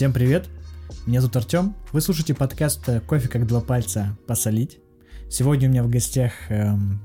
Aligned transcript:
Всем 0.00 0.14
привет! 0.14 0.48
Меня 1.04 1.20
зовут 1.20 1.36
Артем. 1.36 1.76
Вы 1.92 2.00
слушаете 2.00 2.32
подкаст 2.32 2.88
«Кофе 3.06 3.28
как 3.28 3.46
два 3.46 3.60
пальца 3.60 4.16
посолить». 4.26 4.78
Сегодня 5.28 5.68
у 5.68 5.70
меня 5.70 5.82
в 5.82 5.90
гостях 5.90 6.32
эм, 6.48 7.02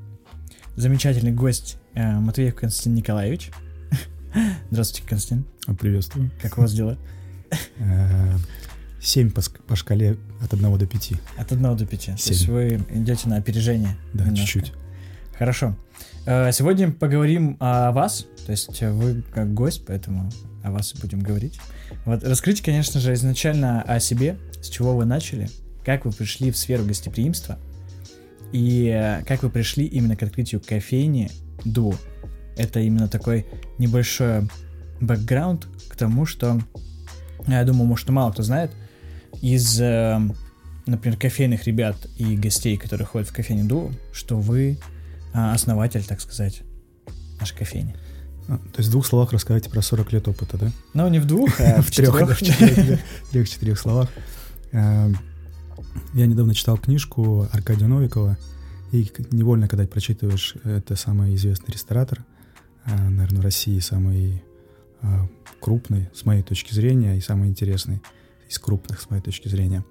замечательный 0.77 1.33
гость 1.33 1.75
э, 1.93 2.17
Матвеев 2.17 2.55
Константин 2.55 2.95
Николаевич. 2.95 3.51
Здравствуйте, 4.71 5.09
Константин. 5.09 5.45
Приветствую. 5.77 6.31
Как 6.41 6.57
у 6.57 6.61
вас 6.61 6.71
дела? 6.71 6.97
Э, 7.79 8.37
семь 9.01 9.29
по, 9.29 9.41
по 9.67 9.75
шкале 9.75 10.15
от 10.41 10.53
1 10.53 10.77
до 10.77 10.87
5. 10.87 11.11
От 11.37 11.51
1 11.51 11.75
до 11.75 11.85
5. 11.85 12.05
То 12.05 12.11
есть 12.11 12.47
вы 12.47 12.81
идете 12.91 13.27
на 13.27 13.35
опережение. 13.35 13.97
Да, 14.13 14.33
чуть-чуть. 14.33 14.71
Хорошо. 15.37 15.75
Э, 16.25 16.49
сегодня 16.53 16.93
поговорим 16.93 17.57
о 17.59 17.91
вас. 17.91 18.25
То 18.45 18.53
есть 18.53 18.81
вы 18.81 19.21
как 19.33 19.53
гость, 19.53 19.83
поэтому 19.85 20.31
о 20.63 20.71
вас 20.71 20.93
будем 20.93 21.19
говорить. 21.19 21.59
Вот 22.05 22.23
расскажите, 22.23 22.63
конечно 22.63 22.99
же, 22.99 23.13
изначально 23.13 23.81
о 23.81 23.99
себе, 23.99 24.37
с 24.61 24.69
чего 24.69 24.95
вы 24.95 25.05
начали, 25.05 25.49
как 25.83 26.05
вы 26.05 26.11
пришли 26.11 26.51
в 26.51 26.57
сферу 26.57 26.85
гостеприимства 26.85 27.57
и 28.51 28.87
э, 28.87 29.23
как 29.25 29.43
вы 29.43 29.49
пришли 29.49 29.85
именно 29.85 30.15
к 30.15 30.23
открытию 30.23 30.61
кофейни 30.61 31.29
Ду. 31.63 31.95
Это 32.57 32.79
именно 32.79 33.07
такой 33.07 33.45
небольшой 33.77 34.47
бэкграунд 35.01 35.67
к 35.89 35.95
тому, 35.95 36.25
что, 36.25 36.59
я 37.47 37.63
думаю, 37.63 37.85
может, 37.85 38.09
мало 38.09 38.31
кто 38.31 38.43
знает, 38.43 38.71
из, 39.41 39.79
э, 39.79 40.19
например, 40.85 41.17
кофейных 41.17 41.65
ребят 41.65 41.95
и 42.17 42.35
гостей, 42.35 42.77
которые 42.77 43.05
ходят 43.05 43.29
в 43.29 43.33
кофейню 43.33 43.65
Ду, 43.65 43.91
что 44.11 44.37
вы 44.37 44.77
э, 45.33 45.51
основатель, 45.51 46.03
так 46.05 46.21
сказать, 46.21 46.61
нашей 47.39 47.57
кофейни. 47.57 47.95
То 48.47 48.77
есть 48.77 48.89
в 48.89 48.91
двух 48.91 49.05
словах 49.05 49.33
рассказать 49.33 49.69
про 49.69 49.81
40 49.81 50.13
лет 50.13 50.27
опыта, 50.27 50.57
да? 50.57 50.71
Ну, 50.93 51.07
не 51.07 51.19
в 51.19 51.25
двух, 51.25 51.59
а 51.59 51.81
в 51.81 51.89
трех. 51.95 52.39
Трех-четырех 53.31 53.79
словах. 53.79 54.09
Э, 54.71 55.11
я 56.13 56.25
недавно 56.27 56.53
читал 56.53 56.77
книжку 56.77 57.47
Аркадия 57.51 57.87
Новикова, 57.87 58.37
и 58.91 59.11
невольно, 59.31 59.67
когда 59.67 59.87
прочитываешь, 59.87 60.55
это 60.63 60.95
самый 60.95 61.35
известный 61.35 61.71
ресторатор, 61.73 62.23
э, 62.85 63.09
наверное, 63.09 63.41
в 63.41 63.43
России 63.43 63.79
самый 63.79 64.43
э, 65.01 65.07
крупный, 65.59 66.09
с 66.13 66.25
моей 66.25 66.43
точки 66.43 66.73
зрения, 66.73 67.17
и 67.17 67.21
самый 67.21 67.49
интересный 67.49 68.01
из 68.47 68.59
крупных, 68.59 69.01
с 69.01 69.09
моей 69.09 69.23
точки 69.23 69.47
зрения. 69.47 69.83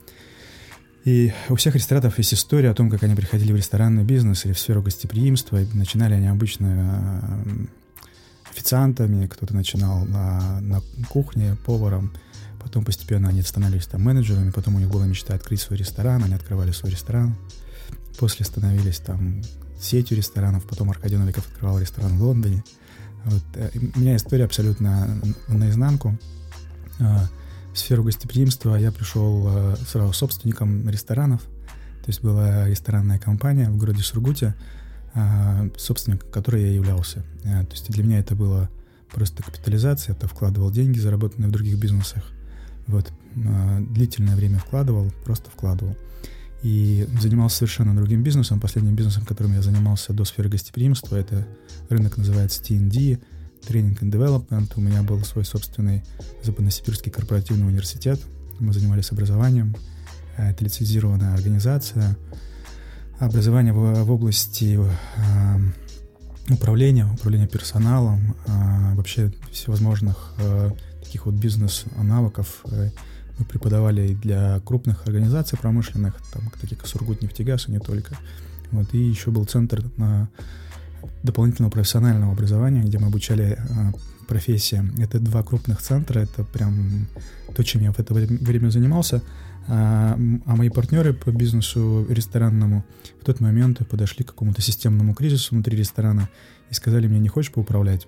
И 1.05 1.33
у 1.51 1.57
всех 1.57 1.75
рестораторов 1.75 2.17
есть 2.19 2.33
история 2.33 2.71
о 2.71 2.75
том, 2.75 2.89
как 2.89 3.03
они 3.03 3.15
приходили 3.15 3.53
в 3.53 3.57
ресторанный 3.57 4.05
бизнес 4.05 4.47
или 4.47 4.53
в 4.53 4.59
сферу 4.59 4.81
гостеприимства. 4.81 5.61
И 5.61 5.67
начинали 5.75 6.15
они 6.15 6.29
обычно 6.29 7.37
официантами, 8.51 9.27
кто-то 9.27 9.55
начинал 9.55 10.05
на, 10.05 10.61
на 10.61 10.81
кухне, 11.09 11.57
поваром, 11.65 12.13
потом 12.63 12.85
постепенно 12.85 13.29
они 13.29 13.43
становились 13.43 13.87
там 13.87 14.03
менеджерами, 14.03 14.51
потом 14.51 14.77
у 14.77 14.79
них 14.79 14.91
была 14.91 15.07
мечта 15.07 15.35
открыть 15.35 15.61
свой 15.61 15.79
ресторан, 15.79 16.25
они 16.25 16.35
открывали 16.35 16.73
свой 16.73 16.93
ресторан, 16.93 17.37
после 18.19 18.45
становились 18.45 18.99
там 18.99 19.43
сетью 19.81 20.17
ресторанов, 20.17 20.65
потом 20.65 20.91
Аркадий 20.91 21.17
Новиков 21.17 21.47
открывал 21.47 21.79
ресторан 21.79 22.17
в 22.17 22.23
Лондоне. 22.23 22.65
Вот. 23.25 23.43
Э, 23.55 23.71
у 23.97 24.01
меня 24.01 24.17
история 24.17 24.45
абсолютно 24.45 25.09
наизнанку. 25.49 26.19
А, 27.01 27.29
в 27.73 27.79
сферу 27.79 28.05
гостеприимства 28.05 28.77
я 28.77 28.93
пришел 28.93 29.47
э, 29.49 29.77
сразу 29.87 30.13
собственником 30.13 30.89
ресторанов, 30.89 31.43
то 31.43 32.09
есть 32.09 32.23
была 32.23 32.69
ресторанная 32.69 33.19
компания 33.19 33.69
в 33.69 33.77
городе 33.77 34.03
Сургуте, 34.03 34.55
собственником 35.77 36.31
которой 36.31 36.63
я 36.63 36.71
являлся. 36.73 37.25
А, 37.45 37.65
то 37.65 37.73
есть 37.73 37.91
для 37.91 38.03
меня 38.03 38.19
это 38.19 38.35
было 38.35 38.69
просто 39.13 39.43
капитализация, 39.43 40.15
это 40.15 40.27
вкладывал 40.27 40.71
деньги, 40.71 40.99
заработанные 40.99 41.49
в 41.49 41.53
других 41.53 41.79
бизнесах. 41.79 42.25
Вот. 42.87 43.13
А, 43.47 43.81
длительное 43.81 44.37
время 44.37 44.59
вкладывал, 44.59 45.13
просто 45.25 45.51
вкладывал. 45.51 45.97
И 46.63 47.07
занимался 47.21 47.59
совершенно 47.59 47.95
другим 47.95 48.23
бизнесом. 48.23 48.59
Последним 48.59 48.97
бизнесом, 48.97 49.25
которым 49.25 49.53
я 49.53 49.63
занимался 49.63 50.13
до 50.15 50.25
сферы 50.25 50.49
гостеприимства, 50.49 51.17
это 51.17 51.47
рынок 51.91 52.17
называется 52.17 52.63
TND, 52.63 53.23
Training 53.69 53.99
and 54.01 54.11
Development. 54.11 54.73
У 54.77 54.81
меня 54.81 55.03
был 55.03 55.23
свой 55.25 55.45
собственный 55.45 56.03
Западносибирский 56.43 57.13
корпоративный 57.13 57.67
университет. 57.67 58.21
Мы 58.59 58.73
занимались 58.73 59.13
образованием. 59.13 59.77
Это 60.37 60.65
лицензированная 60.65 61.35
организация 61.35 62.17
образование 63.19 63.73
в, 63.73 64.05
в 64.05 64.11
области 64.11 64.79
э, 64.79 66.53
управления, 66.53 67.07
управления 67.07 67.47
персоналом, 67.47 68.37
э, 68.47 68.95
вообще 68.95 69.33
всевозможных 69.51 70.35
э, 70.39 70.71
таких 71.03 71.27
вот 71.27 71.35
бизнес-навыков 71.35 72.65
мы 73.37 73.45
преподавали 73.47 74.15
для 74.15 74.61
крупных 74.61 75.07
организаций 75.07 75.59
промышленных, 75.59 76.15
там, 76.33 76.51
таких 76.61 76.79
как 76.79 76.87
Сургутнефтегаз 76.87 77.69
и 77.69 77.73
не 77.73 77.81
только. 77.81 78.17
Вот, 78.71 78.95
и 78.95 78.99
еще 78.99 79.31
был 79.33 79.45
центр 79.45 79.85
на 79.97 80.29
дополнительного 81.25 81.71
профессионального 81.73 82.33
образования, 82.33 82.83
где 82.83 82.99
мы 82.99 83.09
обучали 83.09 83.59
профессиям. 84.29 84.95
Это 84.99 85.19
два 85.19 85.43
крупных 85.43 85.83
центра, 85.83 86.21
это 86.21 86.45
прям 86.45 87.09
то, 87.57 87.63
чем 87.65 87.83
я 87.83 87.93
в 87.93 87.99
это 87.99 88.15
время 88.15 88.71
занимался. 88.71 89.21
А, 89.67 90.19
а 90.47 90.57
мои 90.57 90.69
партнеры 90.69 91.15
по 91.15 91.31
бизнесу 91.31 92.07
ресторанному 92.09 92.85
в 93.21 93.25
тот 93.25 93.41
момент 93.41 93.87
подошли 93.89 94.25
к 94.25 94.29
какому-то 94.29 94.61
системному 94.61 95.15
кризису 95.15 95.55
внутри 95.55 95.77
ресторана 95.77 96.29
и 96.71 96.75
сказали 96.75 97.07
мне, 97.07 97.19
не 97.19 97.29
хочешь 97.29 97.53
поуправлять? 97.53 98.07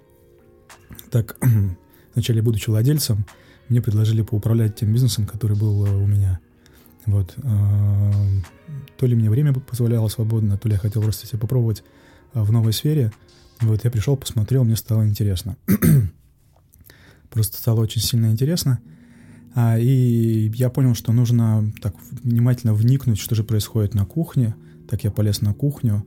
Так, 1.10 1.36
вначале, 2.14 2.42
будучи 2.42 2.68
владельцем, 2.68 3.24
мне 3.68 3.80
предложили 3.80 4.22
поуправлять 4.22 4.76
тем 4.76 4.92
бизнесом, 4.92 5.26
который 5.26 5.56
был 5.56 5.86
э, 5.86 5.90
у 5.90 6.06
меня. 6.06 6.40
Вот. 7.06 7.34
А, 7.42 8.12
то 8.96 9.06
ли 9.06 9.14
мне 9.14 9.30
время 9.30 9.54
позволяло 9.54 10.08
свободно, 10.08 10.58
то 10.58 10.68
ли 10.68 10.74
я 10.74 10.78
хотел 10.78 11.02
просто 11.02 11.26
себя 11.26 11.38
попробовать 11.38 11.84
а, 12.32 12.44
в 12.44 12.52
новой 12.52 12.72
сфере. 12.72 13.12
Вот 13.60 13.84
я 13.84 13.90
пришел, 13.90 14.16
посмотрел, 14.16 14.64
мне 14.64 14.76
стало 14.76 15.06
интересно. 15.06 15.56
Просто 17.30 17.56
стало 17.58 17.80
очень 17.80 18.02
сильно 18.02 18.26
интересно. 18.26 18.80
А, 19.56 19.78
и 19.78 20.50
я 20.54 20.68
понял, 20.68 20.94
что 20.94 21.12
нужно 21.12 21.72
так 21.80 21.94
внимательно 22.22 22.74
вникнуть, 22.74 23.18
что 23.18 23.34
же 23.34 23.42
происходит 23.42 23.94
на 23.94 24.04
кухне. 24.04 24.54
Так 24.86 25.02
я 25.02 25.10
полез 25.10 25.40
на 25.40 25.54
кухню, 25.54 26.04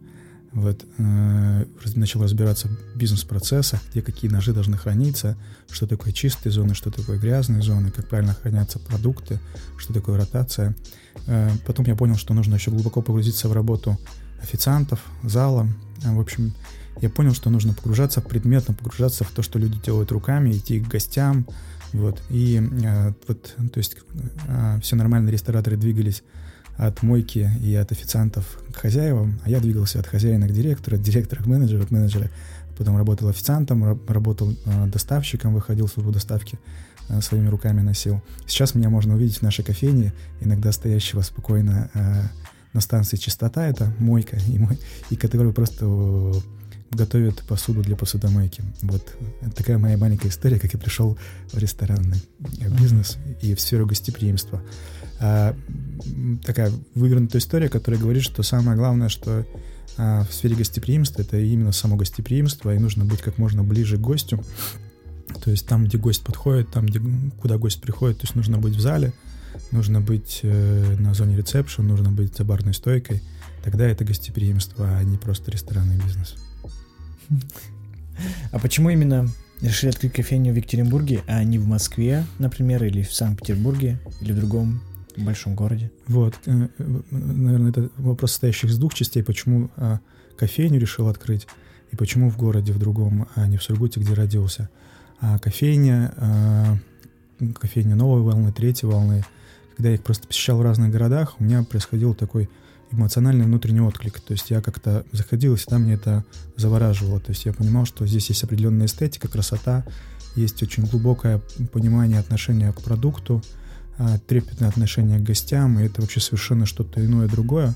вот, 0.52 0.86
э, 1.00 1.66
начал 1.96 2.22
разбираться 2.22 2.68
в 2.68 2.98
бизнес-процессах, 2.98 3.82
где 3.92 4.04
какие 4.04 4.30
ножи 4.30 4.54
должны 4.54 4.78
храниться, 4.78 5.36
что 5.68 5.88
такое 5.88 6.14
чистые 6.14 6.54
зоны, 6.54 6.76
что 6.76 6.92
такое 6.92 7.18
грязные 7.18 7.64
зоны, 7.64 7.90
как 7.90 8.08
правильно 8.08 8.36
хранятся 8.36 8.78
продукты, 8.78 9.40
что 9.78 9.94
такое 9.94 10.18
ротация. 10.18 10.76
Э, 11.26 11.50
потом 11.66 11.88
я 11.88 11.96
понял, 11.96 12.18
что 12.18 12.36
нужно 12.36 12.54
еще 12.54 12.70
глубоко 12.70 13.02
погрузиться 13.02 13.50
в 13.50 13.54
работу 13.54 13.98
официантов, 14.44 15.00
зала. 15.24 15.68
В 16.04 16.20
общем, 16.20 16.54
я 17.02 17.10
понял, 17.10 17.34
что 17.34 17.50
нужно 17.50 17.74
погружаться 17.74 18.22
предметно, 18.22 18.76
погружаться 18.76 19.24
в 19.24 19.32
то, 19.32 19.42
что 19.42 19.58
люди 19.58 19.80
делают 19.84 20.12
руками, 20.12 20.52
идти 20.52 20.80
к 20.80 20.88
гостям, 20.88 21.48
вот. 21.94 22.22
И 22.30 22.62
э, 22.84 23.14
вот, 23.28 23.56
то 23.72 23.78
есть 23.78 23.98
э, 24.48 24.80
все 24.82 24.96
нормальные 24.96 25.32
рестораторы 25.32 25.78
двигались 25.78 26.24
от 26.78 27.04
мойки 27.04 27.50
и 27.62 27.76
от 27.76 27.92
официантов 27.92 28.60
к 28.72 28.78
хозяевам, 28.78 29.40
а 29.44 29.50
я 29.50 29.60
двигался 29.60 30.00
от 30.00 30.08
хозяина 30.08 30.48
к 30.48 30.54
директору, 30.54 30.96
от 30.96 31.04
директора 31.04 31.44
к 31.44 31.46
менеджеру, 31.46 31.84
от 31.84 31.92
менеджера. 31.92 32.30
Потом 32.78 32.96
работал 32.96 33.28
официантом, 33.28 34.00
работал 34.08 34.54
э, 34.66 34.86
доставщиком, 34.88 35.54
выходил 35.54 35.88
в 35.88 35.92
службу 35.92 36.14
доставки, 36.14 36.58
э, 37.10 37.20
своими 37.22 37.50
руками 37.50 37.82
носил. 37.82 38.22
Сейчас 38.48 38.76
меня 38.76 38.90
можно 38.90 39.16
увидеть 39.16 39.40
в 39.40 39.42
нашей 39.42 39.66
кофейне, 39.66 40.14
иногда 40.40 40.72
стоящего 40.72 41.22
спокойно 41.22 41.90
э, 41.94 42.24
на 42.72 42.80
станции 42.80 43.18
чистота, 43.18 43.68
это 43.68 43.94
мойка, 44.00 44.38
и, 44.48 44.58
мой, 44.58 44.80
и 45.10 45.18
который 45.18 45.52
просто 45.52 45.86
готовят 46.92 47.44
посуду 47.44 47.82
для 47.82 47.96
посудомойки. 47.96 48.64
Вот 48.82 49.16
такая 49.56 49.78
моя 49.78 49.98
маленькая 49.98 50.30
история, 50.30 50.60
как 50.60 50.74
я 50.74 50.80
пришел 50.80 51.18
в 51.52 51.58
ресторанный 51.58 52.22
бизнес 52.80 53.18
и 53.42 53.54
в 53.54 53.62
сферу 53.62 53.86
гостеприимства. 53.86 54.62
А, 55.20 55.56
такая 56.46 56.72
вывернутая 56.96 57.42
история, 57.42 57.70
которая 57.70 58.00
говорит, 58.00 58.24
что 58.24 58.42
самое 58.42 58.78
главное, 58.78 59.10
что 59.10 59.46
а, 59.98 60.24
в 60.24 60.34
сфере 60.34 60.56
гостеприимства 60.56 61.22
это 61.22 61.38
именно 61.38 61.72
само 61.72 61.96
гостеприимство, 61.96 62.74
и 62.74 62.80
нужно 62.80 63.06
быть 63.06 63.22
как 63.22 63.38
можно 63.38 63.64
ближе 63.64 63.98
к 63.98 64.02
гостю. 64.02 64.44
То 65.44 65.52
есть 65.52 65.68
там, 65.68 65.86
где 65.86 65.98
гость 65.98 66.24
подходит, 66.24 66.72
там, 66.72 66.86
где, 66.86 67.02
куда 67.40 67.58
гость 67.58 67.82
приходит, 67.82 68.20
то 68.20 68.24
есть 68.24 68.36
нужно 68.36 68.58
быть 68.58 68.76
в 68.76 68.80
зале, 68.80 69.14
нужно 69.72 70.02
быть 70.02 70.40
э, 70.42 70.96
на 70.98 71.14
зоне 71.14 71.38
ресепшн, 71.38 71.86
нужно 71.86 72.12
быть 72.12 72.36
за 72.36 72.44
барной 72.44 72.74
стойкой. 72.74 73.22
Тогда 73.64 73.86
это 73.88 74.06
гостеприимство, 74.06 74.88
а 74.98 75.04
не 75.04 75.18
просто 75.18 75.52
ресторанный 75.52 75.98
бизнес. 75.98 76.36
А 78.52 78.60
почему 78.60 78.90
именно 78.90 79.28
решили 79.62 79.90
открыть 79.90 80.14
кофейню 80.14 80.54
в 80.54 80.56
Екатеринбурге, 80.56 81.22
а 81.28 81.44
не 81.44 81.58
в 81.58 81.68
Москве, 81.68 82.26
например, 82.38 82.84
или 82.84 83.04
в 83.04 83.14
Санкт-Петербурге, 83.14 84.00
или 84.22 84.32
в 84.32 84.38
другом 84.38 84.82
большом 85.18 85.56
городе? 85.56 85.92
Вот, 86.08 86.36
э, 86.46 86.68
наверное, 87.12 87.72
это 87.72 87.90
вопрос, 87.98 88.32
состоящий 88.32 88.68
из 88.68 88.78
двух 88.78 88.94
частей. 88.94 89.24
Почему 89.24 89.70
а, 89.76 90.00
кофейню 90.38 90.80
решил 90.80 91.08
открыть, 91.08 91.48
и 91.92 91.96
почему 91.96 92.30
в 92.30 92.38
городе 92.38 92.72
в 92.72 92.80
другом, 92.80 93.28
а 93.36 93.48
не 93.48 93.58
в 93.58 93.64
Сургуте, 93.64 94.00
где 94.00 94.14
родился. 94.14 94.70
А 95.20 95.38
кофейня, 95.40 96.14
а, 96.18 96.78
кофейни 97.60 97.94
новой 97.94 98.22
волны, 98.22 98.52
третьей 98.54 98.90
волны, 98.90 99.26
когда 99.76 99.90
я 99.90 99.96
их 99.96 100.04
просто 100.04 100.28
посещал 100.28 100.58
в 100.58 100.62
разных 100.62 100.92
городах, 100.92 101.36
у 101.40 101.44
меня 101.44 101.64
происходил 101.64 102.14
такой 102.14 102.50
эмоциональный 102.92 103.46
внутренний 103.46 103.82
отклик. 103.82 104.20
То 104.20 104.34
есть 104.34 104.50
я 104.50 104.62
как-то 104.62 105.06
заходил, 105.12 105.54
и 105.54 105.58
всегда 105.58 105.78
мне 105.78 105.94
это 105.94 106.26
завораживало. 106.56 107.20
То 107.20 107.32
есть 107.32 107.46
я 107.46 107.54
понимал, 107.54 107.86
что 107.86 108.06
здесь 108.06 108.30
есть 108.30 108.44
определенная 108.44 108.88
эстетика, 108.88 109.28
красота, 109.28 109.86
есть 110.36 110.62
очень 110.64 110.86
глубокое 110.86 111.42
понимание 111.72 112.20
отношения 112.20 112.72
к 112.72 112.82
продукту, 112.82 113.44
а, 113.98 114.18
трепетное 114.20 114.70
отношение 114.70 115.20
к 115.20 115.24
гостям, 115.24 115.80
и 115.80 115.84
это 115.84 116.02
вообще 116.02 116.20
совершенно 116.20 116.66
что-то 116.66 117.06
иное, 117.06 117.28
другое. 117.28 117.74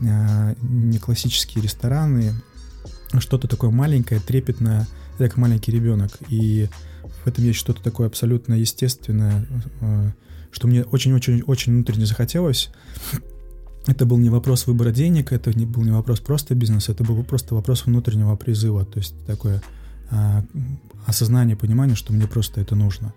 А, 0.00 0.54
не 0.62 0.98
классические 0.98 1.62
рестораны, 1.62 2.34
а 3.12 3.20
что-то 3.20 3.48
такое 3.48 3.70
маленькое, 3.70 4.20
трепетное, 4.20 4.86
как 5.18 5.36
маленький 5.36 5.72
ребенок. 5.72 6.10
И 6.28 6.68
в 7.24 7.26
этом 7.26 7.44
есть 7.44 7.58
что-то 7.58 7.82
такое 7.82 8.06
абсолютно 8.06 8.54
естественное, 8.54 9.46
что 10.52 10.68
мне 10.68 10.84
очень-очень-очень 10.84 11.72
внутренне 11.72 12.06
захотелось. 12.06 12.70
Это 13.88 14.04
был 14.04 14.18
не 14.18 14.28
вопрос 14.28 14.66
выбора 14.66 14.90
денег, 14.90 15.32
это 15.32 15.58
не 15.58 15.64
был 15.64 15.82
не 15.82 15.90
вопрос 15.90 16.20
просто 16.20 16.54
бизнеса, 16.54 16.92
это 16.92 17.04
был 17.04 17.24
просто 17.24 17.54
вопрос 17.54 17.86
внутреннего 17.86 18.36
призыва, 18.36 18.84
то 18.84 18.98
есть 18.98 19.14
такое 19.26 19.62
а, 20.10 20.44
осознание, 21.06 21.56
понимание, 21.56 21.96
что 21.96 22.12
мне 22.12 22.26
просто 22.26 22.60
это 22.60 22.76
нужно. 22.76 23.14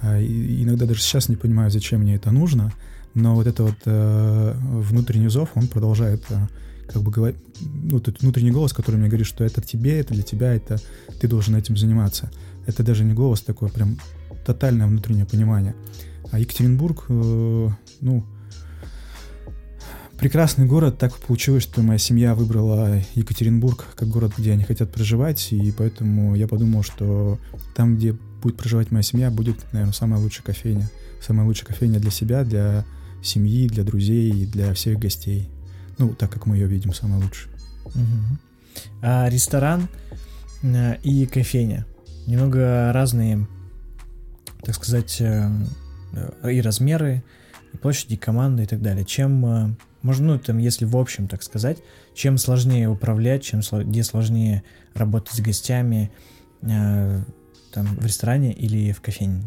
А, 0.00 0.18
и 0.18 0.64
иногда 0.64 0.86
даже 0.86 1.02
сейчас 1.02 1.28
не 1.28 1.36
понимаю, 1.36 1.70
зачем 1.70 2.00
мне 2.00 2.16
это 2.16 2.32
нужно, 2.32 2.72
но 3.14 3.36
вот 3.36 3.46
это 3.46 3.62
вот 3.62 3.76
а, 3.86 4.56
внутренний 4.60 5.28
зов, 5.28 5.50
он 5.54 5.68
продолжает 5.68 6.24
а, 6.30 6.48
как 6.92 7.02
бы 7.02 7.12
говорить, 7.12 7.38
ну, 7.60 7.98
этот 7.98 8.20
внутренний 8.20 8.50
голос, 8.50 8.72
который 8.72 8.96
мне 8.96 9.06
говорит, 9.06 9.26
что 9.26 9.44
это 9.44 9.60
тебе, 9.60 10.00
это 10.00 10.14
для 10.14 10.24
тебя, 10.24 10.52
это 10.52 10.80
ты 11.20 11.28
должен 11.28 11.54
этим 11.54 11.76
заниматься. 11.76 12.28
Это 12.66 12.82
даже 12.82 13.04
не 13.04 13.14
голос 13.14 13.40
такое, 13.42 13.68
прям 13.68 13.98
тотальное 14.44 14.88
внутреннее 14.88 15.26
понимание. 15.26 15.76
А 16.32 16.40
Екатеринбург, 16.40 17.04
э, 17.08 17.68
ну, 18.00 18.24
прекрасный 20.18 20.66
город. 20.66 20.98
Так 20.98 21.16
получилось, 21.18 21.62
что 21.62 21.80
моя 21.80 21.98
семья 21.98 22.34
выбрала 22.34 23.00
Екатеринбург 23.14 23.86
как 23.94 24.08
город, 24.08 24.32
где 24.36 24.52
они 24.52 24.64
хотят 24.64 24.92
проживать, 24.92 25.52
и 25.52 25.72
поэтому 25.72 26.34
я 26.34 26.48
подумал, 26.48 26.82
что 26.82 27.38
там, 27.74 27.96
где 27.96 28.12
будет 28.42 28.56
проживать 28.56 28.90
моя 28.90 29.02
семья, 29.02 29.30
будет, 29.30 29.56
наверное, 29.72 29.92
самая 29.92 30.20
лучшая 30.20 30.44
кофейня. 30.44 30.90
Самая 31.20 31.46
лучшая 31.46 31.66
кофейня 31.66 31.98
для 31.98 32.10
себя, 32.10 32.44
для 32.44 32.84
семьи, 33.22 33.68
для 33.68 33.84
друзей 33.84 34.30
и 34.30 34.46
для 34.46 34.74
всех 34.74 34.98
гостей. 34.98 35.50
Ну, 35.98 36.14
так 36.14 36.30
как 36.30 36.46
мы 36.46 36.56
ее 36.56 36.66
видим, 36.66 36.92
самая 36.92 37.20
лучшая. 37.20 37.54
Угу. 37.86 38.38
А 39.02 39.28
ресторан 39.28 39.88
э, 40.62 40.96
и 41.02 41.26
кофейня 41.26 41.86
немного 42.26 42.92
разные, 42.92 43.48
так 44.62 44.74
сказать, 44.74 45.20
э, 45.20 45.50
и 46.44 46.60
размеры, 46.60 47.24
и 47.72 47.76
площади, 47.76 48.16
команды 48.16 48.62
и 48.62 48.66
так 48.66 48.80
далее. 48.80 49.04
Чем 49.04 49.76
можно, 50.02 50.34
ну, 50.34 50.38
там, 50.38 50.58
если 50.58 50.84
в 50.84 50.96
общем, 50.96 51.26
так 51.26 51.42
сказать, 51.42 51.78
чем 52.14 52.38
сложнее 52.38 52.88
управлять, 52.88 53.42
чем 53.42 53.60
где 53.72 54.04
сложнее 54.04 54.62
работать 54.94 55.34
с 55.34 55.40
гостями, 55.40 56.10
э, 56.62 57.22
там, 57.72 57.86
в 57.86 58.04
ресторане 58.04 58.52
или 58.52 58.92
в 58.92 59.00
кофейне? 59.00 59.42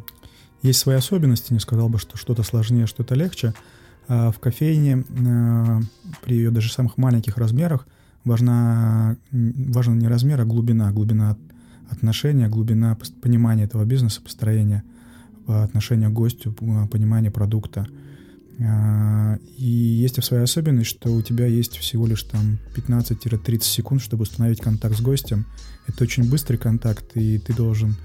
Есть 0.62 0.80
свои 0.80 0.98
особенности, 0.98 1.54
не 1.54 1.60
сказал 1.60 1.90
бы, 1.90 1.98
что 1.98 2.18
что-то 2.18 2.44
сложнее, 2.44 2.86
что-то 2.86 3.16
легче. 3.16 3.54
А 4.08 4.32
в 4.32 4.40
кофейне 4.40 5.06
э, 5.08 5.80
при 6.22 6.36
ее 6.36 6.52
даже 6.52 6.72
самых 6.72 6.98
маленьких 6.98 7.38
размерах 7.38 7.88
важна, 8.26 9.16
важен 9.32 9.98
не 10.00 10.08
размер, 10.08 10.42
а 10.42 10.46
глубина, 10.46 10.92
глубина 10.92 11.38
отношения, 11.90 12.48
глубина 12.48 12.98
понимания 13.22 13.64
этого 13.64 13.86
бизнеса, 13.86 14.22
построения 14.22 14.84
по 15.46 15.64
отношению 15.64 16.10
к 16.10 16.14
гостю, 16.14 16.52
понимания 16.54 17.32
продукта– 17.32 17.88
а, 17.98 18.01
и 19.58 19.66
есть 19.66 20.24
своя 20.24 20.44
особенность, 20.44 20.90
что 20.90 21.12
у 21.12 21.22
тебя 21.22 21.48
есть 21.48 21.78
всего 21.78 22.06
лишь 22.06 22.24
там 22.24 22.60
15-30 22.76 23.64
секунд, 23.64 24.02
чтобы 24.02 24.24
установить 24.24 24.62
контакт 24.62 24.98
с 24.98 25.02
гостем. 25.02 25.46
Это 25.88 26.04
очень 26.04 26.30
быстрый 26.30 26.58
контакт, 26.58 27.06
и 27.16 27.40
ты 27.40 27.54
должен 27.54 27.96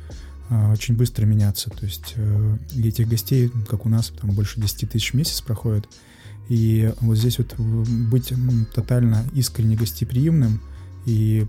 а, 0.48 0.72
очень 0.72 0.96
быстро 0.96 1.26
меняться. 1.26 1.68
То 1.70 1.84
есть 1.84 2.14
э, 2.16 2.56
этих 2.74 3.06
гостей, 3.08 3.50
как 3.68 3.84
у 3.84 3.90
нас, 3.90 4.12
там 4.18 4.30
больше 4.30 4.60
10 4.60 4.90
тысяч 4.90 5.12
в 5.12 5.14
месяц 5.14 5.42
проходит. 5.42 5.86
И 6.48 6.90
вот 7.00 7.18
здесь 7.18 7.38
вот 7.38 7.54
быть 7.58 8.32
тотально 8.74 9.24
искренне 9.34 9.76
гостеприимным 9.76 10.62
и 11.04 11.46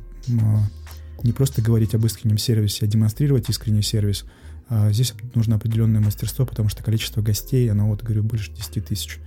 не 1.23 1.31
просто 1.31 1.61
говорить 1.61 1.95
об 1.95 2.05
искреннем 2.05 2.37
сервисе, 2.37 2.85
а 2.85 2.87
демонстрировать 2.87 3.49
искренний 3.49 3.83
сервис– 3.83 4.25
а 4.35 4.46
здесь 4.69 5.13
нужно 5.33 5.55
определенное 5.55 6.01
мастерство, 6.01 6.45
потому 6.45 6.69
что 6.69 6.83
количество 6.83 7.21
гостей, 7.21 7.69
оно 7.71 7.87
вот, 7.87 8.03
говорю, 8.03 8.23
больше 8.23 8.51
10 8.51 8.85
тысяч. 8.85 9.19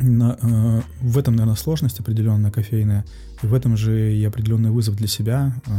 Но, 0.00 0.36
э, 0.40 0.82
в 1.00 1.18
этом, 1.18 1.34
наверное, 1.34 1.56
сложность 1.56 1.98
определенная 1.98 2.50
кофейная, 2.50 3.04
и 3.42 3.46
в 3.46 3.54
этом 3.54 3.76
же 3.76 4.14
и 4.14 4.24
определенный 4.24 4.70
вызов 4.70 4.96
для 4.96 5.08
себя, 5.08 5.54
э, 5.66 5.70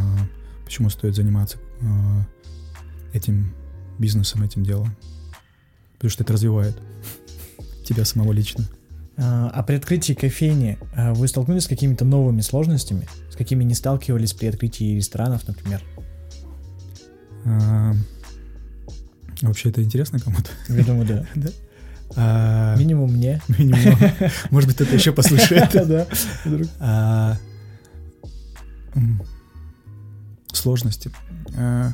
почему 0.66 0.90
стоит 0.90 1.16
заниматься 1.16 1.57
э, 1.81 1.88
этим 3.13 3.54
бизнесом, 3.98 4.44
этим 4.44 4.63
делом. 4.63 4.95
Потому 5.94 6.12
что 6.12 6.24
это 6.24 6.34
развивает 6.34 6.78
тебя 7.86 8.06
самого 8.06 8.31
лично. 8.31 8.66
А, 9.18 9.50
а 9.54 9.63
при 9.63 9.75
открытии 9.75 10.13
кофейни 10.13 10.78
а, 10.95 11.13
вы 11.13 11.28
столкнулись 11.28 11.63
с 11.63 11.68
какими-то 11.68 12.06
новыми 12.06 12.40
сложностями, 12.40 13.07
с 13.30 13.36
какими 13.36 13.66
не 13.66 13.74
сталкивались 13.74 14.31
при 14.31 14.48
открытии 14.48 14.95
ресторанов, 14.95 15.45
например? 15.48 15.84
Вообще 19.42 19.70
это 19.70 19.84
интересно 19.84 20.20
кому-то? 20.20 20.50
Я 20.68 20.84
думаю, 20.84 21.06
да. 21.06 21.26
да? 21.36 21.50
А... 22.16 22.76
Минимум 22.78 23.14
мне. 23.14 23.42
Минимум. 23.48 23.98
Может 24.50 24.68
быть, 24.68 24.76
кто-то 24.76 24.96
еще 24.96 25.12
послушает. 25.12 25.70
Да. 25.88 26.08
А... 26.80 27.38
Сложности. 30.52 31.12
А... 31.56 31.94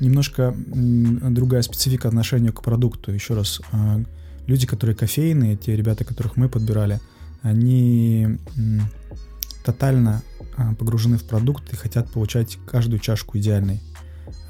Немножко 0.00 0.54
другая 0.56 1.62
специфика 1.62 2.08
отношения 2.08 2.52
к 2.52 2.62
продукту. 2.62 3.12
Еще 3.12 3.34
раз, 3.34 3.60
а... 3.72 4.00
люди, 4.46 4.66
которые 4.66 4.96
кофейные, 4.96 5.56
те 5.56 5.76
ребята, 5.76 6.04
которых 6.04 6.36
мы 6.36 6.48
подбирали, 6.48 7.00
они 7.42 8.38
тотально 9.64 10.22
а, 10.56 10.74
погружены 10.74 11.18
в 11.18 11.24
продукт 11.24 11.72
и 11.72 11.76
хотят 11.76 12.10
получать 12.10 12.58
каждую 12.66 12.98
чашку 12.98 13.38
идеальной. 13.38 13.80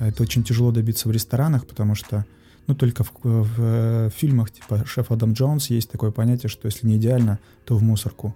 Это 0.00 0.22
очень 0.22 0.44
тяжело 0.44 0.70
добиться 0.70 1.08
в 1.08 1.12
ресторанах, 1.12 1.66
потому 1.66 1.94
что, 1.94 2.24
ну, 2.66 2.74
только 2.74 3.04
в, 3.04 3.12
в, 3.22 4.08
в 4.08 4.10
фильмах 4.10 4.50
типа 4.50 4.84
«Шеф 4.86 5.10
Адам 5.10 5.32
Джонс» 5.32 5.70
есть 5.70 5.90
такое 5.90 6.10
понятие, 6.10 6.50
что 6.50 6.66
если 6.66 6.86
не 6.86 6.96
идеально, 6.96 7.38
то 7.64 7.76
в 7.76 7.82
мусорку. 7.82 8.34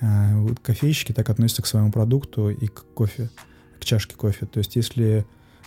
А, 0.00 0.36
вот 0.36 0.60
кофейщики 0.60 1.12
так 1.12 1.30
относятся 1.30 1.62
к 1.62 1.66
своему 1.66 1.90
продукту 1.90 2.50
и 2.50 2.66
к 2.66 2.84
кофе, 2.94 3.30
к 3.80 3.84
чашке 3.84 4.16
кофе. 4.16 4.46
То 4.46 4.58
есть 4.58 4.76
если 4.76 5.26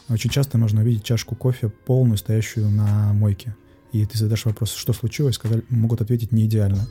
очень 0.10 0.30
часто 0.30 0.58
можно 0.58 0.82
увидеть 0.82 1.04
чашку 1.04 1.36
кофе 1.36 1.70
полную, 1.70 2.18
стоящую 2.18 2.70
на 2.70 3.14
мойке, 3.14 3.56
и 3.92 4.06
ты 4.06 4.18
задашь 4.18 4.46
вопрос, 4.46 4.74
что 4.74 4.94
случилось, 4.94 5.36
сказали, 5.36 5.64
могут 5.70 6.02
ответить 6.02 6.32
не 6.32 6.46
идеально. 6.46 6.88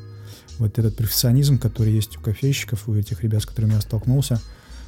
Вот 0.58 0.78
этот 0.78 0.96
перфекционизм, 0.96 1.58
который 1.58 1.92
есть 1.92 2.16
у 2.16 2.20
кофейщиков, 2.20 2.88
у 2.88 2.94
этих 2.94 3.22
ребят, 3.22 3.42
с 3.42 3.46
которыми 3.46 3.72
я 3.72 3.80
столкнулся, 3.80 4.40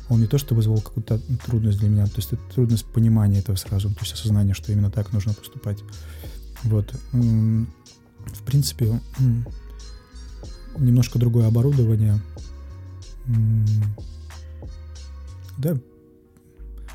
он 0.08 0.20
не 0.20 0.26
то 0.26 0.38
что 0.38 0.54
вызвал 0.54 0.80
какую-то 0.80 1.20
трудность 1.44 1.78
для 1.78 1.88
меня, 1.88 2.06
то 2.06 2.16
есть 2.16 2.32
это 2.32 2.42
трудность 2.54 2.86
понимания 2.86 3.40
этого 3.40 3.56
сразу, 3.56 3.90
то 3.90 4.00
есть 4.00 4.14
осознание, 4.14 4.54
что 4.54 4.72
именно 4.72 4.90
так 4.90 5.12
нужно 5.12 5.34
поступать. 5.34 5.78
Вот. 6.64 6.94
В 7.12 8.42
принципе, 8.44 9.00
немножко 10.76 11.18
другое 11.18 11.46
оборудование. 11.46 12.20
Да, 15.58 15.76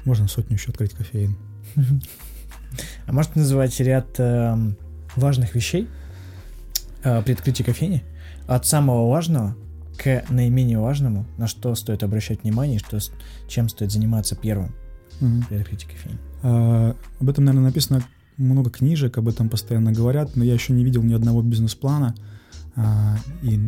можно 0.05 0.27
сотню 0.27 0.55
еще 0.55 0.71
открыть 0.71 0.93
кофеин. 0.93 1.35
А 3.05 3.13
можете 3.13 3.39
называть 3.39 3.79
ряд 3.79 4.19
э, 4.19 4.55
важных 5.15 5.53
вещей 5.53 5.87
э, 7.03 7.21
при 7.21 7.33
открытии 7.33 7.61
кофейни? 7.61 8.03
От 8.47 8.65
самого 8.65 9.09
важного 9.09 9.55
к 9.97 10.25
наименее 10.29 10.79
важному, 10.79 11.25
на 11.37 11.47
что 11.47 11.75
стоит 11.75 12.03
обращать 12.03 12.43
внимание, 12.43 12.79
что, 12.79 12.99
чем 13.47 13.69
стоит 13.69 13.91
заниматься 13.91 14.35
первым 14.35 14.73
угу. 15.21 15.43
при 15.49 15.57
открытии 15.57 15.87
кофейни. 15.87 16.19
А, 16.41 16.95
об 17.19 17.29
этом, 17.29 17.45
наверное, 17.45 17.67
написано 17.67 18.03
много 18.37 18.69
книжек, 18.69 19.17
об 19.17 19.27
этом 19.27 19.49
постоянно 19.49 19.91
говорят, 19.91 20.35
но 20.35 20.43
я 20.43 20.53
еще 20.53 20.73
не 20.73 20.83
видел 20.83 21.03
ни 21.03 21.13
одного 21.13 21.41
бизнес-плана, 21.41 22.15
а, 22.75 23.17
и 23.41 23.59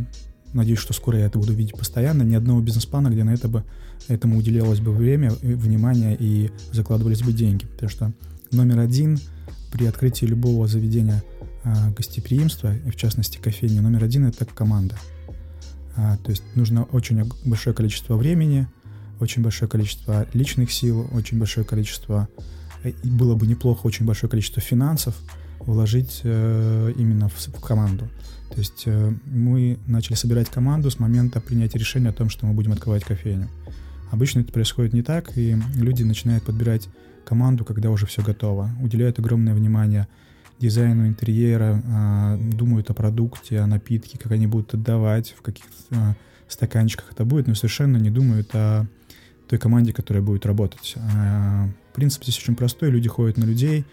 надеюсь, 0.53 0.79
что 0.79 0.93
скоро 0.93 1.19
я 1.19 1.25
это 1.25 1.37
буду 1.37 1.53
видеть 1.53 1.77
постоянно, 1.77 2.23
ни 2.23 2.35
одного 2.35 2.61
бизнес-плана, 2.61 3.09
где 3.09 3.23
на 3.23 3.33
это 3.33 3.47
бы, 3.47 3.63
этому 4.07 4.37
уделялось 4.37 4.79
бы 4.79 4.91
время, 4.91 5.31
внимание 5.41 6.15
и 6.19 6.51
закладывались 6.71 7.21
бы 7.21 7.33
деньги. 7.33 7.65
Потому 7.65 7.89
что 7.89 8.13
номер 8.51 8.79
один 8.79 9.19
при 9.71 9.85
открытии 9.85 10.25
любого 10.25 10.67
заведения 10.67 11.23
а, 11.63 11.91
гостеприимства, 11.91 12.75
и 12.75 12.89
в 12.89 12.95
частности 12.95 13.37
кофейни, 13.37 13.79
номер 13.79 14.03
один— 14.03 14.25
это 14.27 14.45
команда. 14.45 14.95
А, 15.97 16.17
то 16.17 16.31
есть 16.31 16.43
нужно 16.55 16.83
очень 16.83 17.29
большое 17.45 17.75
количество 17.75 18.15
времени, 18.17 18.67
очень 19.19 19.41
большое 19.41 19.69
количество 19.69 20.27
личных 20.33 20.71
сил, 20.71 21.09
очень 21.13 21.39
большое 21.39 21.65
количество, 21.65 22.27
э, 22.83 22.91
было 23.03 23.35
бы 23.35 23.47
неплохо, 23.47 23.87
очень 23.87 24.05
большое 24.05 24.29
количество 24.29 24.61
финансов, 24.61 25.15
вложить 25.59 26.21
э, 26.23 26.93
именно 26.97 27.29
в, 27.29 27.35
в 27.35 27.61
команду. 27.61 28.09
То 28.49 28.59
есть 28.59 28.83
э, 28.85 29.13
мы 29.25 29.79
начали 29.87 30.15
собирать 30.15 30.49
команду 30.49 30.91
с 30.91 30.99
момента 30.99 31.39
принятия 31.39 31.79
решения 31.79 32.09
о 32.09 32.13
том, 32.13 32.29
что 32.29 32.45
мы 32.45 32.53
будем 32.53 32.73
открывать 32.73 33.03
кофейню. 33.03 33.49
Обычно 34.11 34.41
это 34.41 34.51
происходит 34.51 34.93
не 34.93 35.01
так, 35.01 35.37
и 35.37 35.57
люди 35.75 36.03
начинают 36.03 36.43
подбирать 36.43 36.87
команду, 37.25 37.65
когда 37.65 37.89
уже 37.89 38.05
все 38.05 38.21
готово. 38.21 38.69
Уделяют 38.81 39.17
огромное 39.19 39.53
внимание 39.53 40.07
дизайну 40.59 41.07
интерьера, 41.07 41.81
э, 41.83 42.37
думают 42.53 42.89
о 42.89 42.93
продукте, 42.93 43.59
о 43.59 43.67
напитке, 43.67 44.17
как 44.17 44.31
они 44.31 44.47
будут 44.47 44.73
отдавать, 44.73 45.35
в 45.37 45.41
каких 45.41 45.65
э, 45.91 46.13
стаканчиках 46.47 47.11
это 47.11 47.25
будет, 47.25 47.47
но 47.47 47.55
совершенно 47.55 47.97
не 47.97 48.09
думают 48.09 48.49
о 48.53 48.85
той 49.47 49.59
команде, 49.59 49.93
которая 49.93 50.23
будет 50.23 50.45
работать. 50.45 50.95
Э, 50.95 51.67
принцип 51.93 52.23
здесь 52.23 52.37
очень 52.39 52.55
простой, 52.55 52.89
люди 52.89 53.09
ходят 53.09 53.37
на 53.37 53.43
людей, 53.43 53.85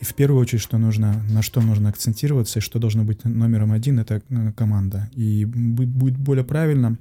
и 0.00 0.04
в 0.04 0.14
первую 0.14 0.40
очередь, 0.40 0.62
что 0.62 0.78
нужно, 0.78 1.22
на 1.28 1.42
что 1.42 1.60
нужно 1.60 1.90
акцентироваться 1.90 2.58
и 2.58 2.62
что 2.62 2.78
должно 2.78 3.04
быть 3.04 3.24
номером 3.24 3.72
один, 3.72 3.98
это 3.98 4.22
э, 4.28 4.52
команда. 4.52 5.10
И 5.14 5.44
будет 5.44 6.16
более 6.16 6.44
правильно 6.44 6.96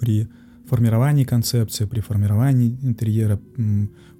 при 0.00 0.28
формировании 0.66 1.24
концепции, 1.24 1.84
при 1.84 2.00
формировании 2.00 2.78
интерьера 2.82 3.38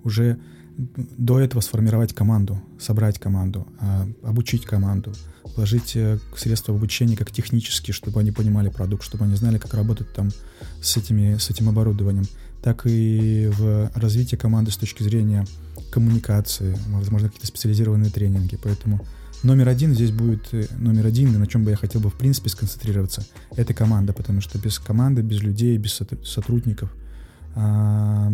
уже 0.05 0.38
до 0.76 1.40
этого 1.40 1.61
сформировать 1.61 2.14
команду, 2.14 2.61
собрать 2.78 3.18
команду, 3.18 3.66
а, 3.80 4.06
обучить 4.23 4.64
команду, 4.66 5.14
вложить 5.56 5.97
э, 5.97 6.18
средства 6.37 6.73
в 6.73 6.76
обучение 6.76 7.16
как 7.16 7.30
технически, 7.30 7.92
чтобы 7.92 8.21
они 8.21 8.30
понимали 8.30 8.68
продукт, 8.68 9.02
чтобы 9.02 9.25
они 9.25 9.37
знали, 9.37 9.59
как 9.59 9.73
работать 9.73 10.12
там 10.12 10.30
с, 10.83 10.97
этими, 10.99 11.38
с 11.38 11.49
этим 11.49 11.71
оборудованием, 11.71 12.26
так 12.62 12.83
и 12.85 13.50
в 13.56 13.90
развитие 13.95 14.38
команды 14.38 14.71
с 14.71 14.76
точки 14.76 15.02
зрения 15.02 15.47
коммуникации, 15.90 16.76
возможно, 16.88 17.28
какие-то 17.28 17.47
специализированные 17.47 18.11
тренинги. 18.11 18.59
Поэтому 18.62 19.00
номер 19.42 19.68
один 19.68 19.95
здесь 19.95 20.11
будет, 20.11 20.52
э, 20.52 20.66
номер 20.78 21.06
один, 21.06 21.38
на 21.38 21.47
чем 21.47 21.64
бы 21.64 21.71
я 21.71 21.76
хотел 21.76 22.02
бы 22.02 22.11
в 22.11 22.14
принципе 22.18 22.50
сконцентрироваться, 22.50 23.25
это 23.56 23.73
команда, 23.73 24.12
потому 24.12 24.42
что 24.42 24.59
без 24.59 24.78
команды, 24.78 25.23
без 25.23 25.40
людей, 25.40 25.78
без 25.78 26.02
сотрудников 26.25 26.92
а, 27.54 28.30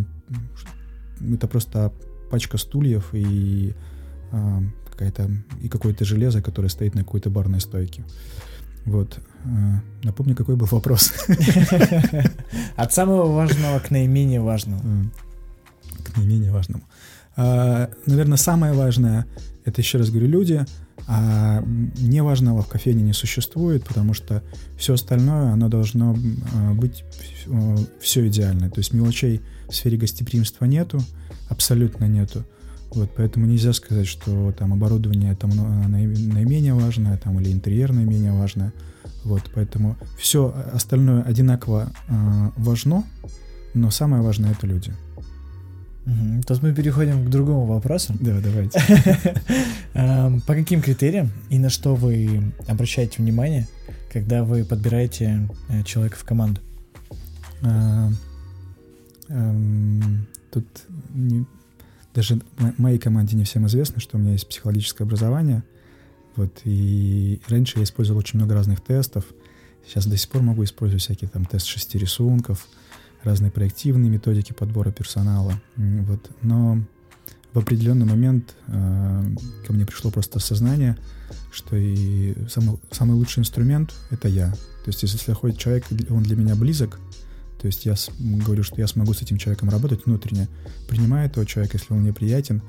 это 1.32 1.46
просто 1.46 1.92
пачка 2.32 2.56
стульев 2.56 3.10
и 3.12 3.74
а, 4.32 4.62
какая-то 4.90 5.30
и 5.60 5.68
какое-то 5.68 6.06
железо, 6.06 6.40
которое 6.40 6.70
стоит 6.70 6.94
на 6.94 7.04
какой-то 7.04 7.28
барной 7.28 7.60
стойке. 7.60 8.04
Вот. 8.86 9.18
А, 9.44 9.82
напомню, 10.02 10.34
какой 10.34 10.56
был 10.56 10.66
вопрос. 10.70 11.12
От 12.76 12.92
самого 12.94 13.30
важного 13.30 13.80
к 13.80 13.90
наименее 13.90 14.40
важному. 14.40 15.10
К 16.02 16.16
наименее 16.16 16.52
важному. 16.52 16.84
А, 17.36 17.90
наверное, 18.06 18.38
самое 18.38 18.72
важное, 18.72 19.26
это 19.66 19.82
еще 19.82 19.98
раз 19.98 20.08
говорю, 20.08 20.28
люди, 20.28 20.64
а 21.06 21.62
неважного 21.98 22.62
в 22.62 22.68
кофейне 22.68 23.02
не 23.02 23.12
существует, 23.12 23.84
потому 23.84 24.14
что 24.14 24.42
все 24.78 24.94
остальное, 24.94 25.52
оно 25.52 25.68
должно 25.68 26.16
быть 26.74 27.04
все 28.00 28.26
идеальное. 28.28 28.70
То 28.70 28.78
есть 28.78 28.94
мелочей 28.94 29.42
в 29.68 29.74
сфере 29.74 29.98
гостеприимства 29.98 30.64
нету, 30.64 30.98
абсолютно 31.52 32.06
нету. 32.06 32.44
Вот, 32.90 33.10
поэтому 33.16 33.46
нельзя 33.46 33.72
сказать, 33.72 34.06
что 34.06 34.52
там 34.52 34.72
оборудование 34.72 35.34
там 35.34 35.50
наименее 35.88 36.74
важное, 36.74 37.16
там 37.16 37.40
или 37.40 37.52
интерьер 37.52 37.92
наименее 37.92 38.32
важное. 38.32 38.72
Вот, 39.24 39.42
поэтому 39.54 39.96
все 40.18 40.54
остальное 40.74 41.22
одинаково 41.22 41.92
э, 42.08 42.50
важно, 42.56 43.04
но 43.72 43.90
самое 43.90 44.22
важное 44.22 44.52
это 44.52 44.66
люди. 44.66 44.92
Угу. 46.06 46.42
Тут 46.46 46.62
мы 46.62 46.74
переходим 46.74 47.24
к 47.24 47.30
другому 47.30 47.64
вопросу. 47.66 48.14
Да, 48.20 48.40
давайте. 48.40 48.80
Эм, 49.94 50.40
по 50.40 50.54
каким 50.54 50.82
критериям 50.82 51.30
и 51.48 51.58
на 51.58 51.70
что 51.70 51.94
вы 51.94 52.52
обращаете 52.66 53.22
внимание, 53.22 53.68
когда 54.12 54.42
вы 54.42 54.64
подбираете 54.64 55.48
э, 55.68 55.82
человека 55.84 56.16
в 56.16 56.24
команду? 56.24 56.60
Тут 60.52 60.66
даже 62.14 62.40
моей 62.78 62.98
команде 62.98 63.36
не 63.36 63.44
всем 63.44 63.66
известно, 63.66 64.00
что 64.00 64.16
у 64.16 64.20
меня 64.20 64.32
есть 64.32 64.48
психологическое 64.48 65.04
образование. 65.04 65.64
Вот, 66.36 66.60
и 66.64 67.40
раньше 67.48 67.78
я 67.78 67.84
использовал 67.84 68.20
очень 68.20 68.38
много 68.38 68.54
разных 68.54 68.80
тестов. 68.80 69.24
Сейчас 69.86 70.06
до 70.06 70.16
сих 70.16 70.28
пор 70.28 70.42
могу 70.42 70.62
использовать 70.64 71.02
всякие 71.02 71.28
там 71.28 71.44
тест 71.44 71.66
шести 71.66 71.98
рисунков, 71.98 72.68
разные 73.22 73.50
проективные 73.50 74.10
методики 74.10 74.52
подбора 74.52 74.90
персонала. 74.92 75.60
Вот. 75.76 76.30
Но 76.42 76.78
в 77.52 77.58
определенный 77.58 78.06
момент 78.06 78.54
э, 78.66 79.24
ко 79.66 79.72
мне 79.72 79.84
пришло 79.84 80.10
просто 80.10 80.38
осознание, 80.38 80.96
что 81.50 81.76
и 81.76 82.34
самый, 82.48 82.78
самый 82.90 83.12
лучший 83.12 83.40
инструмент— 83.40 83.92
это 84.10 84.28
я. 84.28 84.52
То 84.52 84.88
есть 84.88 85.02
если 85.02 85.18
заходит 85.18 85.58
человек, 85.58 85.84
он 86.10 86.22
для 86.22 86.36
меня 86.36 86.54
близок, 86.54 86.98
то 87.62 87.66
есть 87.66 87.86
я 87.86 87.94
говорю, 88.18 88.64
что 88.64 88.80
я 88.80 88.88
смогу 88.88 89.14
с 89.14 89.22
этим 89.22 89.38
человеком 89.38 89.68
работать 89.68 90.04
внутренне, 90.04 90.48
принимая 90.88 91.26
этого 91.26 91.46
человека, 91.46 91.78
если 91.78 91.94
он 91.94 92.00
мне 92.00 92.12
приятен, 92.12 92.60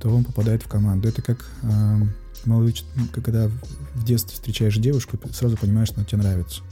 то 0.00 0.08
он 0.08 0.22
попадает 0.22 0.62
в 0.62 0.68
команду. 0.68 1.08
Это 1.08 1.20
как 1.20 1.50
э, 1.64 1.98
молодой, 2.44 2.76
когда 3.12 3.48
в 3.94 4.04
детстве 4.04 4.34
встречаешь 4.34 4.76
девушку, 4.76 5.18
сразу 5.32 5.56
понимаешь, 5.56 5.88
что 5.88 5.96
она 5.96 6.06
тебе 6.06 6.18
нравится. 6.18 6.62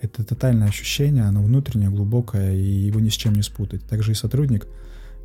Это 0.00 0.24
тотальное 0.24 0.66
ощущение, 0.66 1.22
оно 1.22 1.40
внутреннее, 1.40 1.90
глубокое, 1.90 2.56
и 2.56 2.64
его 2.64 2.98
ни 2.98 3.10
с 3.10 3.14
чем 3.14 3.32
не 3.34 3.42
спутать. 3.42 3.84
Также 3.84 4.10
и 4.10 4.16
сотрудник. 4.16 4.66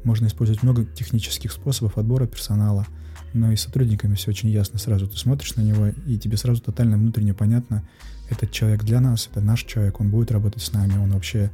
Можно 0.03 0.27
использовать 0.27 0.62
много 0.62 0.86
технических 0.86 1.51
способов 1.51 1.98
отбора 1.98 2.27
персонала, 2.27 2.86
но 3.34 3.51
и 3.51 3.56
с 3.56 3.62
сотрудниками 3.62 4.13
все 4.13 4.30
очень 4.30 4.50
ясно 4.50 4.77
сразу. 4.77 5.08
Ты 5.08 5.18
смотришь 5.18 5.56
на 5.56 5.62
него, 5.62 5.88
и 5.88 6.20
тебе 6.20 6.38
сразу 6.38 6.62
тотально 6.62 6.98
внутренне 6.98 7.34
понятно, 7.34 7.84
этот 8.30 8.51
человек 8.51 8.84
для 8.84 9.00
нас, 9.01 9.30
это 9.32 9.42
наш 9.42 9.63
человек, 9.63 10.00
он 10.00 10.10
будет 10.10 10.32
работать 10.32 10.62
с 10.62 10.72
нами, 10.72 10.98
он 10.98 11.12
вообще 11.12 11.51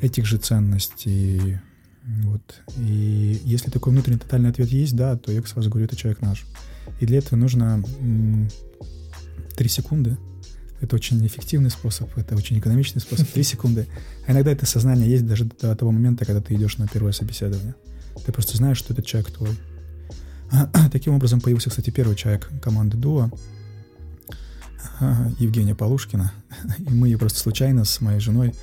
этих 0.00 0.26
же 0.26 0.38
ценностей. 0.38 1.58
Вот. 2.22 2.42
И 2.78 3.40
если 3.44 3.70
такой 3.70 3.92
внутренний 3.92 4.18
тотальный 4.18 4.50
ответ 4.50 4.68
есть, 4.68 4.94
да, 4.94 5.16
то 5.16 5.32
я 5.32 5.42
сразу 5.42 5.70
говорю, 5.70 5.86
это 5.86 5.96
человек 5.96 6.20
наш. 6.20 6.44
И 7.00 7.06
для 7.06 7.18
этого 7.18 7.38
нужно 7.38 7.82
три 9.56 9.68
секунды 9.68 10.18
это 10.84 10.96
очень 10.96 11.26
эффективный 11.26 11.70
способ, 11.70 12.16
это 12.16 12.36
очень 12.36 12.58
экономичный 12.58 13.00
способ. 13.00 13.28
Три 13.28 13.42
секунды. 13.42 13.86
А 14.26 14.32
иногда 14.32 14.52
это 14.52 14.66
сознание 14.66 15.10
есть 15.10 15.26
даже 15.26 15.44
до 15.44 15.74
того 15.74 15.90
момента, 15.90 16.24
когда 16.24 16.40
ты 16.40 16.54
идешь 16.54 16.78
на 16.78 16.86
первое 16.86 17.12
собеседование. 17.12 17.74
Ты 18.24 18.32
просто 18.32 18.56
знаешь, 18.56 18.78
что 18.78 18.92
этот 18.92 19.06
человек 19.06 19.30
твой. 19.30 19.50
Таким 20.92 21.14
образом 21.14 21.40
появился, 21.40 21.70
кстати, 21.70 21.90
первый 21.90 22.16
человек 22.16 22.50
команды 22.62 22.96
Дуа, 22.96 23.30
Евгения 25.38 25.74
Полушкина. 25.74 26.32
И 26.78 26.90
мы 26.90 27.08
ее 27.08 27.18
просто 27.18 27.38
случайно 27.38 27.84
с 27.84 28.00
моей 28.00 28.20
женой 28.20 28.54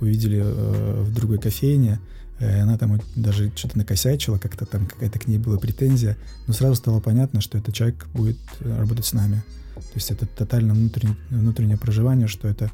увидели 0.00 0.40
э, 0.42 1.02
в 1.02 1.14
другой 1.14 1.38
кофейне. 1.38 2.00
Э, 2.38 2.62
она 2.62 2.78
там 2.78 3.00
даже 3.16 3.52
что-то 3.54 3.78
накосячила, 3.78 4.38
как-то 4.38 4.66
там 4.66 4.86
какая-то 4.86 5.18
к 5.18 5.26
ней 5.26 5.38
была 5.38 5.58
претензия. 5.58 6.16
Но 6.46 6.54
сразу 6.54 6.76
стало 6.76 7.00
понятно, 7.00 7.40
что 7.40 7.58
этот 7.58 7.74
человек 7.74 8.06
будет 8.14 8.38
э, 8.60 8.78
работать 8.78 9.06
с 9.06 9.12
нами. 9.12 9.42
То 9.74 9.94
есть 9.94 10.10
это 10.10 10.26
тотально 10.26 10.74
внутреннее, 10.74 11.16
внутреннее 11.30 11.78
проживание, 11.78 12.26
что 12.26 12.48
это 12.48 12.70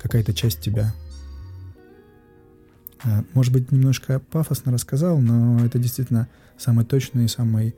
какая-то 0.00 0.32
часть 0.34 0.60
тебя. 0.60 0.94
Может 3.32 3.52
быть, 3.52 3.70
немножко 3.70 4.18
пафосно 4.18 4.72
рассказал, 4.72 5.20
но 5.20 5.64
это 5.64 5.78
действительно 5.78 6.26
самый 6.58 6.84
точный, 6.84 7.28
самый 7.28 7.76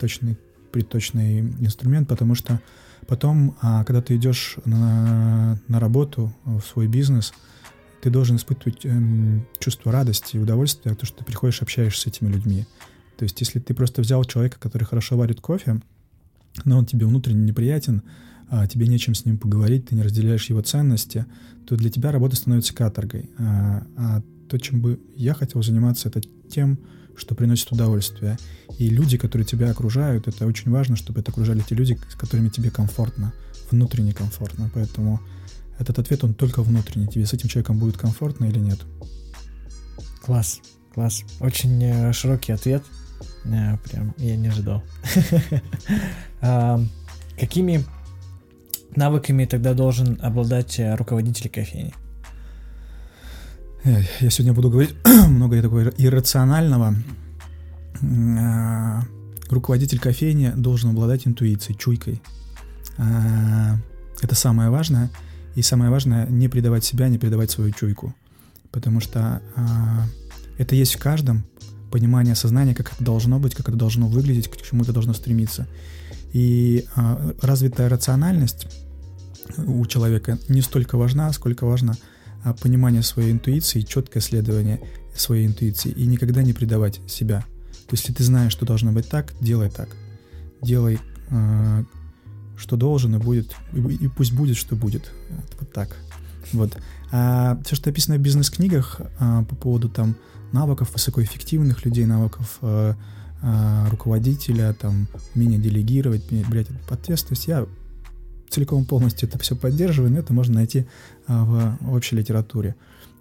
точный, 0.00 0.38
приточный 0.72 1.40
инструмент, 1.40 2.08
потому 2.08 2.34
что 2.34 2.58
потом, 3.06 3.56
а, 3.60 3.84
когда 3.84 4.02
ты 4.02 4.16
идешь 4.16 4.56
на, 4.64 5.58
на 5.68 5.80
работу, 5.80 6.32
в 6.44 6.62
свой 6.62 6.86
бизнес, 6.86 7.32
ты 8.02 8.10
должен 8.10 8.36
испытывать 8.36 8.84
эм, 8.84 9.46
чувство 9.58 9.92
радости 9.92 10.36
и 10.36 10.40
удовольствия, 10.40 10.90
потому 10.90 11.06
что 11.06 11.18
ты 11.18 11.24
приходишь, 11.24 11.62
общаешься 11.62 12.02
с 12.02 12.06
этими 12.06 12.28
людьми. 12.28 12.66
То 13.16 13.22
есть, 13.22 13.40
если 13.40 13.60
ты 13.60 13.74
просто 13.74 14.02
взял 14.02 14.24
человека, 14.24 14.58
который 14.58 14.84
хорошо 14.84 15.16
варит 15.16 15.40
кофе, 15.40 15.80
но 16.64 16.78
он 16.78 16.86
тебе 16.86 17.06
внутренне 17.06 17.44
неприятен, 17.44 18.02
а 18.48 18.66
тебе 18.66 18.86
нечем 18.86 19.14
с 19.14 19.24
ним 19.24 19.38
поговорить, 19.38 19.88
ты 19.88 19.94
не 19.94 20.02
разделяешь 20.02 20.50
его 20.50 20.60
ценности, 20.60 21.26
то 21.66 21.76
для 21.76 21.90
тебя 21.90 22.12
работа 22.12 22.36
становится 22.36 22.74
каторгой. 22.74 23.30
А, 23.38 23.86
а 23.96 24.22
то, 24.48 24.58
чем 24.58 24.80
бы 24.80 25.00
я 25.16 25.32
хотел 25.32 25.62
заниматься, 25.62 26.08
это 26.08 26.20
тем, 26.50 26.78
что 27.16 27.34
приносит 27.34 27.70
удовольствие. 27.72 28.38
И 28.78 28.88
люди, 28.88 29.16
которые 29.18 29.46
тебя 29.46 29.70
окружают, 29.70 30.28
это 30.28 30.46
очень 30.46 30.70
важно, 30.70 30.96
чтобы 30.96 31.20
это 31.20 31.30
окружали 31.30 31.60
те 31.60 31.74
люди, 31.74 31.98
с 32.10 32.14
которыми 32.14 32.48
тебе 32.48 32.70
комфортно, 32.70 33.32
внутренне 33.70 34.12
комфортно. 34.12 34.70
Поэтому 34.74 35.20
этот 35.78 35.98
ответ, 35.98 36.24
он 36.24 36.34
только 36.34 36.62
внутренний. 36.62 37.08
Тебе 37.08 37.26
с 37.26 37.32
этим 37.32 37.48
человеком 37.48 37.78
будет 37.78 37.96
комфортно 37.96 38.44
или 38.46 38.58
нет? 38.58 38.80
Класс, 40.22 40.60
класс. 40.94 41.24
Очень 41.40 41.82
э, 41.82 42.12
широкий 42.12 42.52
ответ. 42.52 42.84
Э, 43.44 43.76
прям 43.78 44.14
я 44.18 44.36
не 44.36 44.48
ожидал. 44.48 44.82
Какими 47.38 47.84
навыками 48.94 49.44
тогда 49.46 49.74
должен 49.74 50.18
обладать 50.22 50.78
э, 50.78 50.94
руководитель 50.94 51.48
кофейни? 51.48 51.94
Я 53.84 54.30
сегодня 54.30 54.52
буду 54.52 54.70
говорить 54.70 54.94
много 55.28 55.60
такого 55.60 55.88
иррационального. 55.98 56.94
руководитель 59.50 59.98
кофейни 59.98 60.52
должен 60.54 60.90
обладать 60.90 61.26
интуицией, 61.26 61.76
чуйкой. 61.76 62.22
А, 62.96 63.76
это 64.20 64.36
самое 64.36 64.70
важное. 64.70 65.10
И 65.56 65.62
самое 65.62 65.90
важное 65.90 66.28
не 66.28 66.48
предавать 66.48 66.84
себя, 66.84 67.08
не 67.08 67.18
предавать 67.18 67.50
свою 67.50 67.72
чуйку. 67.72 68.14
Потому 68.70 69.00
что 69.00 69.42
а, 69.56 70.06
это 70.58 70.76
есть 70.76 70.94
в 70.94 71.00
каждом 71.00 71.44
понимание 71.90 72.36
сознания, 72.36 72.76
как 72.76 72.92
это 72.92 73.02
должно 73.02 73.40
быть, 73.40 73.56
как 73.56 73.68
это 73.68 73.76
должно 73.76 74.06
выглядеть, 74.06 74.48
к 74.48 74.62
чему 74.62 74.84
это 74.84 74.92
должно 74.92 75.12
стремиться. 75.12 75.66
И 76.32 76.86
а, 76.94 77.34
развитая 77.42 77.88
рациональность 77.88 78.68
у 79.58 79.84
человека 79.86 80.38
не 80.48 80.62
столько 80.62 80.96
важна, 80.96 81.32
сколько 81.32 81.66
важно 81.66 81.94
а, 81.94 82.11
понимание 82.60 83.02
своей 83.02 83.32
интуиции, 83.32 83.82
четкое 83.82 84.22
следование 84.22 84.80
своей 85.14 85.46
интуиции 85.46 85.90
и 85.90 86.06
никогда 86.06 86.42
не 86.42 86.52
предавать 86.52 87.00
себя. 87.06 87.40
То 87.86 87.94
есть, 87.94 88.04
если 88.04 88.14
ты 88.14 88.24
знаешь, 88.24 88.52
что 88.52 88.66
должно 88.66 88.92
быть 88.92 89.08
так, 89.08 89.34
делай 89.40 89.70
так. 89.70 89.88
Делай, 90.62 90.98
э, 91.30 91.84
что 92.56 92.76
должен, 92.76 93.14
и 93.16 93.18
будет, 93.18 93.54
и, 93.72 93.78
и 93.78 94.08
пусть 94.08 94.32
будет, 94.32 94.56
что 94.56 94.76
будет. 94.76 95.12
Вот 95.60 95.72
так. 95.72 95.96
Вот. 96.52 96.76
А 97.10 97.60
все, 97.64 97.76
что 97.76 97.90
описано 97.90 98.16
в 98.16 98.20
бизнес-книгах 98.20 99.00
а, 99.18 99.44
по 99.44 99.54
поводу 99.54 99.88
там 99.88 100.16
навыков 100.52 100.92
высокоэффективных 100.92 101.84
людей, 101.84 102.06
навыков 102.06 102.58
а, 102.62 102.96
а, 103.42 103.88
руководителя, 103.90 104.72
там, 104.74 105.08
умения 105.34 105.58
делегировать, 105.58 106.24
брать 106.48 106.68
ответственность, 106.88 107.48
я 107.48 107.66
целиком 108.52 108.84
полностью 108.84 109.28
это 109.28 109.38
все 109.38 109.56
поддерживаю, 109.56 110.12
но 110.12 110.18
это 110.18 110.32
можно 110.32 110.54
найти 110.54 110.86
а, 111.26 111.44
в, 111.80 111.94
общей 111.94 112.16
литературе. 112.16 112.74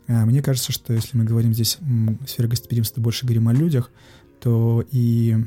А, 0.07 0.25
мне 0.25 0.41
кажется, 0.41 0.71
что 0.71 0.93
если 0.93 1.17
мы 1.17 1.23
говорим 1.23 1.53
здесь 1.53 1.77
в 1.79 2.27
сфере 2.27 2.49
гостеприимства, 2.49 3.01
больше 3.01 3.25
говорим 3.25 3.47
о 3.47 3.53
людях, 3.53 3.91
то 4.39 4.83
и 4.91 5.37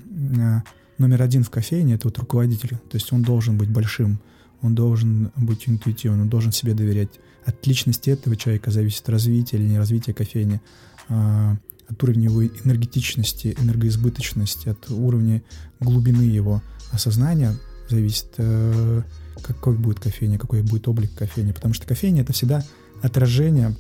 а, 0.41 0.63
номер 0.99 1.23
один 1.23 1.45
в 1.45 1.51
кофейне— 1.51 1.95
это 1.97 2.09
вот 2.09 2.19
руководитель. 2.19 2.71
То 2.91 2.95
есть 2.95 3.13
он 3.13 3.23
должен 3.23 3.59
быть 3.59 3.69
большим, 3.69 4.19
он 4.63 4.75
должен 4.75 5.31
быть 5.37 5.69
интуитивным, 5.69 6.23
он 6.23 6.29
должен 6.29 6.53
себе 6.53 6.75
доверять. 6.75 7.11
От 7.45 7.67
личности 7.67 8.09
этого 8.09 8.37
человека 8.37 8.71
зависит 8.71 9.07
развитие 9.09 9.61
или 9.61 9.69
не 9.69 9.79
развитие 9.79 10.15
кофейни, 10.15 10.63
от 11.09 12.03
уровня 12.03 12.25
его 12.25 12.43
энергетичности, 12.47 13.55
энергоизбыточности, 13.61 14.71
от 14.71 14.91
уровня 14.91 15.43
глубины 15.79 16.23
его 16.23 16.63
осознания 16.91 17.55
зависит, 17.95 18.27
э, 18.39 19.03
какой 19.43 19.77
будет 19.77 20.01
кофейня, 20.01 20.39
какой 20.39 20.63
будет 20.63 20.89
облик 20.89 21.15
кофейни. 21.15 21.53
Потому 21.53 21.75
что 21.75 21.87
кофейня— 21.87 22.23
это 22.23 22.33
всегда 22.33 22.65
отражение, 23.03 23.75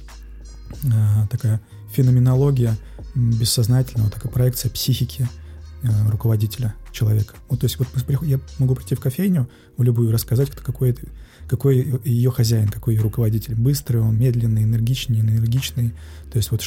э, 0.82 1.26
такая 1.30 1.60
феноменология 1.92 2.76
бессознательного, 3.14 4.10
такая 4.10 4.32
проекция 4.32 4.70
психики— 4.70 5.28
Э, 5.84 6.10
руководителя 6.10 6.74
человека. 6.92 7.34
Вот, 7.50 7.60
то 7.60 7.66
есть 7.66 7.78
вот 7.78 7.88
я 8.22 8.40
могу 8.58 8.74
прийти 8.74 8.94
в 8.94 9.00
кофейню, 9.00 9.50
в 9.76 9.82
любую, 9.82 10.12
рассказать, 10.12 10.50
кто 10.50 10.62
какой, 10.62 10.96
какой 11.46 12.00
ее 12.04 12.30
хозяин, 12.30 12.68
какой 12.68 12.94
ее 12.94 13.02
руководитель. 13.02 13.54
Быстрый 13.54 13.98
он, 13.98 14.18
медленный, 14.18 14.62
энергичный, 14.62 15.20
энергичный. 15.20 15.92
То 16.32 16.38
есть 16.38 16.50
вот 16.50 16.62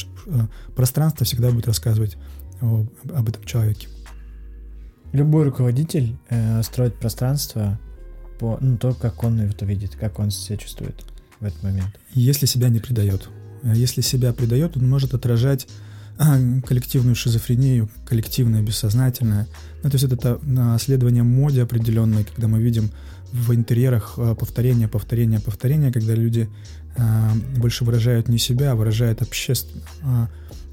пространство 0.75 1.25
всегда 1.25 1.49
будет 1.49 1.65
рассказывать 1.65 2.15
об 2.61 3.27
этом 3.27 3.43
человеке. 3.43 3.87
Любой 5.13 5.45
руководитель 5.45 6.17
э, 6.29 6.61
строит 6.63 6.95
пространство 6.95 7.79
по 8.39 8.57
ну, 8.61 8.77
то, 8.77 8.93
как 8.93 9.23
он 9.23 9.39
это 9.39 9.65
видит, 9.65 9.95
как 9.95 10.19
он 10.19 10.31
себя 10.31 10.57
чувствует 10.57 10.95
в 11.39 11.45
этот 11.45 11.61
момент. 11.63 11.99
Если 12.13 12.45
себя 12.45 12.69
не 12.69 12.79
предает. 12.79 13.29
Э, 13.63 13.73
если 13.75 14.01
себя 14.01 14.33
предает, 14.33 14.77
он 14.77 14.87
может 14.89 15.13
отражать 15.13 15.67
коллективную 16.65 17.15
шизофрению, 17.15 17.89
коллективное 18.03 18.63
бессознательное. 18.63 19.47
Ну, 19.83 19.89
то 19.91 19.97
есть 19.97 20.11
это 20.11 20.39
следование 20.79 21.21
моде 21.21 21.61
определенной, 21.61 22.23
когда 22.23 22.47
мы 22.47 22.59
видим 22.59 22.89
в 23.31 23.53
интерьерах 23.53 24.15
а, 24.17 24.35
повторение, 24.35 24.87
повторение, 24.87 25.39
повторение, 25.39 25.91
когда 25.91 26.15
люди 26.15 26.49
а, 26.97 27.31
больше 27.57 27.83
выражают 27.83 28.29
не 28.29 28.37
себя, 28.37 28.71
а 28.71 28.75
выражают 28.75 29.21
общество, 29.21 29.79
а, 30.03 30.29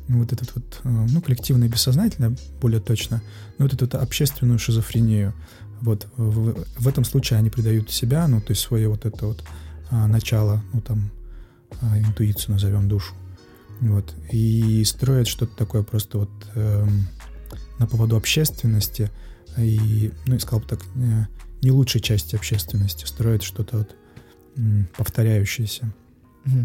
вот 0.09 0.33
этот 0.33 0.55
вот, 0.55 0.81
а, 0.85 0.88
ну, 0.88 1.21
коллективное 1.21 1.69
бессознательное, 1.69 2.37
более 2.61 2.81
точно, 2.81 3.23
но 3.59 3.67
вот 3.67 3.81
эту 3.81 3.99
общественную 3.99 4.59
шизофрению. 4.59 5.33
Вот 5.81 6.07
в, 6.17 6.64
в 6.79 6.88
этом 6.88 7.05
случае 7.05 7.38
они 7.38 7.51
придают 7.51 7.90
себя, 7.90 8.27
ну, 8.29 8.40
то 8.40 8.53
есть 8.53 8.62
свое 8.62 8.88
вот 8.88 9.05
это 9.07 9.27
вот 9.27 9.45
а, 9.90 10.07
начало, 10.07 10.62
ну, 10.73 10.81
там, 10.81 11.11
а, 11.81 11.99
интуицию 11.99 12.55
назовем, 12.55 12.88
душу. 12.88 13.14
Вот. 13.81 14.14
И 14.31 14.83
строят 14.85 15.27
что-то 15.27 15.57
такое 15.57 15.83
просто 15.83 16.19
вот 16.19 16.31
эм, 16.55 17.09
на 17.79 17.87
поводу 17.87 18.17
общественности 18.17 19.11
и, 19.59 20.12
ну, 20.27 20.35
я 20.35 20.40
сказал 20.40 20.61
бы 20.61 20.67
так, 20.67 20.81
э, 20.97 21.25
не 21.62 21.71
лучшей 21.71 22.01
части 22.01 22.37
общественности, 22.37 23.05
строят 23.05 23.43
что-то 23.43 23.79
вот 23.79 23.97
повторяющееся. 24.97 25.93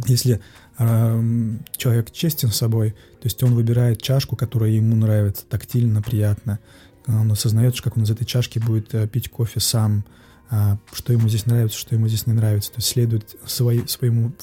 Если 0.07 0.41
э, 0.77 1.53
человек 1.77 2.11
честен 2.11 2.49
с 2.49 2.57
собой, 2.57 2.91
то 2.91 3.25
есть 3.25 3.41
он 3.43 3.55
выбирает 3.55 4.01
чашку, 4.01 4.35
которая 4.35 4.71
ему 4.71 4.95
нравится, 4.95 5.45
тактильно, 5.47 6.01
приятно, 6.01 6.59
он 7.07 7.31
осознает, 7.31 7.79
как 7.81 7.97
он 7.97 8.03
из 8.03 8.11
этой 8.11 8.25
чашки 8.25 8.59
будет 8.59 8.93
э, 8.93 9.07
пить 9.07 9.29
кофе 9.29 9.59
сам, 9.59 10.05
э, 10.51 10.75
что 10.91 11.13
ему 11.13 11.29
здесь 11.29 11.45
нравится, 11.45 11.77
что 11.77 11.95
ему 11.95 12.07
здесь 12.07 12.27
не 12.27 12.33
нравится, 12.33 12.71
то 12.71 12.77
есть 12.77 12.89
следует 12.89 13.35
свои, 13.45 13.85
своему 13.87 14.33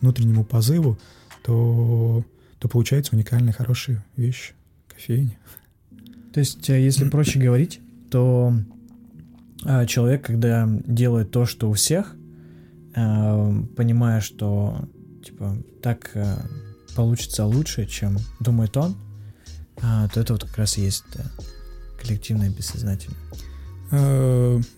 внутреннему 0.00 0.44
позыву, 0.44 0.98
то, 1.42 2.24
то 2.58 2.68
получается 2.68 3.14
уникальная, 3.14 3.52
хорошая 3.52 4.04
вещь 4.16 4.54
кофейня. 4.88 5.38
То 6.32 6.40
есть, 6.40 6.68
э, 6.68 6.80
если 6.80 7.08
проще 7.08 7.38
говорить, 7.38 7.80
то 8.10 8.52
э, 9.64 9.86
человек, 9.86 10.26
когда 10.26 10.68
делает 10.68 11.30
то, 11.30 11.46
что 11.46 11.70
у 11.70 11.74
всех, 11.74 12.16
понимая, 12.94 14.20
что 14.20 14.88
типа 15.24 15.56
так 15.82 16.12
получится 16.94 17.44
лучше, 17.44 17.86
чем 17.86 18.18
думает 18.40 18.76
он, 18.76 18.96
то 19.76 20.10
это 20.14 20.32
вот 20.32 20.44
как 20.44 20.58
раз 20.58 20.78
и 20.78 20.82
есть 20.82 21.04
коллективное 22.00 22.50
бессознательное. 22.50 23.18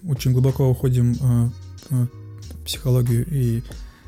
Очень 0.09 0.33
глубоко 0.33 0.69
уходим 0.69 1.15
в 1.91 2.03
психологию 2.65 3.27
и 3.31 3.63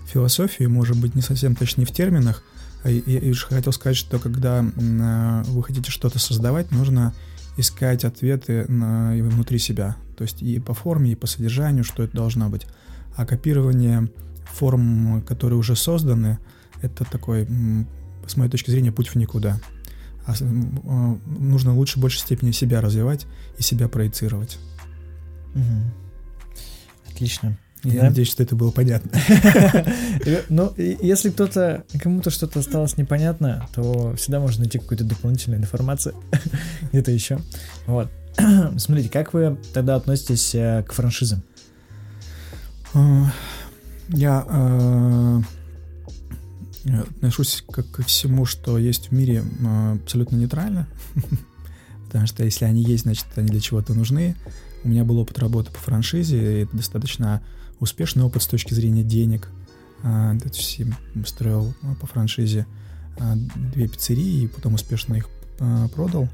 философию, 0.07 0.71
может 0.71 0.97
быть, 0.99 1.15
не 1.15 1.23
совсем 1.23 1.55
точнее 1.55 1.85
в 1.85 1.93
терминах. 1.93 2.43
Я, 2.85 3.19
я 3.19 3.35
хотел 3.35 3.73
сказать, 3.73 3.97
что 3.97 4.19
когда 4.19 4.63
вы 4.63 5.63
хотите 5.63 5.91
что-то 5.91 6.19
создавать, 6.19 6.71
нужно 6.71 7.13
искать 7.57 8.05
ответы 8.05 8.65
на, 8.69 9.13
внутри 9.13 9.59
себя. 9.59 9.97
То 10.17 10.23
есть 10.23 10.43
и 10.43 10.59
по 10.61 10.75
форме, 10.75 11.13
и 11.13 11.15
по 11.15 11.27
содержанию, 11.27 11.85
что 11.85 12.03
это 12.05 12.17
должно 12.17 12.49
быть. 12.49 12.67
А 13.19 13.27
копирование 13.27 14.09
форм, 14.45 15.23
которые 15.23 15.59
уже 15.59 15.75
созданы, 15.75 16.39
это 16.83 17.05
такой, 17.05 17.49
с 18.29 18.37
моей 18.37 18.49
точки 18.49 18.71
зрения, 18.71 18.93
путь 18.93 19.09
в 19.09 19.17
никуда. 19.17 19.59
А, 20.25 20.35
а, 20.41 21.19
нужно 21.27 21.75
лучше 21.75 21.99
в 21.99 22.03
большей 22.03 22.21
степени 22.21 22.53
себя 22.53 22.81
развивать 22.81 23.27
и 23.59 23.63
себя 23.65 23.89
проецировать. 23.89 24.59
Угу. 25.57 27.11
Отлично. 27.11 27.59
Я 27.83 28.03
да? 28.03 28.09
надеюсь, 28.11 28.31
что 28.31 28.45
это 28.45 28.55
было 28.55 28.71
понятно. 28.71 29.11
Ну, 30.49 30.73
если 30.77 31.31
кто-то, 31.31 31.85
кому-то 32.01 32.31
что-то 32.31 32.61
осталось 32.61 32.97
непонятно, 32.97 33.69
то 33.75 34.15
всегда 34.17 34.39
можно 34.39 34.61
найти 34.61 34.79
какую-то 34.79 35.03
дополнительную 35.03 35.61
информацию 35.61 36.15
где-то 36.93 37.11
еще. 37.11 37.41
Вот. 37.87 38.11
Смотрите, 38.77 39.09
как 39.09 39.35
вы 39.35 39.59
тогда 39.73 39.97
относитесь 39.97 40.55
э, 40.55 40.85
к 40.87 40.93
франшизам? 40.93 41.43
Э, 42.95 43.25
я 44.09 44.45
э, 44.49 45.41
отношусь 47.03 47.65
как 47.71 47.91
ко 47.91 48.03
всему, 48.03 48.45
что 48.45 48.79
есть 48.79 49.09
в 49.09 49.13
мире, 49.13 49.45
абсолютно 50.03 50.37
нейтрально. 50.37 50.89
Потому 52.07 52.27
что 52.27 52.45
если 52.45 52.65
они 52.65 52.83
есть, 52.83 53.05
значит, 53.05 53.27
они 53.37 53.49
для 53.49 53.61
чего-то 53.61 53.95
нужны. 53.95 54.37
У 54.85 54.89
меня 54.89 55.05
был 55.05 55.19
опыт 55.19 55.39
работы 55.39 55.71
по 55.71 55.79
франшизе, 55.79 56.39
и 56.39 56.63
это 56.63 56.77
достаточно 56.77 57.43
успешный 57.81 58.23
опыт 58.23 58.43
с 58.43 58.47
точки 58.47 58.73
зрения 58.73 59.03
денег. 59.03 59.51
Есть 60.45 60.81
строил 61.27 61.75
по 62.01 62.07
франшизе 62.07 62.67
две 63.75 63.89
пиццерии 63.89 64.45
и 64.45 64.47
потом 64.47 64.75
успешно 64.75 65.15
их 65.17 65.29
продал. 65.95 66.29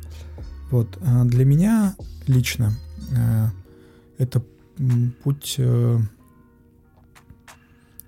Вот. 0.70 0.98
Для 1.24 1.44
меня 1.44 1.96
лично 2.26 2.74
это 4.18 4.42
путь 5.22 5.56
э, 5.58 5.98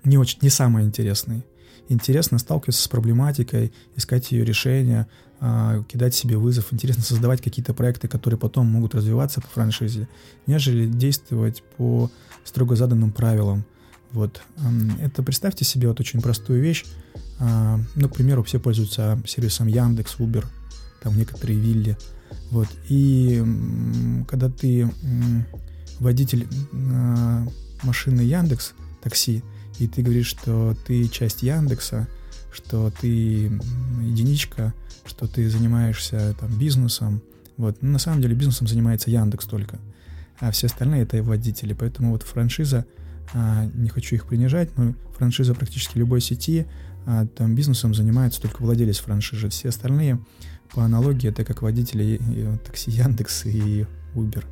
не 0.07 0.17
очень, 0.17 0.39
не 0.41 0.49
самый 0.49 0.83
интересный. 0.83 1.45
Интересно 1.89 2.37
сталкиваться 2.37 2.81
с 2.81 2.87
проблематикой, 2.87 3.71
искать 3.95 4.31
ее 4.31 4.43
решение, 4.43 5.07
кидать 5.87 6.15
себе 6.15 6.37
вызов. 6.37 6.73
Интересно 6.73 7.03
создавать 7.03 7.41
какие-то 7.41 7.73
проекты, 7.73 8.07
которые 8.07 8.39
потом 8.39 8.67
могут 8.67 8.95
развиваться 8.95 9.41
по 9.41 9.47
франшизе, 9.47 10.07
нежели 10.47 10.87
действовать 10.87 11.63
по 11.77 12.09
строго 12.43 12.75
заданным 12.75 13.11
правилам. 13.11 13.65
Вот. 14.11 14.41
Это 14.99 15.23
представьте 15.23 15.65
себе 15.65 15.87
вот 15.87 15.99
очень 15.99 16.21
простую 16.21 16.61
вещь. 16.61 16.85
А, 17.39 17.79
ну, 17.95 18.09
к 18.09 18.15
примеру, 18.15 18.43
все 18.43 18.59
пользуются 18.59 19.21
сервисом 19.27 19.67
Яндекс, 19.67 20.15
Uber, 20.17 20.45
там 21.03 21.17
некоторые 21.17 21.59
вилли. 21.59 21.97
Вот. 22.51 22.67
И 22.89 23.43
когда 24.27 24.49
ты 24.49 24.89
водитель 25.99 26.47
э, 26.71 27.47
машины 27.83 28.21
Яндекс, 28.21 28.73
такси, 29.01 29.43
и 29.79 29.87
ты 29.87 30.01
говоришь, 30.01 30.27
что 30.27 30.75
ты 30.85 31.07
часть 31.07 31.43
Яндекса, 31.43 32.07
что 32.51 32.91
ты 32.99 33.07
единичка, 34.01 34.73
что 35.05 35.27
ты 35.27 35.49
занимаешься 35.49 36.35
там 36.39 36.57
бизнесом. 36.57 37.21
Вот. 37.57 37.81
Но 37.81 37.91
на 37.91 37.99
самом 37.99 38.21
деле 38.21 38.35
бизнесом 38.35 38.67
занимается 38.67 39.09
Яндекс 39.09 39.45
только, 39.45 39.79
а 40.39 40.51
все 40.51 40.67
остальные 40.67 41.03
это 41.03 41.21
водители. 41.21 41.73
Поэтому 41.73 42.11
вот 42.11 42.23
франшиза, 42.23 42.85
а, 43.33 43.65
не 43.73 43.89
хочу 43.89 44.15
их 44.15 44.25
принижать, 44.25 44.75
но 44.77 44.93
франшиза 45.15 45.53
практически 45.53 45.97
любой 45.97 46.21
сети, 46.21 46.65
а, 47.05 47.25
там 47.27 47.55
бизнесом 47.55 47.93
занимается 47.93 48.41
только 48.41 48.61
владелец 48.61 48.99
франшизы. 48.99 49.49
Все 49.49 49.69
остальные 49.69 50.19
по 50.73 50.83
аналогии 50.83 51.29
это 51.29 51.45
как 51.45 51.61
водители 51.61 52.19
такси 52.65 52.91
Яндекс 52.91 53.45
и 53.45 53.85
Uber. 54.15 54.43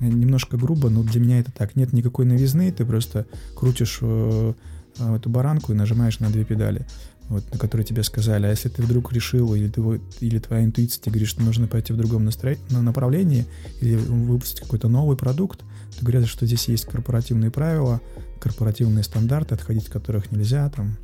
Немножко 0.00 0.56
грубо, 0.56 0.90
но 0.90 1.02
для 1.02 1.20
меня 1.20 1.40
это 1.40 1.52
так. 1.52 1.76
Нет 1.76 1.92
никакой 1.92 2.26
новизны, 2.26 2.70
ты 2.70 2.84
просто 2.84 3.26
крутишь 3.54 3.98
э, 4.02 4.52
э, 4.98 5.16
эту 5.16 5.30
баранку 5.30 5.72
и 5.72 5.76
нажимаешь 5.76 6.18
на 6.18 6.28
две 6.28 6.44
педали 6.44 6.86
вот, 7.28 7.50
на 7.52 7.58
которые 7.58 7.84
тебе 7.84 8.02
сказали. 8.02 8.46
А 8.46 8.50
если 8.50 8.68
ты 8.68 8.82
вдруг 8.82 9.12
решил, 9.12 9.54
или, 9.54 9.68
ты, 9.68 10.00
или 10.20 10.38
твоя 10.38 10.64
интуиция 10.64 11.00
тебе 11.00 11.12
говорит, 11.12 11.28
что 11.28 11.42
нужно 11.42 11.66
пойти 11.66 11.92
в 11.92 11.96
другом 11.96 12.24
настро... 12.24 12.56
направлении, 12.70 13.46
или 13.80 13.96
выпустить 13.96 14.60
какой-то 14.60 14.88
новый 14.88 15.16
продукт, 15.16 15.60
то 15.60 16.04
говорят, 16.04 16.26
что 16.26 16.46
здесь 16.46 16.68
есть 16.68 16.84
корпоративные 16.86 17.50
правила, 17.50 18.00
корпоративные 18.40 19.02
стандарты, 19.02 19.54
отходить 19.54 19.84
от 19.84 19.92
которых 19.92 20.30
нельзя. 20.30 20.68
Там. 20.70 20.96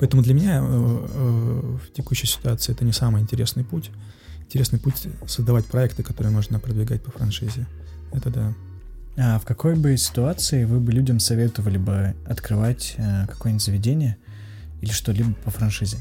Поэтому 0.00 0.22
для 0.22 0.34
меня 0.34 0.60
э, 0.62 1.76
в 1.84 1.92
текущей 1.94 2.26
ситуации 2.26 2.72
это 2.72 2.84
не 2.84 2.92
самый 2.92 3.22
интересный 3.22 3.64
путь. 3.64 3.90
Интересный 4.42 4.78
путь 4.78 5.08
создавать 5.26 5.66
проекты, 5.66 6.02
которые 6.02 6.32
можно 6.32 6.58
продвигать 6.58 7.02
по 7.02 7.10
франшизе. 7.10 7.66
Это 8.12 8.30
да. 8.30 8.54
А 9.16 9.38
в 9.38 9.44
какой 9.44 9.74
бы 9.74 9.96
ситуации 9.96 10.64
вы 10.64 10.80
бы 10.80 10.92
людям 10.92 11.18
советовали 11.18 11.78
бы 11.78 12.14
открывать 12.26 12.94
э, 12.98 13.26
какое-нибудь 13.26 13.64
заведение– 13.64 14.16
или 14.80 14.90
что-либо 14.90 15.32
по 15.44 15.50
франшизе. 15.50 15.98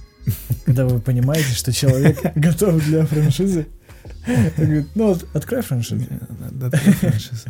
Когда 0.66 0.86
вы 0.86 1.00
понимаете, 1.00 1.54
что 1.54 1.72
человек 1.72 2.20
готов 2.36 2.84
для 2.84 3.06
франшизы, 3.06 3.68
говорит, 4.58 4.88
ну 4.96 5.18
открой 5.34 5.62
франшизу. 5.62 6.06
Открой 6.62 6.94
франшизу. 6.94 7.50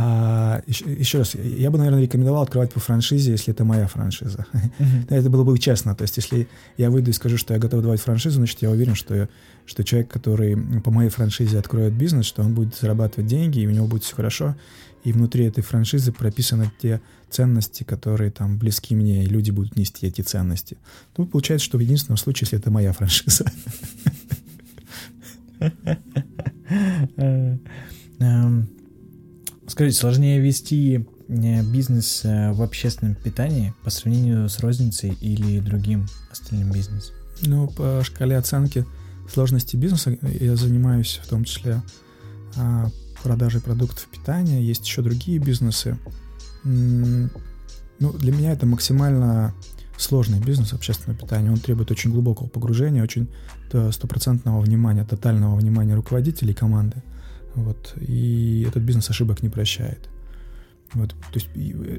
А, 0.00 0.62
еще, 0.68 0.84
еще 0.92 1.18
раз, 1.18 1.34
я 1.34 1.72
бы, 1.72 1.78
наверное, 1.78 2.00
рекомендовал 2.00 2.42
открывать 2.42 2.72
по 2.72 2.78
франшизе, 2.78 3.32
если 3.32 3.52
это 3.52 3.64
моя 3.64 3.88
франшиза. 3.88 4.46
Uh-huh. 4.52 5.06
это 5.08 5.28
было 5.28 5.42
бы 5.42 5.58
честно. 5.58 5.96
То 5.96 6.02
есть, 6.02 6.16
если 6.18 6.46
я 6.76 6.88
выйду 6.88 7.10
и 7.10 7.12
скажу, 7.12 7.36
что 7.36 7.52
я 7.52 7.58
готов 7.58 7.82
давать 7.82 8.00
франшизу, 8.00 8.36
значит, 8.36 8.62
я 8.62 8.70
уверен, 8.70 8.94
что, 8.94 9.16
я, 9.16 9.28
что 9.66 9.82
человек, 9.82 10.08
который 10.08 10.56
по 10.82 10.92
моей 10.92 11.10
франшизе 11.10 11.58
откроет 11.58 11.94
бизнес, 11.94 12.26
что 12.26 12.42
он 12.42 12.54
будет 12.54 12.76
зарабатывать 12.76 13.28
деньги, 13.28 13.58
и 13.58 13.66
у 13.66 13.70
него 13.70 13.88
будет 13.88 14.04
все 14.04 14.14
хорошо, 14.14 14.54
и 15.02 15.10
внутри 15.10 15.46
этой 15.46 15.62
франшизы 15.62 16.12
прописаны 16.12 16.70
те 16.80 17.00
ценности, 17.28 17.82
которые 17.82 18.30
там 18.30 18.56
близки 18.56 18.94
мне, 18.94 19.24
и 19.24 19.26
люди 19.26 19.50
будут 19.50 19.74
нести 19.74 20.06
эти 20.06 20.20
ценности. 20.20 20.76
Тут 21.16 21.32
получается, 21.32 21.64
что 21.64 21.76
в 21.76 21.80
единственном 21.80 22.18
случае, 22.18 22.44
если 22.46 22.58
это 22.60 22.70
моя 22.70 22.92
франшиза. 22.92 23.50
Скажите, 29.78 30.00
сложнее 30.00 30.40
вести 30.40 31.06
э, 31.28 31.62
бизнес 31.62 32.22
э, 32.24 32.50
в 32.50 32.62
общественном 32.62 33.14
питании 33.14 33.72
по 33.84 33.90
сравнению 33.90 34.48
с 34.48 34.58
розницей 34.58 35.16
или 35.20 35.60
другим 35.60 36.08
остальным 36.32 36.72
бизнесом? 36.72 37.14
Ну, 37.42 37.68
по 37.68 38.02
шкале 38.02 38.36
оценки 38.36 38.84
сложности 39.32 39.76
бизнеса 39.76 40.18
я 40.20 40.56
занимаюсь 40.56 41.20
в 41.22 41.28
том 41.28 41.44
числе 41.44 41.80
а, 42.56 42.90
продажей 43.22 43.60
продуктов 43.60 44.08
питания. 44.08 44.60
Есть 44.60 44.84
еще 44.84 45.00
другие 45.00 45.38
бизнесы. 45.38 45.96
Ну, 46.64 47.28
для 48.00 48.32
меня 48.32 48.50
это 48.50 48.66
максимально 48.66 49.54
сложный 49.96 50.40
бизнес 50.40 50.72
общественного 50.72 51.20
питания. 51.20 51.52
Он 51.52 51.58
требует 51.58 51.92
очень 51.92 52.10
глубокого 52.10 52.48
погружения, 52.48 53.04
очень 53.04 53.28
стопроцентного 53.92 54.60
внимания, 54.60 55.04
тотального 55.04 55.54
внимания 55.54 55.94
руководителей 55.94 56.52
команды. 56.52 57.00
Вот. 57.58 57.94
И 58.00 58.64
этот 58.68 58.82
бизнес 58.84 59.10
ошибок 59.10 59.42
не 59.42 59.48
прощает. 59.48 60.08
Вот. 60.92 61.10
То 61.10 61.34
есть 61.34 61.48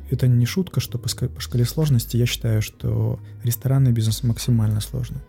это 0.10 0.28
не 0.28 0.46
шутка, 0.46 0.80
что 0.80 0.98
по, 0.98 1.10
шкале 1.10 1.66
сложности 1.66 2.18
я 2.18 2.26
считаю, 2.26 2.62
что 2.62 3.20
ресторанный 3.44 3.92
бизнес 3.92 4.24
максимально 4.24 4.80
сложный. 4.80 5.20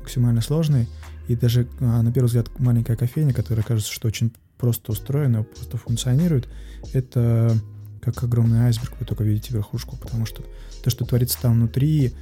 Максимально 0.00 0.42
сложный. 0.42 0.86
И 1.28 1.34
даже, 1.34 1.66
а, 1.80 2.02
на 2.02 2.12
первый 2.12 2.26
взгляд, 2.26 2.48
маленькая 2.58 2.96
кофейня, 2.96 3.32
которая 3.32 3.64
кажется, 3.64 3.92
что 3.92 4.06
очень 4.06 4.32
просто 4.58 4.92
устроена, 4.92 5.44
просто 5.44 5.78
функционирует, 5.78 6.48
это 6.92 7.56
как 8.02 8.22
огромный 8.22 8.60
айсберг, 8.60 8.92
вы 9.00 9.06
только 9.06 9.24
видите 9.24 9.54
верхушку, 9.54 9.96
потому 9.96 10.26
что 10.26 10.44
то, 10.82 10.90
что 10.90 11.06
творится 11.06 11.40
там 11.40 11.54
внутри, 11.54 12.12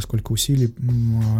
сколько 0.00 0.32
усилий 0.32 0.74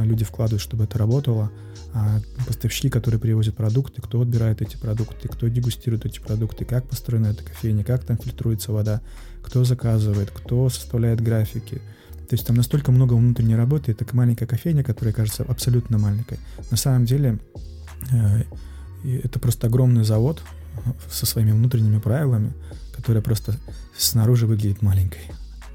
люди 0.05 0.25
вкладывают, 0.25 0.63
чтобы 0.63 0.85
это 0.85 0.99
работало, 0.99 1.51
а, 1.95 2.21
поставщики, 2.47 2.89
которые 2.89 3.21
привозят 3.21 3.55
продукты, 3.55 4.01
кто 4.01 4.23
отбирает 4.23 4.63
эти 4.63 4.77
продукты, 4.77 5.29
кто 5.29 5.49
дегустирует 5.49 6.07
эти 6.07 6.21
продукты, 6.21 6.65
как 6.65 6.89
построена 6.89 7.29
эта 7.29 7.45
кофейня, 7.45 7.85
как 7.85 8.05
там 8.05 8.17
фильтруется 8.17 8.73
вода, 8.73 9.03
кто 9.43 9.63
заказывает, 9.65 10.31
кто 10.31 10.71
составляет 10.71 11.21
графики. 11.21 11.83
То 12.29 12.35
есть 12.35 12.47
там 12.47 12.57
настолько 12.57 12.93
много 12.93 13.13
внутренней 13.13 13.57
работы, 13.57 13.93
это 13.93 14.07
маленькая 14.17 14.47
кофейня, 14.47 14.83
которая 14.83 15.13
кажется 15.13 15.45
абсолютно 15.47 15.99
маленькой. 15.99 16.39
На 16.71 16.79
самом 16.79 17.05
деле 17.05 17.39
э, 18.11 18.45
это 19.23 19.39
просто 19.39 19.67
огромный 19.67 20.05
завод 20.05 20.43
со 21.11 21.27
своими 21.27 21.51
внутренними 21.53 21.99
правилами, 21.99 22.55
которая 22.97 23.23
просто 23.23 23.55
снаружи 23.95 24.47
выглядит 24.47 24.81
маленькой. 24.81 25.31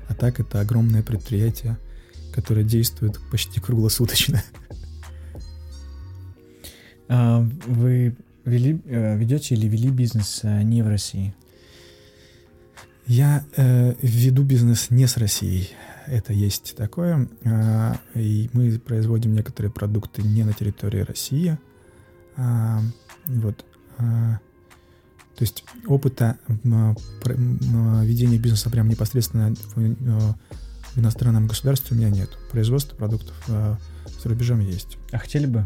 А 0.08 0.15
так 0.15 0.39
это 0.39 0.62
огромное 0.62 1.04
предприятие, 1.04 1.78
которая 2.38 2.63
действует 2.63 3.19
почти 3.32 3.60
круглосуточно. 3.60 4.43
А 7.10 7.39
вы 7.65 8.17
вели, 8.43 8.82
э, 8.84 9.17
ведете 9.17 9.56
или 9.56 9.65
вели 9.69 9.89
бизнес 9.89 10.41
э, 10.43 10.62
не 10.63 10.84
в 10.84 10.89
России? 10.89 11.34
Я 13.06 13.45
э, 13.56 13.95
веду 14.02 14.43
бизнес 14.43 14.89
не 14.89 15.08
с 15.08 15.15
Россией. 15.15 15.69
Это 16.06 16.34
есть 16.34 16.76
такое. 16.76 17.30
Э, 17.45 17.93
и 18.13 18.50
мы 18.52 18.78
производим 18.78 19.34
некоторые 19.34 19.71
продукты 19.71 20.21
не 20.21 20.43
на 20.43 20.52
территории 20.52 21.00
России. 21.00 21.58
Э, 22.36 22.80
вот. 23.28 23.63
Э, 24.00 24.39
то 25.38 25.43
есть 25.43 25.63
опыта 25.86 26.38
э, 26.50 26.93
ведения 28.04 28.38
бизнеса 28.38 28.69
прям 28.69 28.89
непосредственно 28.89 29.56
в 30.93 31.00
иностранном 31.00 31.47
государстве 31.47 31.95
у 31.95 32.00
меня 32.00 32.10
нет. 32.10 32.30
Производство 32.52 32.95
продуктов 32.95 33.36
э, 33.47 33.76
за 34.21 34.30
рубежом 34.30 34.60
есть. 34.60 34.97
А 35.12 35.17
хотели 35.17 35.45
бы? 35.45 35.65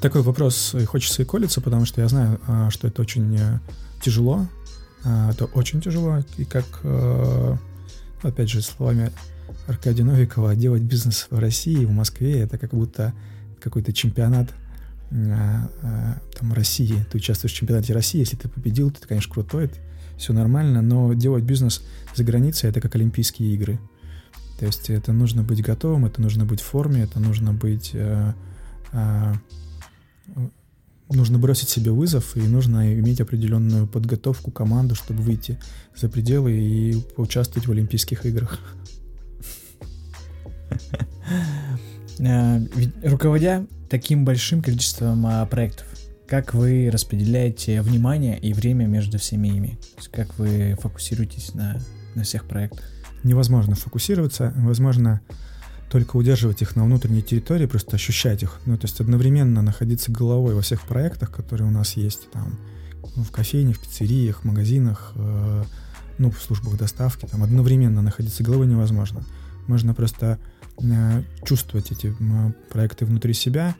Такой 0.00 0.22
вопрос 0.22 0.74
хочется 0.86 1.22
и 1.22 1.24
колется, 1.24 1.60
потому 1.60 1.84
что 1.84 2.00
я 2.00 2.08
знаю, 2.08 2.40
э, 2.46 2.68
что 2.70 2.88
это 2.88 3.02
очень 3.02 3.36
э, 3.38 3.58
тяжело. 4.02 4.46
Э, 5.04 5.30
это 5.30 5.46
очень 5.46 5.80
тяжело. 5.80 6.24
И 6.38 6.44
как, 6.44 6.64
э, 6.82 7.56
опять 8.22 8.50
же, 8.50 8.62
словами 8.62 9.12
Аркадия 9.66 10.04
Новикова, 10.04 10.54
делать 10.54 10.82
бизнес 10.82 11.26
в 11.30 11.38
России, 11.38 11.84
в 11.84 11.90
Москве, 11.90 12.40
это 12.40 12.58
как 12.58 12.70
будто 12.70 13.14
какой-то 13.60 13.92
чемпионат 13.92 14.50
э, 15.10 15.36
э, 15.82 16.14
там, 16.38 16.52
России. 16.52 17.04
Ты 17.10 17.18
участвуешь 17.18 17.52
в 17.52 17.56
чемпионате 17.56 17.92
России, 17.92 18.18
если 18.18 18.36
ты 18.36 18.48
победил, 18.48 18.90
ты, 18.90 19.06
конечно, 19.06 19.32
крутой, 19.32 19.70
все 20.22 20.32
нормально, 20.32 20.82
но 20.82 21.12
делать 21.14 21.42
бизнес 21.42 21.82
за 22.14 22.22
границей 22.22 22.70
это 22.70 22.80
как 22.80 22.94
Олимпийские 22.94 23.52
игры. 23.54 23.80
То 24.58 24.66
есть 24.66 24.88
это 24.88 25.12
нужно 25.12 25.42
быть 25.42 25.60
готовым, 25.60 26.06
это 26.06 26.22
нужно 26.22 26.44
быть 26.44 26.60
в 26.60 26.64
форме, 26.64 27.02
это 27.02 27.18
нужно 27.18 27.52
быть... 27.52 27.90
Э, 27.94 28.32
э, 28.92 29.34
нужно 31.10 31.38
бросить 31.38 31.68
себе 31.68 31.90
вызов, 31.90 32.36
и 32.36 32.40
нужно 32.40 32.94
иметь 32.94 33.20
определенную 33.20 33.86
подготовку, 33.88 34.50
команду, 34.52 34.94
чтобы 34.94 35.22
выйти 35.22 35.58
за 35.96 36.08
пределы 36.08 36.52
и 36.52 36.94
поучаствовать 37.16 37.66
в 37.66 37.72
Олимпийских 37.72 38.24
играх. 38.24 38.60
Э, 42.18 42.60
руководя 43.02 43.66
таким 43.88 44.24
большим 44.24 44.62
количеством 44.62 45.26
а, 45.26 45.44
проектов, 45.46 45.86
как 46.32 46.54
вы 46.54 46.88
распределяете 46.90 47.82
внимание 47.82 48.38
и 48.38 48.54
время 48.54 48.86
между 48.86 49.18
всеми 49.18 49.48
ими? 49.48 49.78
То 49.96 49.98
есть 49.98 50.08
как 50.08 50.38
вы 50.38 50.78
фокусируетесь 50.80 51.52
на, 51.52 51.78
на 52.14 52.22
всех 52.22 52.46
проектах? 52.46 52.88
Невозможно 53.22 53.74
фокусироваться, 53.74 54.54
возможно 54.56 55.20
только 55.90 56.16
удерживать 56.16 56.62
их 56.62 56.74
на 56.74 56.86
внутренней 56.86 57.20
территории, 57.20 57.66
просто 57.66 57.96
ощущать 57.96 58.42
их. 58.42 58.60
Ну, 58.64 58.78
то 58.78 58.86
есть 58.86 58.98
одновременно 58.98 59.60
находиться 59.60 60.10
головой 60.10 60.54
во 60.54 60.62
всех 60.62 60.80
проектах, 60.86 61.30
которые 61.30 61.68
у 61.68 61.70
нас 61.70 61.98
есть, 61.98 62.30
там, 62.30 62.58
в 63.14 63.30
пиццериях, 63.30 64.40
в 64.40 64.44
магазинах, 64.44 65.12
э, 65.16 65.64
ну, 66.16 66.30
в 66.30 66.40
службах 66.40 66.78
доставки, 66.78 67.26
там, 67.26 67.42
одновременно 67.42 68.00
находиться 68.00 68.42
головой 68.42 68.68
невозможно. 68.68 69.22
Можно 69.66 69.92
просто 69.92 70.38
э, 70.78 71.22
чувствовать 71.44 71.92
эти 71.92 72.06
э, 72.18 72.52
проекты 72.70 73.04
внутри 73.04 73.34
себя 73.34 73.76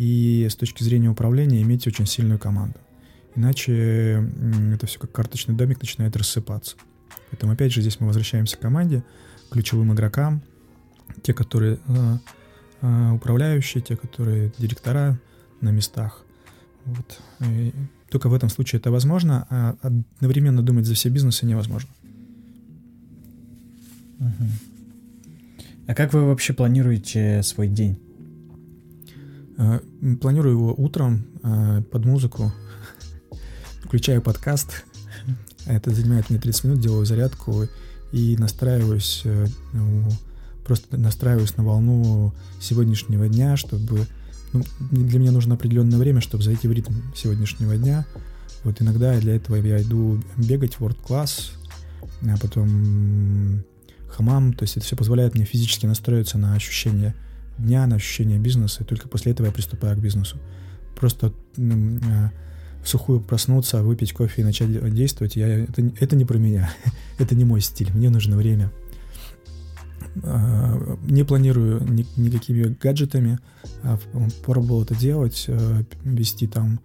и 0.00 0.48
с 0.48 0.56
точки 0.56 0.82
зрения 0.82 1.10
управления 1.10 1.60
иметь 1.60 1.86
очень 1.86 2.06
сильную 2.06 2.38
команду. 2.38 2.78
Иначе 3.36 4.26
это 4.72 4.86
все 4.86 4.98
как 4.98 5.12
карточный 5.12 5.54
домик 5.54 5.78
начинает 5.78 6.16
рассыпаться. 6.16 6.76
Поэтому 7.30 7.52
опять 7.52 7.70
же 7.70 7.82
здесь 7.82 8.00
мы 8.00 8.06
возвращаемся 8.06 8.56
к 8.56 8.60
команде, 8.60 9.04
ключевым 9.50 9.92
игрокам, 9.92 10.40
те, 11.22 11.34
которые 11.34 11.80
э, 11.86 12.18
э, 12.80 13.10
управляющие, 13.10 13.82
те, 13.82 13.94
которые 13.94 14.54
директора 14.56 15.20
на 15.60 15.68
местах. 15.68 16.24
Вот. 16.86 17.20
И 17.40 17.74
только 18.08 18.30
в 18.30 18.34
этом 18.34 18.48
случае 18.48 18.78
это 18.78 18.90
возможно, 18.90 19.46
а 19.50 19.76
одновременно 19.82 20.62
думать 20.62 20.86
за 20.86 20.94
все 20.94 21.10
бизнесы 21.10 21.44
невозможно. 21.44 21.90
Угу. 24.18 24.48
А 25.88 25.94
как 25.94 26.14
вы 26.14 26.24
вообще 26.24 26.54
планируете 26.54 27.42
свой 27.42 27.68
день? 27.68 28.00
Э, 29.60 29.78
планирую 30.22 30.54
его 30.54 30.74
утром 30.74 31.26
э, 31.42 31.82
под 31.90 32.06
музыку, 32.06 32.50
включаю 33.84 34.22
подкаст. 34.22 34.84
Это 35.66 35.90
занимает 35.90 36.30
мне 36.30 36.38
30 36.38 36.64
минут, 36.64 36.80
делаю 36.80 37.04
зарядку 37.04 37.66
и 38.10 38.36
настраиваюсь, 38.38 39.20
э, 39.24 39.46
ну, 39.74 40.08
просто 40.64 40.96
настраиваюсь 40.96 41.58
на 41.58 41.64
волну 41.64 42.32
сегодняшнего 42.58 43.28
дня, 43.28 43.58
чтобы... 43.58 44.06
Ну, 44.54 44.64
для 44.90 45.18
меня 45.18 45.30
нужно 45.30 45.56
определенное 45.56 45.98
время, 45.98 46.22
чтобы 46.22 46.42
зайти 46.42 46.66
в 46.66 46.72
ритм 46.72 46.94
сегодняшнего 47.14 47.76
дня. 47.76 48.06
Вот 48.64 48.80
иногда 48.80 49.18
для 49.20 49.36
этого 49.36 49.56
я 49.56 49.82
иду 49.82 50.22
бегать 50.38 50.76
в 50.76 50.80
World 50.80 51.04
Class, 51.06 51.50
а 52.22 52.36
потом 52.40 53.62
хамам, 54.08 54.54
то 54.54 54.62
есть 54.62 54.78
это 54.78 54.86
все 54.86 54.96
позволяет 54.96 55.34
мне 55.34 55.44
физически 55.44 55.84
настроиться 55.84 56.38
на 56.38 56.54
ощущение 56.54 57.14
дня, 57.60 57.86
на 57.86 57.96
ощущение 57.96 58.38
бизнеса, 58.38 58.82
и 58.82 58.86
только 58.86 59.08
после 59.08 59.32
этого 59.32 59.46
я 59.46 59.52
приступаю 59.52 59.96
к 59.96 60.00
бизнесу. 60.00 60.38
Просто 60.96 61.32
а, 61.58 62.30
в 62.82 62.88
сухую 62.88 63.20
проснуться, 63.20 63.82
выпить 63.82 64.12
кофе 64.12 64.42
и 64.42 64.44
начать 64.44 64.94
действовать, 64.94 65.36
я, 65.36 65.48
это, 65.48 65.82
это 66.00 66.16
не 66.16 66.24
про 66.24 66.38
меня, 66.38 66.72
это 67.18 67.34
не 67.34 67.44
мой 67.44 67.60
стиль, 67.60 67.90
мне 67.92 68.10
нужно 68.10 68.36
время. 68.36 68.70
А, 70.22 70.98
не 71.02 71.24
планирую 71.24 71.82
ни, 71.88 72.06
никакими 72.16 72.76
гаджетами, 72.80 73.38
а, 73.82 73.98
пробовал 74.44 74.82
это 74.82 74.94
делать, 74.94 75.46
вести 76.04 76.46
там 76.46 76.80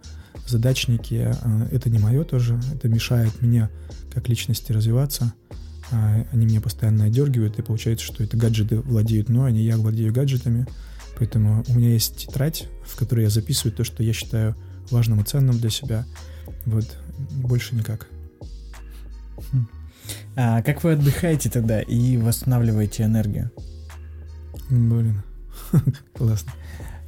задачники, 0.46 1.34
это 1.72 1.90
не 1.90 1.98
мое 1.98 2.22
тоже, 2.22 2.60
это 2.72 2.88
мешает 2.88 3.42
мне 3.42 3.68
как 4.12 4.28
личности 4.28 4.72
развиваться. 4.72 5.34
А, 5.92 6.26
они 6.32 6.46
меня 6.46 6.60
постоянно 6.60 7.04
одергивают, 7.04 7.58
и 7.58 7.62
получается, 7.62 8.04
что 8.04 8.24
это 8.24 8.36
гаджеты 8.36 8.80
владеют 8.80 9.28
мной, 9.28 9.50
а 9.50 9.52
не 9.52 9.62
я 9.62 9.76
владею 9.76 10.12
гаджетами. 10.12 10.66
Поэтому 11.18 11.64
у 11.68 11.74
меня 11.74 11.90
есть 11.90 12.16
тетрадь, 12.26 12.68
в 12.84 12.96
которой 12.96 13.22
я 13.22 13.30
записываю 13.30 13.74
то, 13.74 13.84
что 13.84 14.02
я 14.02 14.12
считаю 14.12 14.54
важным 14.90 15.20
и 15.20 15.24
ценным 15.24 15.58
для 15.58 15.70
себя. 15.70 16.04
Вот, 16.64 16.86
больше 17.30 17.74
никак. 17.74 18.08
А 20.36 20.62
как 20.62 20.84
вы 20.84 20.92
отдыхаете 20.92 21.50
тогда 21.50 21.80
и 21.80 22.16
восстанавливаете 22.16 23.04
энергию? 23.04 23.50
Блин, 24.68 25.22
классно. 26.12 26.52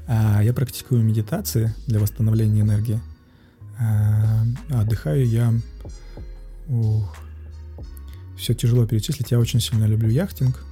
А, 0.06 0.42
я 0.42 0.54
практикую 0.54 1.02
медитации 1.02 1.74
для 1.86 2.00
восстановления 2.00 2.62
энергии. 2.62 3.00
А, 3.78 4.44
отдыхаю 4.70 5.26
я... 5.26 5.52
Ух, 6.68 7.16
все 8.38 8.54
тяжело 8.54 8.86
перечислить. 8.86 9.30
Я 9.30 9.38
очень 9.38 9.60
сильно 9.60 9.84
люблю 9.84 10.08
яхтинг, 10.08 10.64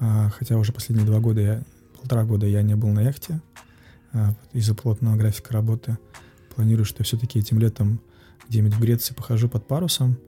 а, 0.00 0.30
хотя 0.30 0.58
уже 0.58 0.72
последние 0.72 1.06
два 1.06 1.20
года, 1.20 1.40
я, 1.40 1.62
полтора 1.98 2.24
года 2.24 2.46
я 2.46 2.62
не 2.62 2.74
был 2.74 2.88
на 2.88 3.00
яхте 3.00 3.40
а, 4.12 4.34
из-за 4.52 4.74
плотного 4.74 5.16
графика 5.16 5.54
работы. 5.54 5.98
Планирую, 6.54 6.84
что 6.84 7.04
все-таки 7.04 7.38
этим 7.38 7.58
летом 7.58 8.00
где-нибудь 8.48 8.74
в 8.74 8.80
Греции 8.80 9.14
похожу 9.14 9.48
под 9.48 9.66
парусом. 9.66 10.18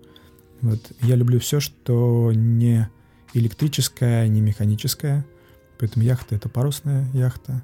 Вот. 0.60 0.92
Я 1.00 1.16
люблю 1.16 1.40
все, 1.40 1.60
что 1.60 2.32
не 2.34 2.88
электрическое, 3.34 4.28
не 4.28 4.40
механическое. 4.40 5.26
Поэтому 5.78 6.04
яхта— 6.04 6.34
это 6.36 6.48
парусная 6.48 7.08
яхта. 7.12 7.62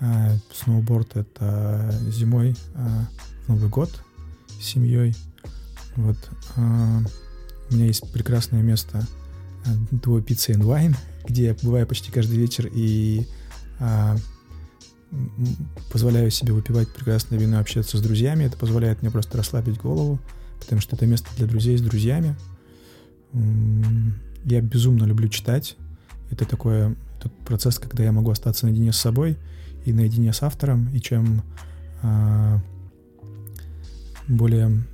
А 0.00 0.36
сноуборд— 0.52 1.10
это 1.16 1.94
зимой 2.08 2.56
Новый 3.46 3.68
год 3.68 4.02
с 4.48 4.64
семьей. 4.64 5.14
Вот. 5.96 6.16
У 7.72 7.74
меня 7.74 7.86
есть 7.86 8.10
прекрасное 8.12 8.62
место 8.62 9.06
Duo 9.90 10.22
Pizza 10.22 10.54
and 10.54 10.62
Wine, 10.62 10.94
где 11.26 11.44
я 11.46 11.56
бываю 11.62 11.86
почти 11.86 12.12
каждый 12.12 12.36
вечер 12.36 12.68
и 12.70 13.26
а, 13.78 14.16
позволяю 15.90 16.30
себе 16.30 16.52
выпивать 16.52 16.92
прекрасное 16.92 17.38
вино, 17.38 17.58
общаться 17.58 17.96
с 17.96 18.02
друзьями. 18.02 18.44
Это 18.44 18.58
позволяет 18.58 19.00
мне 19.00 19.10
просто 19.10 19.38
расслабить 19.38 19.78
голову, 19.78 20.20
потому 20.60 20.82
что 20.82 20.96
это 20.96 21.06
место 21.06 21.28
для 21.38 21.46
друзей 21.46 21.78
с 21.78 21.82
друзьями. 21.82 22.36
Я 24.44 24.60
безумно 24.60 25.04
люблю 25.04 25.28
читать. 25.28 25.76
Это 26.30 26.44
такой 26.44 26.94
тот 27.22 27.32
процесс, 27.46 27.78
когда 27.78 28.04
я 28.04 28.12
могу 28.12 28.30
остаться 28.30 28.66
наедине 28.66 28.92
с 28.92 28.98
собой 28.98 29.38
и 29.86 29.92
наедине 29.92 30.34
с 30.34 30.42
автором, 30.42 30.94
и 30.94 31.00
чем 31.00 31.42
а, 32.02 32.60
более 34.28 34.84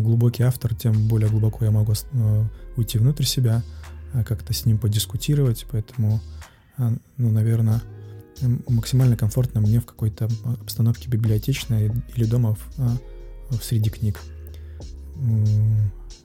глубокий 0.00 0.42
автор, 0.42 0.74
тем 0.74 1.08
более 1.08 1.28
глубоко 1.30 1.64
я 1.64 1.70
могу 1.70 1.92
э, 1.92 2.44
уйти 2.76 2.98
внутрь 2.98 3.24
себя, 3.24 3.62
э, 4.12 4.24
как-то 4.24 4.52
с 4.52 4.64
ним 4.66 4.78
подискутировать, 4.78 5.66
поэтому, 5.70 6.20
э, 6.78 6.90
ну, 7.16 7.30
наверное, 7.30 7.82
максимально 8.68 9.16
комфортно 9.16 9.60
мне 9.60 9.80
в 9.80 9.86
какой-то 9.86 10.28
обстановке 10.60 11.08
библиотечной 11.08 11.92
или 12.14 12.24
дома 12.24 12.56
в, 12.56 12.98
в 13.50 13.62
среди 13.62 13.90
книг. 13.90 14.20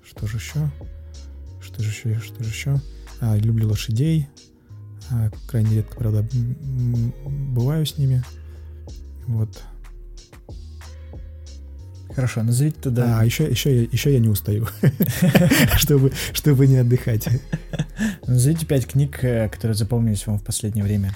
Что 0.03 0.25
же 0.25 0.37
еще? 0.37 0.71
Что 1.61 1.83
же 1.83 1.89
еще? 1.89 2.19
Что 2.19 2.43
же 2.43 2.49
еще? 2.49 2.81
А, 3.21 3.37
люблю 3.37 3.67
лошадей. 3.69 4.27
А, 5.11 5.29
крайне 5.47 5.75
редко, 5.75 5.95
правда, 5.95 6.27
бываю 7.53 7.85
с 7.85 7.97
ними. 7.97 8.23
Вот. 9.27 9.61
Хорошо, 12.19 12.43
назовите 12.43 12.77
туда. 12.81 13.21
А, 13.21 13.23
еще, 13.23 13.49
еще, 13.49 13.85
еще 13.85 14.11
я 14.11 14.19
не 14.19 14.27
устаю, 14.27 14.67
чтобы, 15.77 16.11
чтобы 16.33 16.67
не 16.67 16.75
отдыхать. 16.75 17.29
Назовите 18.27 18.65
пять 18.65 18.85
книг, 18.85 19.23
э, 19.23 19.47
которые 19.47 19.75
запомнились 19.75 20.27
вам 20.27 20.37
в 20.37 20.43
последнее 20.43 20.83
время. 20.83 21.15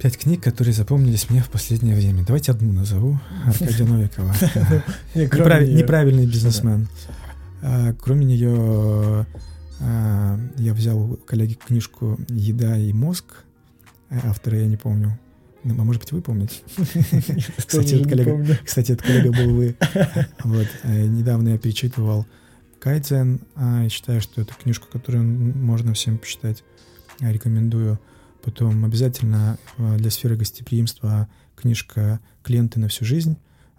Пять 0.00 0.16
книг, 0.16 0.42
которые 0.42 0.72
запомнились 0.72 1.28
мне 1.28 1.42
в 1.42 1.50
последнее 1.50 1.94
время. 1.94 2.24
Давайте 2.24 2.52
одну 2.52 2.72
назову. 2.72 3.20
Аркадия 3.44 3.84
Новикова. 3.86 4.34
Неправильный 5.14 6.24
бизнесмен. 6.24 6.88
А, 7.60 7.92
кроме 8.00 8.24
нее 8.24 9.26
а, 9.80 10.40
я 10.56 10.72
взял 10.72 10.98
у 10.98 11.16
коллеги 11.16 11.52
книжку 11.52 12.18
«Еда 12.30 12.78
и 12.78 12.94
мозг». 12.94 13.26
Автора 14.08 14.56
я 14.56 14.68
не 14.68 14.78
помню. 14.78 15.18
Ну, 15.66 15.74
а 15.80 15.84
может 15.84 16.00
быть, 16.00 16.12
вы 16.12 16.22
помните? 16.22 16.60
Кстати, 17.56 17.94
этот 17.94 18.08
коллега, 18.08 18.58
кстати, 18.64 18.92
этот 18.92 19.04
коллега 19.04 19.32
был 19.32 19.52
вы. 19.52 19.76
Вот. 20.44 20.68
Э, 20.84 21.06
недавно 21.06 21.48
я 21.48 21.58
перечитывал 21.58 22.24
Кайдзен. 22.78 23.40
А, 23.56 23.88
считаю, 23.88 24.20
что 24.20 24.40
это 24.40 24.54
книжку, 24.54 24.86
которую 24.92 25.24
можно 25.24 25.92
всем 25.92 26.18
почитать. 26.18 26.62
Рекомендую. 27.18 27.98
Потом 28.44 28.84
обязательно 28.84 29.58
э, 29.78 29.96
для 29.96 30.10
сферы 30.10 30.36
гостеприимства 30.36 31.28
книжка 31.56 32.20
«Клиенты 32.44 32.78
на 32.78 32.86
всю 32.86 33.04
жизнь». 33.04 33.36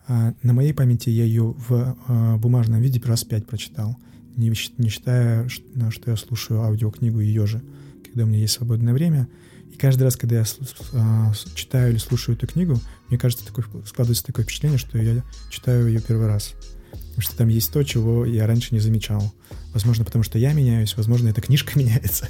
А, 0.10 0.34
на 0.43 0.52
моей 0.52 0.73
памяти 0.73 1.10
я 1.10 1.23
ее 1.23 1.56
в 1.58 1.95
э, 2.06 2.36
бумажном 2.36 2.82
виде 2.82 3.02
раз 3.06 3.23
пять 3.23 3.47
прочитал, 3.47 3.95
не, 4.36 4.52
не 4.78 4.89
считая, 4.89 5.47
что 5.47 6.12
я 6.12 6.17
слушаю 6.17 6.63
аудиокнигу 6.63 7.21
ее 7.21 7.47
же, 7.47 7.62
когда 8.04 8.26
у 8.26 8.28
меня 8.28 8.39
есть 8.39 8.56
свободное 8.56 8.93
время— 8.93 9.30
и 9.72 9.78
каждый 9.78 10.04
раз, 10.04 10.16
когда 10.16 10.38
я 10.38 10.46
а, 10.94 11.34
читаю 11.56 11.92
или 11.92 11.98
слушаю 11.98 12.36
эту 12.36 12.48
книгу, 12.48 12.80
мне 13.10 13.18
кажется, 13.18 13.46
такое, 13.46 13.66
складывается 13.86 14.26
такое 14.26 14.44
впечатление, 14.44 14.78
что 14.78 14.98
я 14.98 15.24
читаю 15.50 15.88
ее 15.88 16.02
первый 16.02 16.28
раз. 16.28 16.54
Потому 16.92 17.22
что 17.22 17.38
там 17.38 17.48
есть 17.48 17.72
то, 17.72 17.84
чего 17.84 18.26
я 18.26 18.48
раньше 18.48 18.74
не 18.74 18.80
замечал. 18.80 19.34
Возможно, 19.74 20.06
потому 20.06 20.24
что 20.24 20.38
я 20.38 20.54
меняюсь, 20.54 20.96
возможно, 20.98 21.30
эта 21.30 21.42
книжка 21.42 21.78
меняется. 21.80 22.30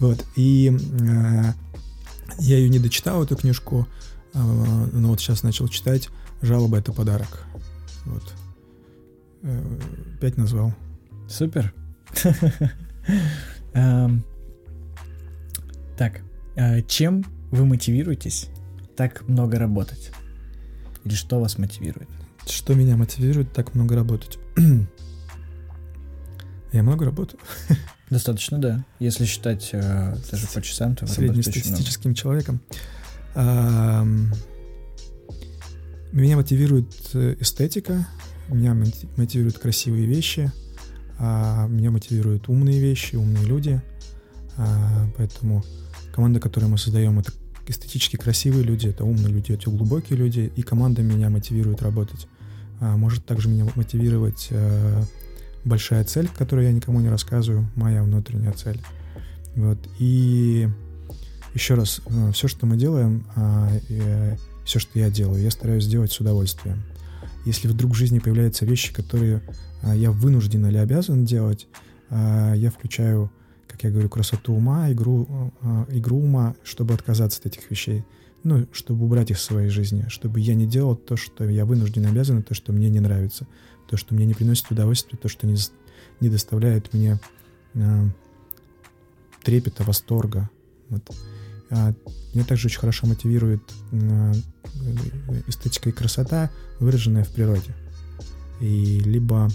Вот. 0.00 0.24
И 0.36 0.76
э, 1.00 1.52
я 2.40 2.58
ее 2.58 2.68
не 2.68 2.78
дочитал, 2.78 3.22
эту 3.22 3.36
книжку, 3.36 3.86
э, 4.32 4.38
но 4.38 5.08
вот 5.08 5.20
сейчас 5.20 5.42
начал 5.42 5.68
читать. 5.68 6.08
Жалоба— 6.42 6.78
это 6.78 6.92
подарок. 6.92 7.44
Вот. 8.04 8.22
Э, 9.42 9.78
пять 10.20 10.36
назвал. 10.36 10.74
Супер. 11.28 11.72
Так, 15.96 16.22
чем 16.86 17.24
вы 17.50 17.66
мотивируетесь 17.66 18.48
так 18.96 19.28
много 19.28 19.58
работать? 19.58 20.10
Или 21.04 21.14
что 21.14 21.40
вас 21.40 21.58
мотивирует? 21.58 22.08
Что 22.46 22.74
меня 22.74 22.96
мотивирует 22.96 23.52
так 23.52 23.74
много 23.74 23.94
работать? 23.94 24.38
Я 26.72 26.82
много 26.82 27.04
работаю. 27.04 27.40
Достаточно, 28.10 28.58
да. 28.58 28.84
Если 28.98 29.24
считать 29.24 29.70
э, 29.72 30.16
даже 30.30 30.46
по 30.48 30.60
часам, 30.60 30.96
то 30.96 31.06
среднестатистическим 31.06 32.14
человеком. 32.14 32.60
А, 33.34 34.04
Меня 36.12 36.36
мотивирует 36.36 36.92
э, 37.14 37.36
эстетика, 37.40 38.06
меня 38.48 38.74
мотивируют 39.16 39.58
красивые 39.58 40.06
вещи, 40.06 40.52
а 41.18 41.66
меня 41.66 41.90
мотивируют 41.90 42.48
умные 42.48 42.80
вещи, 42.80 43.16
умные 43.16 43.44
люди. 43.44 43.80
А, 44.56 45.08
поэтому 45.16 45.64
команда, 46.14 46.38
которую 46.38 46.70
мы 46.70 46.78
создаем, 46.78 47.18
это 47.18 47.32
эстетически 47.66 48.16
красивые 48.16 48.62
люди, 48.62 48.86
это 48.86 49.04
умные 49.04 49.32
люди, 49.32 49.50
это 49.50 49.68
глубокие 49.68 50.16
люди, 50.16 50.52
и 50.54 50.62
команда 50.62 51.02
меня 51.02 51.28
мотивирует 51.28 51.82
работать. 51.82 52.28
А, 52.80 52.96
может 52.96 53.26
также 53.26 53.48
меня 53.48 53.66
мотивировать 53.74 54.48
а, 54.52 55.02
большая 55.64 56.04
цель, 56.04 56.28
которую 56.28 56.66
я 56.66 56.72
никому 56.72 57.00
не 57.00 57.08
рассказываю, 57.08 57.68
моя 57.74 58.04
внутренняя 58.04 58.52
цель. 58.52 58.80
Вот. 59.56 59.78
И 59.98 60.68
еще 61.54 61.74
раз, 61.74 62.00
э, 62.06 62.32
все, 62.32 62.48
что 62.48 62.66
мы 62.66 62.76
делаем, 62.76 63.26
а, 63.34 63.70
э, 63.88 64.36
все, 64.64 64.78
что 64.78 64.98
я 64.98 65.10
делаю, 65.10 65.42
я 65.42 65.50
стараюсь 65.50 65.84
сделать 65.84 66.12
с 66.12 66.20
удовольствием. 66.20 66.82
Если 67.44 67.66
вдруг 67.66 67.92
в 67.92 67.94
жизни 67.94 68.20
появляются 68.20 68.64
вещи, 68.66 68.92
которые 68.92 69.42
а, 69.82 69.94
я 69.94 70.10
вынужден 70.12 70.64
или 70.66 70.76
обязан 70.76 71.24
делать, 71.24 71.66
а, 72.10 72.54
я 72.54 72.70
включаю, 72.70 73.30
как 73.74 73.82
я 73.82 73.90
говорю, 73.90 74.08
красоту 74.08 74.54
ума, 74.54 74.92
игру, 74.92 75.52
игру 75.88 76.18
ума, 76.18 76.54
чтобы 76.62 76.94
отказаться 76.94 77.40
от 77.40 77.46
этих 77.46 77.68
вещей. 77.72 78.04
Ну, 78.44 78.68
чтобы 78.70 79.04
убрать 79.04 79.32
их 79.32 79.36
из 79.38 79.42
своей 79.42 79.68
жизни, 79.68 80.04
чтобы 80.08 80.38
я 80.38 80.54
не 80.54 80.64
делал 80.64 80.94
то, 80.94 81.16
что 81.16 81.42
я 81.48 81.64
вынужден 81.64 82.06
обязан, 82.06 82.44
то, 82.44 82.54
что 82.54 82.72
мне 82.72 82.88
не 82.88 83.00
нравится, 83.00 83.48
то, 83.88 83.96
что 83.96 84.14
мне 84.14 84.26
не 84.26 84.34
приносит 84.34 84.70
удовольствия, 84.70 85.18
то, 85.18 85.26
что 85.26 85.48
не, 85.48 85.56
не 86.20 86.28
доставляет 86.28 86.94
мне 86.94 87.18
трепета, 89.42 89.82
восторга. 89.82 90.48
Вот. 90.88 91.10
А, 91.70 91.92
меня 92.32 92.44
также 92.44 92.68
очень 92.68 92.78
хорошо 92.78 93.08
мотивирует 93.08 93.62
а, 93.90 94.32
эстетика 95.48 95.88
и 95.88 95.92
красота, 95.92 96.48
выраженная 96.78 97.24
в 97.24 97.30
природе. 97.30 97.74
И 98.60 99.00
либо 99.00 99.48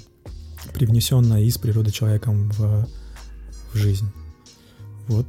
привнесенная 0.74 1.44
из 1.44 1.58
природы 1.58 1.92
человеком 1.92 2.52
в, 2.52 2.86
в 3.74 3.76
жизнь. 3.76 4.10
Вот. 5.08 5.26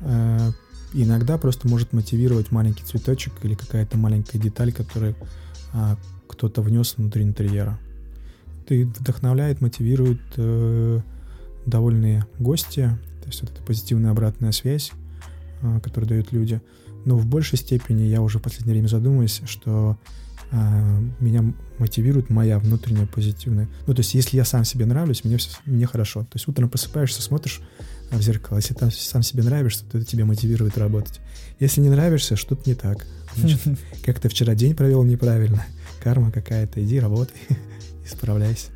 А, 0.00 0.50
иногда 0.92 1.38
просто 1.38 1.68
может 1.68 1.92
мотивировать 1.92 2.50
маленький 2.50 2.84
цветочек 2.84 3.32
или 3.42 3.54
какая-то 3.54 3.96
маленькая 3.98 4.38
деталь, 4.38 4.72
которую 4.72 5.16
кто-то 6.28 6.62
внес 6.62 6.94
внутри 6.96 7.24
интерьера. 7.24 7.78
Ты 8.66 8.86
вдохновляет, 8.86 9.60
мотивирует 9.60 10.20
э, 10.36 11.00
довольные 11.66 12.26
гости, 12.38 12.90
то 13.22 13.26
есть 13.26 13.42
вот 13.42 13.50
эта 13.50 13.62
позитивная 13.62 14.10
обратная 14.10 14.52
связь, 14.52 14.92
а, 15.62 15.80
которые 15.80 16.08
дают 16.08 16.32
люди. 16.32 16.60
Но 17.04 17.16
в 17.16 17.26
большей 17.26 17.58
степени 17.58 18.02
я 18.02 18.20
уже 18.22 18.38
в 18.38 18.42
последнее 18.42 18.74
время 18.74 18.88
задумываюсь, 18.88 19.42
что 19.46 19.96
а, 20.50 21.00
меня 21.20 21.44
мотивирует 21.78 22.30
моя 22.30 22.58
внутренняя 22.58 23.06
позитивная. 23.06 23.68
Ну, 23.86 23.94
то 23.94 24.00
есть, 24.00 24.14
если 24.14 24.36
я 24.36 24.44
сам 24.44 24.64
себе 24.64 24.86
нравлюсь, 24.86 25.24
мне, 25.24 25.36
все, 25.36 25.50
мне 25.66 25.86
хорошо. 25.86 26.22
То 26.22 26.36
есть, 26.36 26.48
утром 26.48 26.70
просыпаешься, 26.70 27.22
смотришь 27.22 27.60
в 28.10 28.22
зеркало, 28.22 28.56
если 28.56 28.74
там 28.74 28.90
сам 28.90 29.22
себе 29.22 29.42
нравишься, 29.42 29.84
то 29.84 29.98
это 29.98 30.06
тебя 30.06 30.24
мотивирует 30.24 30.78
работать. 30.78 31.20
Если 31.60 31.80
не 31.80 31.90
нравишься, 31.90 32.36
что-то 32.36 32.68
не 32.68 32.74
так. 32.74 33.06
Значит, 33.36 33.60
как 34.04 34.20
ты 34.20 34.28
вчера 34.28 34.54
день 34.54 34.74
провел 34.74 35.02
неправильно, 35.04 35.64
карма 36.02 36.30
какая-то, 36.30 36.82
иди 36.82 36.98
работай, 36.98 37.36
исправляйся. 38.06 38.70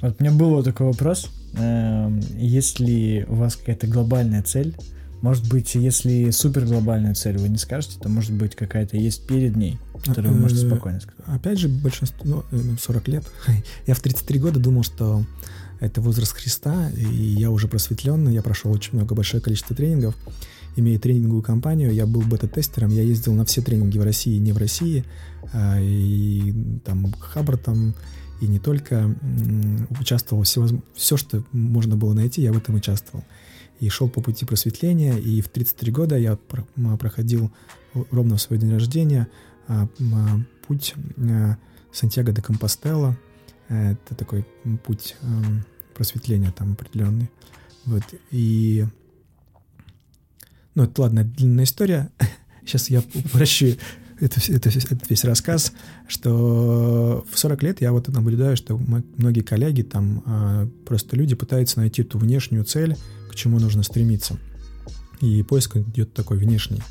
Вот 0.00 0.16
у 0.18 0.22
меня 0.22 0.32
был 0.32 0.62
такой 0.62 0.86
вопрос. 0.86 1.30
Эм, 1.54 2.20
если 2.36 3.24
у 3.28 3.34
вас 3.34 3.56
какая-то 3.56 3.86
глобальная 3.86 4.42
цель, 4.42 4.76
может 5.22 5.48
быть, 5.48 5.76
если 5.76 6.30
супер 6.30 6.66
глобальную 6.66 7.14
цель 7.14 7.38
вы 7.38 7.48
не 7.48 7.56
скажете, 7.56 7.98
то 7.98 8.08
может 8.08 8.32
быть 8.32 8.56
какая-то 8.56 8.96
есть 8.96 9.24
перед 9.26 9.56
ней, 9.56 9.78
которую 10.04 10.34
вы 10.34 10.40
можете 10.40 10.66
э, 10.66 10.68
спокойно 10.68 11.00
сказать. 11.00 11.24
Опять 11.26 11.58
же, 11.58 11.68
большинство, 11.68 12.44
ну, 12.50 12.76
40 12.78 13.08
лет. 13.08 13.24
Я 13.86 13.94
в 13.94 14.00
33 14.00 14.40
года 14.40 14.58
думал, 14.58 14.82
что 14.82 15.24
это 15.78 16.00
возраст 16.00 16.32
Христа, 16.32 16.90
и 16.90 17.04
я 17.04 17.50
уже 17.50 17.66
просветленный, 17.66 18.32
я 18.32 18.42
прошел 18.42 18.70
очень 18.70 18.94
много, 18.94 19.16
большое 19.16 19.42
количество 19.42 19.74
тренингов, 19.74 20.14
имея 20.76 20.96
тренинговую 20.96 21.42
компанию, 21.42 21.92
я 21.92 22.06
был 22.06 22.22
бета-тестером, 22.22 22.90
я 22.90 23.02
ездил 23.02 23.34
на 23.34 23.44
все 23.44 23.62
тренинги 23.62 23.98
в 23.98 24.04
России 24.04 24.36
и 24.36 24.38
не 24.38 24.52
в 24.52 24.58
России, 24.58 25.04
а, 25.52 25.80
и 25.80 26.54
там 26.84 27.12
Хабр 27.18 27.56
там, 27.56 27.94
и 28.40 28.46
не 28.46 28.60
только, 28.60 29.12
участвовал 29.98 30.44
все, 30.44 30.68
все, 30.94 31.16
что 31.16 31.42
можно 31.50 31.96
было 31.96 32.12
найти, 32.12 32.42
я 32.42 32.52
в 32.52 32.58
этом 32.58 32.76
участвовал 32.76 33.24
и 33.82 33.88
шел 33.88 34.08
по 34.08 34.20
пути 34.20 34.44
просветления, 34.44 35.18
и 35.18 35.40
в 35.40 35.48
33 35.48 35.90
года 35.90 36.16
я 36.16 36.36
проходил 36.36 37.50
ровно 38.12 38.36
в 38.36 38.40
свой 38.40 38.60
день 38.60 38.70
рождения 38.70 39.26
а, 39.66 39.88
путь 40.68 40.94
а, 41.18 41.56
Сантьяго 41.92 42.30
де 42.30 42.40
Компостела. 42.40 43.18
Это 43.68 44.14
такой 44.14 44.46
путь 44.84 45.16
просветления 45.94 46.52
там 46.52 46.72
определенный. 46.72 47.28
Вот, 47.84 48.04
и... 48.30 48.86
Ну, 50.76 50.84
это, 50.84 51.02
ладно, 51.02 51.24
длинная 51.24 51.64
история. 51.64 52.08
Сейчас 52.64 52.88
я 52.88 53.00
упрощу 53.00 53.74
это, 54.20 54.40
это, 54.52 54.68
это 54.68 54.96
весь 55.08 55.24
рассказ, 55.24 55.72
что 56.06 57.26
в 57.28 57.36
40 57.36 57.62
лет 57.64 57.80
я 57.80 57.90
вот 57.90 58.06
наблюдаю, 58.06 58.56
что 58.56 58.78
многие 58.78 59.40
коллеги, 59.40 59.82
там 59.82 60.22
а, 60.24 60.68
просто 60.86 61.16
люди 61.16 61.34
пытаются 61.34 61.80
найти 61.80 62.04
ту 62.04 62.18
внешнюю 62.18 62.64
цель, 62.64 62.96
к 63.32 63.34
чему 63.34 63.58
нужно 63.58 63.82
стремиться. 63.82 64.38
И 65.20 65.42
поиск 65.42 65.76
идет 65.76 66.12
такой 66.14 66.38
внешний. 66.38 66.82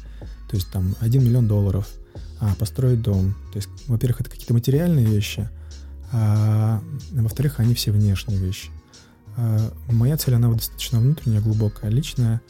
То 0.49 0.57
есть 0.57 0.69
там 0.71 0.95
1 0.99 1.23
миллион 1.23 1.47
долларов, 1.47 1.87
а, 2.39 2.53
построить 2.55 3.01
дом. 3.01 3.35
То 3.53 3.57
есть, 3.57 3.69
во-первых, 3.87 4.21
это 4.21 4.29
какие-то 4.29 4.53
материальные 4.53 5.05
вещи, 5.05 5.49
а 6.11 6.81
во-вторых, 7.11 7.59
они 7.59 7.73
все 7.73 7.91
внешние 7.91 8.39
вещи. 8.39 8.69
А, 9.37 9.71
моя 9.89 10.17
цель, 10.17 10.35
она 10.35 10.51
достаточно 10.51 10.99
внутренняя, 10.99 11.41
глубокая, 11.41 11.89
личная. 11.89 12.41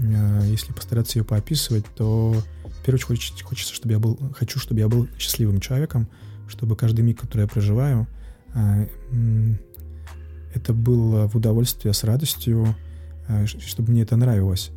А, 0.00 0.42
если 0.44 0.72
постараться 0.72 1.18
ее 1.18 1.24
поописывать, 1.24 1.84
то 1.94 2.34
в 2.64 2.84
первую 2.84 3.00
очередь 3.10 3.42
хочется, 3.42 3.74
чтобы 3.74 3.92
я 3.92 3.98
был, 3.98 4.18
хочу, 4.34 4.58
чтобы 4.58 4.80
я 4.80 4.88
был 4.88 5.08
счастливым 5.18 5.60
человеком, 5.60 6.08
чтобы 6.48 6.76
каждый 6.76 7.02
миг, 7.02 7.20
который 7.20 7.42
я 7.42 7.48
проживаю, 7.48 8.08
а, 8.54 8.88
это 10.54 10.72
было 10.72 11.28
в 11.28 11.36
удовольствие, 11.36 11.92
с 11.92 12.02
радостью, 12.04 12.74
чтобы 13.46 13.92
мне 13.92 14.02
это 14.02 14.16
нравилось. 14.16 14.70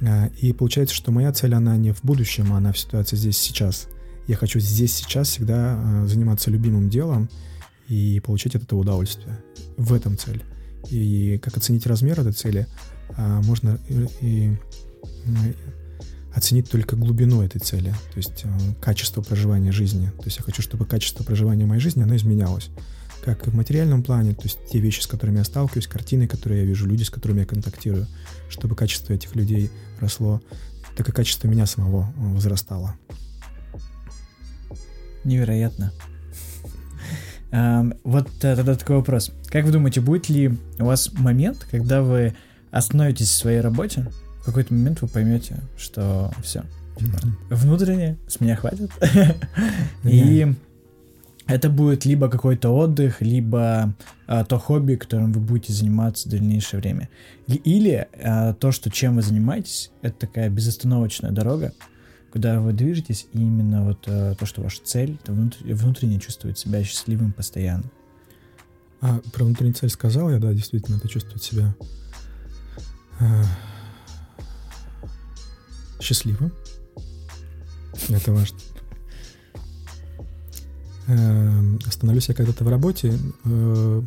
Э, 0.00 0.28
и 0.40 0.52
получается, 0.52 0.94
что 0.94 1.12
моя 1.12 1.32
цель, 1.32 1.54
она 1.54 1.76
не 1.76 1.92
в 1.92 2.02
будущем, 2.02 2.52
а 2.52 2.58
она 2.58 2.72
в 2.72 2.78
ситуации 2.78 3.16
здесь 3.16 3.38
сейчас. 3.38 3.88
Я 4.26 4.36
хочу 4.36 4.60
здесь 4.60 4.94
сейчас 4.94 5.28
всегда 5.28 5.76
э, 5.76 6.06
заниматься 6.06 6.50
любимым 6.50 6.88
делом 6.88 7.28
и 7.88 8.20
получать 8.24 8.54
от 8.54 8.62
этого 8.62 8.80
удовольствие. 8.80 9.38
В 9.76 9.92
этом 9.92 10.16
цель. 10.16 10.42
И 10.90 11.38
как 11.42 11.56
оценить 11.56 11.86
размер 11.86 12.20
этой 12.20 12.32
цели, 12.32 12.66
можно 13.16 13.78
и, 13.90 14.56
оценить 16.34 16.70
только 16.70 16.96
глубину 16.96 17.42
этой 17.42 17.58
цели, 17.58 17.90
то 17.90 18.16
есть 18.16 18.44
качество 18.80 19.20
проживания 19.20 19.72
жизни. 19.72 20.06
То 20.18 20.24
есть 20.24 20.38
я 20.38 20.44
хочу, 20.44 20.62
чтобы 20.62 20.86
качество 20.86 21.22
проживания 21.24 21.66
моей 21.66 21.80
жизни, 21.80 22.02
оно 22.02 22.16
изменялось 22.16 22.70
как 23.24 23.46
и 23.46 23.50
в 23.50 23.54
материальном 23.54 24.02
плане, 24.02 24.34
то 24.34 24.42
есть 24.44 24.58
те 24.70 24.78
вещи, 24.78 25.00
с 25.00 25.06
которыми 25.06 25.38
я 25.38 25.44
сталкиваюсь, 25.44 25.86
картины, 25.86 26.26
которые 26.26 26.62
я 26.62 26.66
вижу, 26.66 26.86
люди, 26.86 27.02
с 27.02 27.10
которыми 27.10 27.40
я 27.40 27.46
контактирую, 27.46 28.06
чтобы 28.48 28.74
качество 28.74 29.12
этих 29.12 29.34
людей 29.36 29.70
росло, 30.00 30.40
так 30.96 31.08
и 31.08 31.12
качество 31.12 31.48
меня 31.48 31.66
самого 31.66 32.12
э, 32.16 32.34
возрастало. 32.34 32.94
Невероятно. 35.24 35.92
Вот 38.04 38.28
э, 38.42 38.54
тогда 38.54 38.76
такой 38.76 38.96
вопрос. 38.96 39.32
Как 39.48 39.64
вы 39.64 39.72
думаете, 39.72 40.00
будет 40.00 40.28
ли 40.28 40.56
у 40.78 40.84
вас 40.84 41.12
момент, 41.12 41.66
когда 41.68 42.00
вы 42.00 42.36
остановитесь 42.70 43.28
в 43.28 43.34
своей 43.34 43.60
работе, 43.60 44.06
в 44.42 44.44
какой-то 44.44 44.72
момент 44.72 45.02
вы 45.02 45.08
поймете, 45.08 45.56
что 45.76 46.32
все, 46.44 46.62
типа, 46.96 47.18
внутренне 47.50 48.18
с 48.28 48.40
меня 48.40 48.54
хватит, 48.54 48.90
и 50.04 50.54
это 51.50 51.68
будет 51.68 52.04
либо 52.04 52.28
какой-то 52.28 52.70
отдых, 52.70 53.20
либо 53.20 53.94
а, 54.26 54.44
то 54.44 54.58
хобби, 54.58 54.94
которым 54.94 55.32
вы 55.32 55.40
будете 55.40 55.72
заниматься 55.72 56.28
в 56.28 56.30
дальнейшее 56.30 56.80
время. 56.80 57.08
Или 57.48 58.08
а, 58.22 58.54
то, 58.54 58.70
что 58.70 58.90
чем 58.90 59.16
вы 59.16 59.22
занимаетесь, 59.22 59.90
это 60.02 60.26
такая 60.26 60.48
безостановочная 60.48 61.32
дорога, 61.32 61.72
куда 62.32 62.60
вы 62.60 62.72
движетесь, 62.72 63.26
и 63.32 63.38
именно 63.38 63.84
вот 63.84 64.04
а, 64.06 64.34
то, 64.34 64.46
что 64.46 64.62
ваша 64.62 64.80
цель, 64.84 65.18
это 65.22 65.32
внутренне, 65.32 65.74
внутренне 65.74 66.20
чувствовать 66.20 66.58
себя 66.58 66.84
счастливым 66.84 67.32
постоянно. 67.32 67.90
А, 69.00 69.20
про 69.32 69.44
внутреннюю 69.44 69.74
цель 69.74 69.90
сказал 69.90 70.30
я, 70.30 70.38
да, 70.38 70.52
действительно, 70.52 70.96
это 70.96 71.08
чувствовать 71.08 71.42
себя 71.42 71.74
а, 73.18 73.44
счастливым. 76.00 76.52
Это 78.08 78.32
важно. 78.32 78.58
Эм, 81.06 81.78
остановлюсь 81.86 82.28
я 82.28 82.34
когда-то 82.34 82.64
в 82.64 82.68
работе, 82.68 83.14
э, 83.44 84.02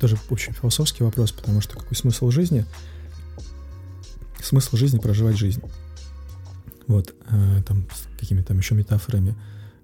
тоже 0.00 0.18
очень 0.30 0.52
философский 0.52 1.04
вопрос, 1.04 1.32
потому 1.32 1.60
что 1.60 1.76
какой 1.76 1.96
смысл 1.96 2.30
жизни? 2.30 2.64
Смысл 4.42 4.76
жизни 4.76 4.98
проживать 4.98 5.36
жизнь. 5.36 5.62
Вот, 6.86 7.14
э, 7.30 7.62
там, 7.66 7.86
с 7.92 8.08
какими-то 8.18 8.48
там 8.48 8.58
еще 8.58 8.74
метафорами. 8.74 9.34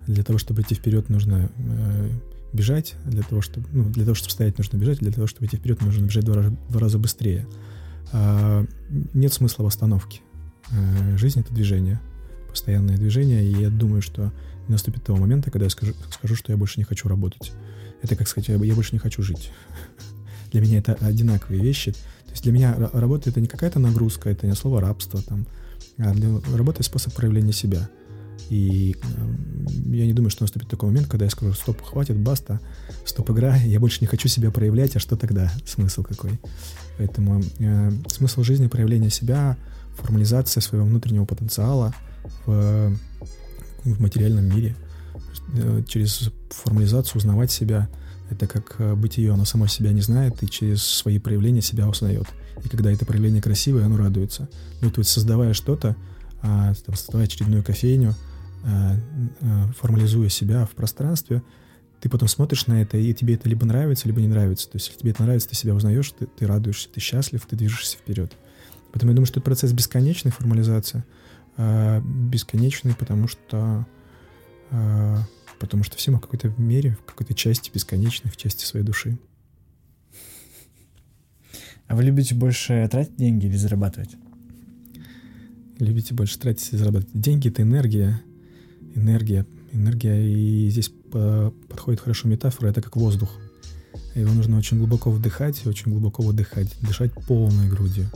Для 0.06 0.24
того, 0.24 0.38
чтобы 0.38 0.62
идти 0.62 0.74
вперед, 0.74 1.08
нужно 1.08 1.50
э, 1.56 2.10
бежать. 2.52 2.96
Для 3.04 3.22
того, 3.22 3.40
чтобы, 3.40 3.66
ну, 3.72 3.84
для 3.84 4.04
того, 4.04 4.14
чтобы 4.14 4.30
стоять, 4.30 4.58
нужно 4.58 4.76
бежать. 4.76 4.98
Для 4.98 5.12
того, 5.12 5.26
чтобы 5.26 5.46
идти 5.46 5.56
вперед, 5.56 5.80
нужно 5.82 6.06
бежать 6.06 6.24
два, 6.24 6.36
раза, 6.36 6.56
два 6.68 6.80
раза 6.80 6.98
быстрее. 6.98 7.46
А, 8.12 8.64
нет 9.14 9.32
смысла 9.32 9.64
в 9.64 9.66
остановке. 9.66 10.20
А, 10.70 11.16
жизнь— 11.16 11.40
это 11.40 11.52
движение, 11.52 12.00
постоянное 12.48 12.96
движение. 12.96 13.44
И 13.44 13.60
я 13.60 13.70
думаю, 13.70 14.02
что 14.02 14.32
наступит 14.72 15.04
того 15.04 15.18
момента, 15.18 15.50
когда 15.50 15.66
я 15.66 15.70
скажу, 15.70 15.94
скажу, 16.12 16.34
что 16.34 16.52
я 16.52 16.58
больше 16.58 16.78
не 16.78 16.84
хочу 16.84 17.08
работать. 17.08 17.52
Это, 18.02 18.16
как 18.16 18.28
сказать, 18.28 18.48
я 18.48 18.74
больше 18.74 18.92
не 18.92 18.98
хочу 18.98 19.22
жить. 19.22 19.50
Для 20.52 20.60
меня 20.60 20.78
это 20.78 20.94
одинаковые 20.94 21.62
вещи. 21.62 21.92
То 21.92 22.32
есть 22.32 22.42
для 22.42 22.52
меня 22.52 22.76
работа— 22.92 23.30
это 23.30 23.40
не 23.40 23.46
какая-то 23.46 23.78
нагрузка, 23.78 24.28
это 24.28 24.46
не 24.46 24.54
слово 24.54 24.82
рабство, 24.82 25.22
там, 25.22 25.46
а 25.96 26.12
для 26.12 26.28
работы— 26.54 26.82
способ 26.84 27.14
проявления 27.14 27.52
себя. 27.52 27.88
И 28.50 28.96
э, 29.02 29.96
я 29.96 30.06
не 30.06 30.12
думаю, 30.12 30.30
что 30.30 30.44
наступит 30.44 30.68
такой 30.68 30.88
момент, 30.88 31.08
когда 31.08 31.24
я 31.24 31.30
скажу, 31.30 31.52
стоп, 31.52 31.82
хватит, 31.82 32.16
баста, 32.16 32.60
стоп, 33.04 33.30
игра, 33.30 33.56
я 33.64 33.80
больше 33.80 33.98
не 34.00 34.06
хочу 34.06 34.28
себя 34.28 34.50
проявлять, 34.50 34.96
а 34.96 35.00
что 35.00 35.16
тогда? 35.16 35.52
Смысл 35.66 36.02
какой? 36.02 36.38
Поэтому 36.98 37.42
э, 37.58 37.92
смысл 38.08 38.42
жизни— 38.42 38.66
проявление 38.68 39.10
себя, 39.10 39.56
формализация 39.96 40.60
своего 40.60 40.86
внутреннего 40.86 41.24
потенциала 41.24 41.94
в, 42.46 42.96
в 43.94 44.00
материальном 44.00 44.44
мире. 44.48 44.76
Э, 45.54 45.82
через 45.86 46.30
формализацию 46.50 47.18
узнавать 47.18 47.50
себя— 47.50 47.88
это 48.30 48.46
как 48.46 48.76
э, 48.78 48.94
бытие, 48.94 49.32
оно 49.32 49.44
само 49.44 49.66
себя 49.66 49.92
не 49.92 50.02
знает 50.02 50.42
и 50.42 50.48
через 50.48 50.82
свои 50.82 51.18
проявления 51.18 51.62
себя 51.62 51.88
узнает. 51.88 52.26
И 52.64 52.68
когда 52.68 52.92
это 52.92 53.06
проявление 53.06 53.40
красивое, 53.40 53.86
оно 53.86 53.96
радуется. 53.96 54.48
Ну, 54.80 54.90
то 54.90 55.00
есть 55.00 55.10
создавая 55.10 55.54
что-то, 55.54 55.96
а, 56.42 56.74
создавая 56.74 57.26
очередную 57.26 57.62
кофейню, 57.62 58.14
а, 58.64 58.96
а, 59.40 59.72
формализуя 59.78 60.28
себя 60.28 60.66
в 60.66 60.70
пространстве, 60.70 61.42
ты 62.00 62.08
потом 62.08 62.28
смотришь 62.28 62.66
на 62.66 62.82
это, 62.82 62.96
и 62.96 63.12
тебе 63.12 63.34
это 63.34 63.48
либо 63.48 63.66
нравится, 63.66 64.06
либо 64.06 64.20
не 64.20 64.28
нравится. 64.28 64.68
То 64.68 64.76
есть, 64.76 64.88
если 64.88 65.00
тебе 65.00 65.10
это 65.10 65.22
нравится, 65.22 65.48
ты 65.48 65.56
себя 65.56 65.74
узнаешь, 65.74 66.12
ты, 66.12 66.26
ты 66.26 66.46
радуешься, 66.46 66.88
ты 66.92 67.00
счастлив, 67.00 67.44
ты 67.48 67.56
движешься 67.56 67.96
вперед. 67.96 68.32
Поэтому 68.92 69.10
я 69.12 69.16
думаю, 69.16 69.26
что 69.26 69.40
это 69.40 69.44
процесс 69.44 69.72
бесконечной 69.72 70.30
формализации, 70.30 71.04
а, 71.58 72.00
бесконечный, 72.00 72.94
потому 72.94 73.28
что 73.28 73.86
а, 74.70 75.22
потому 75.58 75.82
что 75.82 75.96
все 75.96 76.10
мы 76.10 76.18
в 76.18 76.20
какой-то 76.20 76.52
мере, 76.56 76.96
в 77.02 77.04
какой-то 77.04 77.34
части 77.34 77.70
бесконечной, 77.72 78.30
в 78.30 78.36
части 78.36 78.64
своей 78.64 78.84
души. 78.84 79.18
А 81.88 81.96
вы 81.96 82.04
любите 82.04 82.34
больше 82.34 82.86
тратить 82.90 83.16
деньги 83.16 83.46
или 83.46 83.56
зарабатывать? 83.56 84.10
Любите 85.78 86.14
больше 86.14 86.38
тратить 86.38 86.68
или 86.70 86.78
зарабатывать? 86.78 87.20
Деньги— 87.20 87.48
это 87.50 87.62
энергия. 87.62 88.22
Энергия. 88.94 89.46
Энергия, 89.72 90.26
и 90.26 90.70
здесь 90.70 90.88
по 90.88 91.52
подходит 91.68 92.00
хорошо 92.00 92.28
метафора, 92.28 92.68
это 92.68 92.82
как 92.82 92.96
воздух. 92.96 93.36
Его 94.14 94.32
нужно 94.32 94.58
очень 94.58 94.78
глубоко 94.78 95.10
вдыхать 95.10 95.62
и 95.64 95.68
очень 95.68 95.90
глубоко 95.90 96.22
выдыхать, 96.22 96.74
дышать 96.80 97.12
полной 97.26 97.68
грудью. 97.68 98.06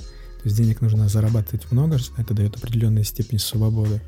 То 0.42 0.48
есть 0.48 0.56
денег 0.56 0.80
нужно 0.80 1.08
зарабатывать 1.08 1.70
много, 1.70 1.98
это 2.16 2.34
дает 2.34 2.56
определенную 2.56 3.04
степень 3.04 3.38
свободы 3.38 4.00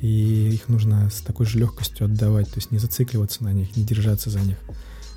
и 0.00 0.50
их 0.52 0.68
нужно 0.68 1.10
с 1.10 1.20
такой 1.20 1.46
же 1.46 1.58
легкостью 1.58 2.06
отдавать, 2.06 2.46
то 2.46 2.56
есть 2.56 2.70
не 2.70 2.78
зацикливаться 2.78 3.44
на 3.44 3.52
них, 3.52 3.76
не 3.76 3.84
держаться 3.84 4.30
за 4.30 4.40
них, 4.40 4.56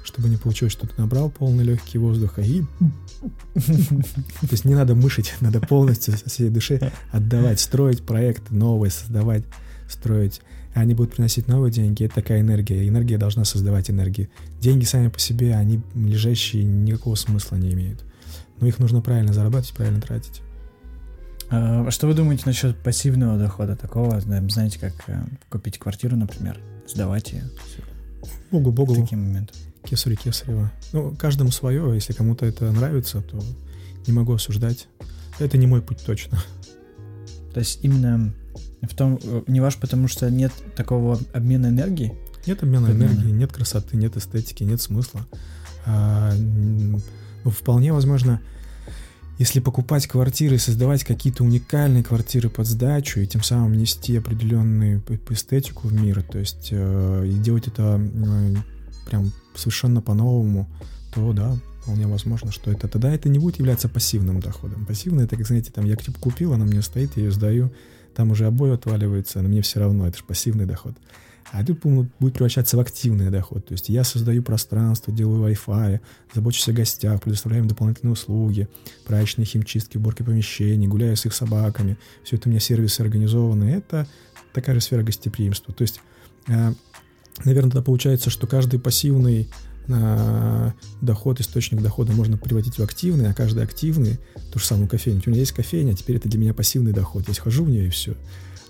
чтобы 0.03 0.29
не 0.29 0.37
получилось, 0.37 0.73
что 0.73 0.87
ты 0.87 0.93
набрал 0.97 1.29
полный 1.29 1.63
легкий 1.63 1.97
воздуха 1.97 2.41
и... 2.41 2.61
То 3.53 4.51
есть 4.51 4.65
не 4.65 4.73
надо 4.73 4.95
мышить, 4.95 5.33
надо 5.41 5.59
полностью 5.61 6.17
со 6.17 6.29
всей 6.29 6.49
души 6.49 6.91
отдавать, 7.11 7.59
строить 7.59 8.03
проекты 8.03 8.53
новые, 8.53 8.91
создавать, 8.91 9.43
строить. 9.87 10.41
Они 10.73 10.93
будут 10.93 11.15
приносить 11.15 11.47
новые 11.47 11.71
деньги, 11.71 12.05
это 12.05 12.15
такая 12.15 12.39
энергия. 12.39 12.87
Энергия 12.87 13.17
должна 13.17 13.43
создавать 13.43 13.91
энергию. 13.91 14.29
Деньги 14.61 14.85
сами 14.85 15.09
по 15.09 15.19
себе, 15.19 15.53
они 15.55 15.81
лежащие, 15.93 16.63
никакого 16.63 17.15
смысла 17.15 17.57
не 17.57 17.73
имеют. 17.73 18.01
Но 18.61 18.67
их 18.67 18.79
нужно 18.79 19.01
правильно 19.01 19.33
зарабатывать, 19.33 19.75
правильно 19.75 19.99
тратить. 19.99 20.41
А 21.53 21.91
что 21.91 22.07
вы 22.07 22.13
думаете 22.13 22.43
насчет 22.45 22.77
пассивного 22.77 23.37
дохода 23.37 23.75
такого? 23.75 24.21
Знаете, 24.21 24.79
как 24.79 24.93
э, 25.07 25.21
купить 25.49 25.77
квартиру, 25.77 26.15
например, 26.15 26.57
сдавать 26.87 27.33
ее? 27.33 27.43
Богу, 28.51 28.71
богу. 28.71 28.95
Такие 28.95 29.17
моменты. 29.17 29.53
Кесари, 29.83 30.15
кесарева. 30.15 30.71
Ну, 30.93 31.13
каждому 31.19 31.51
свое. 31.51 31.93
Если 31.93 32.13
кому-то 32.13 32.45
это 32.45 32.71
нравится, 32.71 33.21
то 33.21 33.37
не 34.07 34.13
могу 34.13 34.33
осуждать. 34.33 34.87
Это 35.39 35.57
не 35.57 35.67
мой 35.67 35.81
путь 35.81 36.01
точно. 36.05 36.41
То 37.53 37.59
есть 37.59 37.79
именно 37.83 38.33
в 38.81 38.95
том, 38.95 39.19
э, 39.21 39.43
не 39.47 39.59
ваш, 39.59 39.75
потому 39.75 40.07
что 40.07 40.31
нет 40.31 40.53
такого 40.75 41.19
обмена 41.33 41.67
энергии? 41.67 42.13
Нет 42.47 42.63
обмена 42.63 42.87
Обмена. 42.87 43.11
энергии, 43.11 43.31
нет 43.31 43.51
красоты, 43.51 43.97
нет 43.97 44.15
эстетики, 44.15 44.63
нет 44.63 44.81
смысла. 44.81 45.27
А, 45.85 46.33
ну, 46.33 46.99
вполне 47.45 47.91
возможно, 47.91 48.39
если 49.41 49.59
покупать 49.59 50.05
квартиры, 50.05 50.59
создавать 50.59 51.03
какие-то 51.03 51.43
уникальные 51.43 52.03
квартиры 52.03 52.47
под 52.47 52.67
сдачу 52.67 53.21
и 53.21 53.25
тем 53.25 53.41
самым 53.41 53.73
нести 53.73 54.15
определенную 54.15 55.01
эстетику 55.31 55.87
в 55.87 55.93
мир, 55.93 56.21
то 56.21 56.37
есть 56.37 56.67
э, 56.69 57.25
и 57.25 57.33
делать 57.39 57.67
это 57.67 57.99
э, 57.99 58.55
прям 59.07 59.31
совершенно 59.55 59.99
по-новому, 59.99 60.69
то 61.11 61.33
да, 61.33 61.57
вполне 61.81 62.05
возможно, 62.05 62.51
что 62.51 62.69
это 62.69 62.87
тогда 62.87 63.11
это 63.11 63.29
не 63.29 63.39
будет 63.39 63.57
являться 63.57 63.89
пассивным 63.89 64.41
доходом. 64.41 64.85
Пассивный 64.85 65.23
это, 65.23 65.35
как 65.35 65.47
знаете, 65.47 65.71
там 65.71 65.85
я 65.85 65.95
типа 65.95 66.19
купил, 66.19 66.53
она 66.53 66.65
мне 66.65 66.83
стоит, 66.83 67.17
я 67.17 67.23
ее 67.23 67.31
сдаю, 67.31 67.73
там 68.15 68.29
уже 68.29 68.45
обои 68.45 68.75
отваливаются, 68.75 69.41
но 69.41 69.49
мне 69.49 69.63
все 69.63 69.79
равно, 69.79 70.05
это 70.07 70.19
же 70.19 70.23
пассивный 70.23 70.67
доход. 70.67 70.93
А 71.51 71.61
это 71.61 71.73
будет 71.73 72.33
превращаться 72.33 72.77
в 72.77 72.79
активный 72.79 73.29
доход. 73.29 73.65
То 73.65 73.73
есть 73.73 73.89
я 73.89 74.05
создаю 74.05 74.41
пространство, 74.41 75.11
делаю 75.11 75.51
Wi-Fi, 75.51 75.99
забочусь 76.33 76.67
о 76.69 76.71
гостях, 76.71 77.21
предоставляю 77.21 77.63
им 77.63 77.67
дополнительные 77.67 78.13
услуги, 78.13 78.69
праздничные 79.05 79.45
химчистки, 79.45 79.97
уборки 79.97 80.23
помещений, 80.23 80.87
гуляю 80.87 81.17
с 81.17 81.25
их 81.25 81.33
собаками. 81.33 81.97
Все 82.23 82.37
это 82.37 82.47
у 82.47 82.51
меня 82.51 82.61
сервисы 82.61 83.01
организованы. 83.01 83.65
Это 83.65 84.07
такая 84.53 84.75
же 84.75 84.81
сфера 84.81 85.03
гостеприимства. 85.03 85.73
То 85.73 85.81
есть, 85.81 85.99
э, 86.47 86.73
наверное, 87.43 87.71
тогда 87.71 87.83
получается, 87.83 88.29
что 88.29 88.47
каждый 88.47 88.79
пассивный 88.79 89.49
э, 89.89 90.71
доход, 91.01 91.41
источник 91.41 91.81
дохода 91.81 92.13
можно 92.13 92.37
превратить 92.37 92.77
в 92.79 92.81
активный, 92.81 93.29
а 93.29 93.33
каждый 93.33 93.63
активный, 93.63 94.19
ту 94.53 94.59
же 94.59 94.65
самую 94.65 94.87
кофейню. 94.87 95.21
У 95.25 95.29
меня 95.29 95.41
есть 95.41 95.51
кофейня, 95.51 95.91
а 95.91 95.95
теперь 95.95 96.15
это 96.15 96.29
для 96.29 96.39
меня 96.39 96.53
пассивный 96.53 96.93
доход. 96.93 97.27
Я 97.27 97.33
хожу 97.33 97.65
в 97.65 97.69
нее 97.69 97.87
и 97.87 97.89
все. 97.89 98.15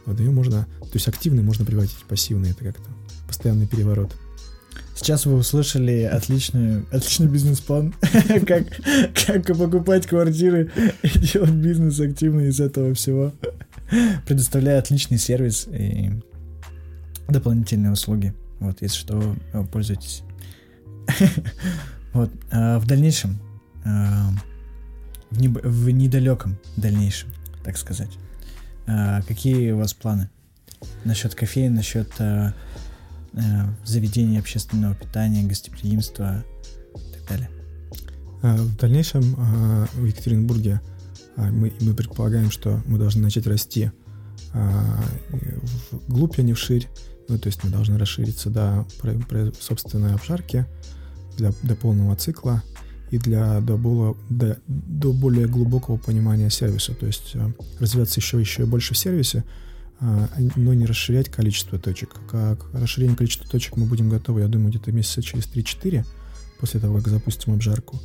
Вот 0.06 0.20
ее 0.20 0.32
можно, 0.32 0.68
то 0.80 0.94
есть 0.94 1.08
активный 1.08 1.44
можно 1.44 1.66
превратить 1.66 1.98
в 1.98 2.06
пассивный, 2.06 2.52
это 2.52 2.64
как-то 2.64 2.90
постоянный 3.28 3.68
переворот. 3.68 4.16
Сейчас 4.96 5.26
вы 5.26 5.36
услышали 5.36 6.04
отличный, 6.04 6.84
отличный 6.92 7.28
бизнес-план, 7.28 7.94
как, 8.46 8.68
как 9.26 9.46
покупать 9.58 10.06
квартиры 10.06 10.70
и 11.02 11.20
делать 11.20 11.52
бизнес 11.52 12.00
активно 12.00 12.42
из 12.42 12.60
этого 12.60 12.94
всего, 12.94 13.32
предоставляя 14.28 14.80
отличный 14.80 15.18
сервис 15.18 15.68
и 15.68 16.12
дополнительные 17.28 17.92
услуги. 17.94 18.34
Вот, 18.60 18.78
если 18.82 18.98
что, 18.98 19.36
пользуйтесь. 19.72 20.24
Вот, 22.14 22.30
а 22.52 22.78
в 22.78 22.86
дальнейшем, 22.88 23.40
а, 23.86 24.32
в, 25.30 25.40
не, 25.40 25.48
в 25.48 25.90
недалеком 25.90 26.58
дальнейшем, 26.76 27.30
так 27.64 27.78
сказать, 27.78 28.10
а, 28.88 29.22
какие 29.24 29.72
у 29.72 29.78
вас 29.78 29.94
планы 29.94 30.30
насчет 31.06 31.36
кофеин, 31.36 31.76
насчет 31.76 32.10
а, 32.20 32.54
а, 33.34 33.40
заведения 33.86 34.40
общественного 34.40 34.96
питания, 34.96 35.44
гостеприимства 35.44 36.44
и 36.96 37.14
так 37.14 37.28
далее? 37.28 37.50
В 38.42 38.76
дальнейшем 38.78 39.22
в 39.94 40.06
Екатеринбурге 40.06 40.82
мы, 41.38 41.72
мы 41.80 41.94
предполагаем, 41.94 42.50
что 42.50 42.82
мы 42.88 42.98
должны 42.98 43.22
начать 43.22 43.46
расти 43.46 43.92
вглубь, 46.08 46.40
а 46.40 46.42
не 46.42 46.54
вширь. 46.54 46.88
Ну, 47.28 47.38
то 47.38 47.48
есть 47.48 47.64
мы 47.64 47.70
должны 47.70 48.00
расшириться 48.00 48.50
до 48.50 48.88
собственной 49.60 50.16
обжарки, 50.16 50.66
для, 51.38 51.54
до 51.62 51.76
полного 51.76 52.16
цикла 52.16 52.64
и 53.12 53.18
для 53.18 53.60
до 53.60 53.78
более, 53.78 54.16
до, 54.30 54.58
до 54.68 55.12
более 55.12 55.46
глубокого 55.46 55.98
понимания 55.98 56.50
сервиса. 56.50 56.96
То 56.96 57.06
есть 57.06 57.32
э, 57.34 57.52
развиваться 57.80 58.22
еще, 58.22 58.40
еще 58.40 58.66
больше 58.66 58.94
в 58.94 58.98
сервисе, 58.98 59.44
э, 60.00 60.28
но 60.56 60.74
не 60.74 60.86
расширять 60.86 61.30
количество 61.30 61.78
точек. 61.78 62.16
Как 62.30 62.74
расширение 62.74 63.18
количества 63.18 63.50
точек 63.50 63.76
мы 63.76 63.86
будем 63.86 64.10
готовы, 64.10 64.42
я 64.42 64.48
думаю, 64.48 64.70
где-то 64.70 64.94
месяца 64.94 65.22
через 65.22 65.46
3-4 65.48 66.06
после 66.60 66.80
того, 66.80 66.98
как 66.98 67.10
запустим 67.10 67.54
обжарку. 67.54 68.00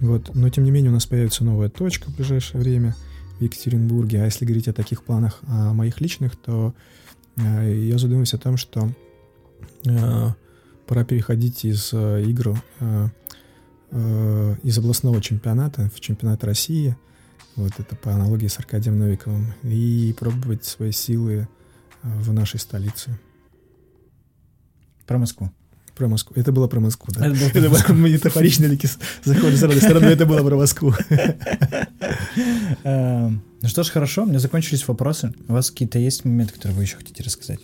Вот. 0.00 0.34
Но 0.34 0.50
тем 0.50 0.64
не 0.64 0.70
менее 0.70 0.90
у 0.90 0.94
нас 0.94 1.06
появится 1.06 1.44
новая 1.44 1.70
точка 1.70 2.10
в 2.10 2.16
ближайшее 2.16 2.60
время 2.60 2.94
в 3.38 3.42
Екатеринбурге. 3.42 4.20
А 4.20 4.26
если 4.26 4.44
говорить 4.44 4.68
о 4.68 4.74
таких 4.74 5.02
планах 5.02 5.40
о 5.46 5.72
моих 5.72 6.02
личных, 6.02 6.36
то 6.36 6.74
э, 7.36 7.86
я 7.88 7.96
задумываюсь 7.96 8.34
о 8.34 8.38
том, 8.38 8.58
что 8.58 8.90
пора 10.86 11.04
переходить 11.04 11.64
из 11.64 11.92
игр 11.92 12.56
э, 13.92 14.56
из 14.62 14.78
областного 14.78 15.20
чемпионата 15.20 15.90
в 15.94 16.00
чемпионат 16.00 16.42
России, 16.44 16.96
вот 17.56 17.72
это 17.78 17.94
по 17.94 18.12
аналогии 18.12 18.48
с 18.48 18.58
Аркадием 18.58 18.98
Новиковым, 18.98 19.52
и 19.62 20.14
пробовать 20.18 20.64
свои 20.64 20.90
силы 20.92 21.46
э, 22.02 22.08
в 22.20 22.32
нашей 22.32 22.58
столице. 22.58 23.18
Про 25.06 25.18
Москву. 25.18 25.52
Про 25.94 26.08
Москву. 26.08 26.34
Это 26.36 26.52
было 26.52 26.68
про 26.68 26.80
Москву, 26.80 27.12
да? 27.14 27.26
Это 27.26 27.36
было 27.36 27.48
Это 27.48 27.92
было 27.92 28.08
метафорично 28.08 28.64
ли 28.64 28.80
заходит 29.24 29.58
с 29.58 29.62
разной 29.62 29.82
стороны, 29.82 30.06
но 30.06 30.12
это 30.12 30.24
было 30.24 30.42
про 30.42 30.56
Москву. 30.56 30.94
Эм, 32.84 33.42
Ну 33.60 33.68
что 33.68 33.82
ж, 33.82 33.90
хорошо, 33.90 34.22
у 34.22 34.26
меня 34.26 34.38
закончились 34.38 34.88
вопросы. 34.88 35.34
У 35.48 35.52
вас 35.52 35.70
какие-то 35.70 35.98
есть 35.98 36.24
моменты, 36.24 36.54
которые 36.54 36.76
вы 36.76 36.82
еще 36.84 36.96
хотите 36.96 37.22
рассказать? 37.22 37.60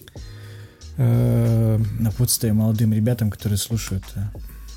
Э, 0.99 1.79
Напутствие 1.99 2.53
молодым 2.53 2.93
ребятам, 2.93 3.31
которые 3.31 3.57
слушают, 3.57 4.05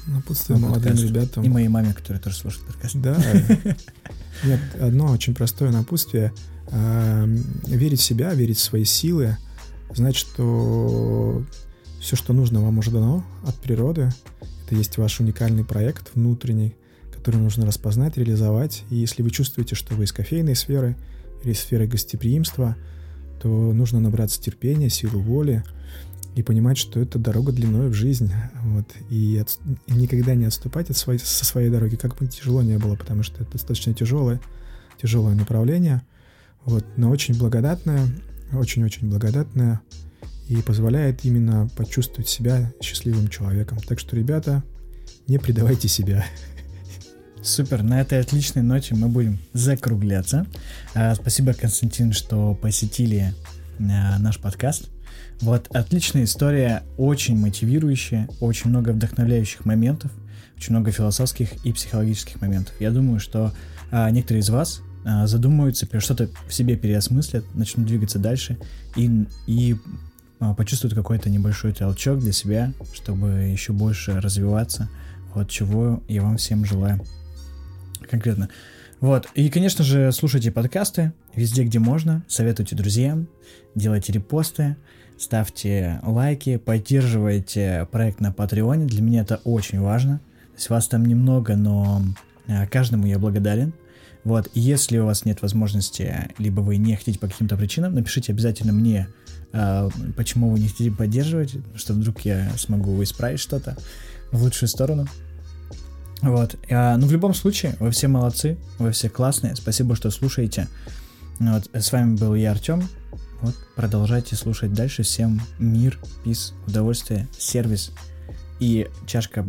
Напутствие 0.08 0.58
Мой 0.58 0.70
молодым 0.70 0.94
подкаст. 0.94 1.10
ребятам. 1.10 1.44
и 1.44 1.50
моей 1.50 1.68
маме, 1.68 1.94
которая 1.94 2.22
тоже 2.22 2.36
слушает 2.36 2.66
подкаст. 2.66 2.96
Да. 2.96 3.16
Нет, 4.44 4.60
одно 4.80 5.12
очень 5.12 5.36
простое 5.36 5.72
напутствие. 5.72 6.34
Верить 6.72 8.00
в 8.00 8.04
себя, 8.04 8.34
верить 8.34 8.58
в 8.58 8.64
свои 8.64 8.84
силы, 8.86 9.38
знать, 9.94 10.16
что 10.16 11.44
все, 12.00 12.16
что 12.16 12.34
нужно, 12.34 12.62
вам 12.62 12.80
уже 12.80 12.92
дано 12.92 13.24
от 13.46 13.56
природы. 13.56 14.10
Это 14.66 14.76
есть 14.76 14.98
ваш 14.98 15.20
уникальный 15.20 15.64
проект 15.64 16.16
внутренний, 16.16 16.76
который 17.14 17.38
нужно 17.38 17.66
распознать, 17.66 18.18
реализовать. 18.18 18.84
И 18.90 18.96
если 18.96 19.22
вы 19.22 19.30
чувствуете, 19.30 19.76
что 19.76 19.94
вы 19.96 20.06
из 20.06 20.12
кофейной 20.12 20.56
сферы 20.56 20.96
или 21.44 21.52
из 21.52 21.60
сферы 21.60 21.88
гостеприимства, 21.88 22.76
то 23.42 23.48
нужно 23.48 24.00
набраться 24.00 24.42
терпения, 24.42 24.90
силы 24.90 25.20
воли 25.20 25.64
и 26.36 26.44
понимать, 26.44 26.78
что 26.78 27.00
это 27.00 27.20
дорога 27.20 27.52
длиной 27.52 27.90
в 27.90 27.94
жизнь. 27.94 28.32
Вот, 28.64 28.86
и, 29.10 29.38
от- 29.38 29.60
и 29.88 29.94
никогда 29.94 30.34
не 30.36 30.46
отступать 30.46 30.90
от 30.90 30.98
своей, 30.98 31.20
со 31.20 31.44
своей 31.46 31.70
дороги, 31.70 31.96
как 31.96 32.18
бы 32.18 32.28
тяжело 32.28 32.62
не 32.62 32.78
было, 32.78 32.96
потому 32.96 33.24
что 33.24 33.44
это 33.44 33.54
достаточно 33.54 33.94
тяжелое, 33.94 34.40
тяжелое 35.02 35.36
направление. 35.36 36.02
Вот, 36.64 36.86
но 36.96 37.10
очень 37.10 37.38
благодатное, 37.38 38.08
очень-очень 38.54 39.10
благодатное 39.10 39.82
и 40.48 40.58
позволяет 40.62 41.26
именно 41.26 41.70
почувствовать 41.76 42.30
себя 42.30 42.72
счастливым 42.82 43.28
человеком. 43.30 43.80
Так 43.80 44.00
что, 44.00 44.16
ребята, 44.16 44.64
не 45.28 45.38
предавайте 45.38 45.88
себя. 45.88 46.26
Супер, 47.44 47.82
на 47.82 48.02
этой 48.02 48.20
отличной 48.20 48.62
ноте 48.62 48.94
мы 48.94 49.08
будем 49.08 49.40
закругляться. 49.54 50.46
А, 50.94 51.16
Спасибо, 51.16 51.54
Константин, 51.54 52.14
что 52.14 52.54
посетили 52.54 53.34
а, 53.80 54.20
наш 54.20 54.38
подкаст. 54.40 54.90
Вот, 55.42 55.68
отличная 55.74 56.26
история, 56.26 56.84
очень 56.98 57.38
мотивирующая, 57.38 58.28
очень 58.40 58.70
много 58.70 58.90
вдохновляющих 58.90 59.66
моментов, 59.66 60.12
очень 60.56 60.74
много 60.74 60.92
философских 60.92 61.66
и 61.66 61.74
психологических 61.74 62.40
моментов. 62.42 62.76
Я 62.80 62.92
думаю, 62.92 63.20
что 63.20 63.54
а, 63.90 64.10
некоторые 64.12 64.42
из 64.42 64.50
вас 64.50 64.82
а, 65.04 65.26
задумаются, 65.26 65.88
что-то 66.00 66.30
в 66.48 66.54
себе 66.54 66.76
переосмыслят, 66.76 67.44
начнут 67.56 67.88
двигаться 67.88 68.20
дальше 68.20 68.58
и, 68.96 69.26
и 69.48 69.76
а, 70.40 70.54
почувствуют 70.54 70.94
какой-то 70.94 71.30
небольшой 71.30 71.74
толчок 71.74 72.20
для 72.20 72.32
себя, 72.32 72.74
чтобы 72.94 73.30
еще 73.52 73.74
больше 73.74 74.20
развиваться. 74.20 74.90
Вот 75.34 75.50
чего 75.50 76.04
я 76.08 76.22
вам 76.22 76.38
всем 76.38 76.66
желаю 76.66 77.02
конкретно. 78.10 78.50
Вот. 79.00 79.28
И, 79.34 79.50
конечно 79.50 79.84
же, 79.84 80.12
слушайте 80.12 80.52
подкасты 80.52 81.14
везде, 81.36 81.64
где 81.64 81.80
можно. 81.80 82.24
Советуйте 82.28 82.76
друзьям, 82.76 83.28
делайте 83.74 84.14
репосты, 84.14 84.78
ставьте 85.22 86.00
лайки, 86.04 86.58
поддерживайте 86.58 87.88
проект 87.92 88.20
на 88.20 88.32
Патреоне. 88.32 88.86
Для 88.86 89.02
меня 89.02 89.22
это 89.22 89.40
очень 89.44 89.80
важно. 89.80 90.18
То 90.18 90.58
есть 90.58 90.70
вас 90.70 90.88
там 90.88 91.06
немного, 91.06 91.56
но 91.56 92.02
э, 92.48 92.66
каждому 92.68 93.06
я 93.06 93.20
благодарен. 93.20 93.74
Вот, 94.24 94.50
если 94.54 94.98
у 94.98 95.06
вас 95.06 95.26
нет 95.26 95.42
возможности, 95.42 96.30
либо 96.38 96.62
вы 96.62 96.78
не 96.78 96.96
хотите 96.96 97.20
по 97.20 97.28
каким-то 97.28 97.58
причинам, 97.58 97.96
напишите 97.96 98.34
обязательно 98.34 98.74
мне, 98.74 99.08
э, 99.54 99.90
почему 100.16 100.50
вы 100.50 100.60
не 100.60 100.68
хотите 100.68 100.92
поддерживать, 100.92 101.56
что 101.76 101.94
вдруг 101.94 102.22
я 102.22 102.52
смогу 102.58 103.02
исправить 103.04 103.40
что-то 103.40 103.78
в 104.32 104.42
лучшую 104.42 104.70
сторону. 104.70 105.08
Вот. 106.22 106.56
А, 106.70 106.98
ну, 106.98 107.08
в 107.08 107.12
любом 107.12 107.34
случае, 107.34 107.76
вы 107.80 107.92
все 107.92 108.08
молодцы, 108.08 108.58
вы 108.78 108.92
все 108.92 109.10
классные. 109.10 109.56
Спасибо, 109.56 109.96
что 109.96 110.12
слушаете. 110.12 110.68
Вот. 111.40 111.70
С 111.74 111.92
вами 111.92 112.16
был 112.16 112.36
я, 112.36 112.52
Артем. 112.52 112.88
Вот. 113.42 113.56
Продолжайте 113.76 114.36
слушать 114.36 114.74
дальше. 114.74 115.04
Всем 115.04 115.42
мир, 115.60 116.00
пис, 116.24 116.54
удовольствие, 116.68 117.28
сервис 117.38 117.92
и 118.60 118.88
чашка 119.08 119.46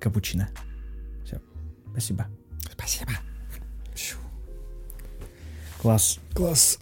капучино. 0.00 0.48
Все. 1.24 1.40
Спасибо. 1.90 2.26
Спасибо. 2.72 3.12
Класс. 5.82 6.20
Класс. 6.32 6.78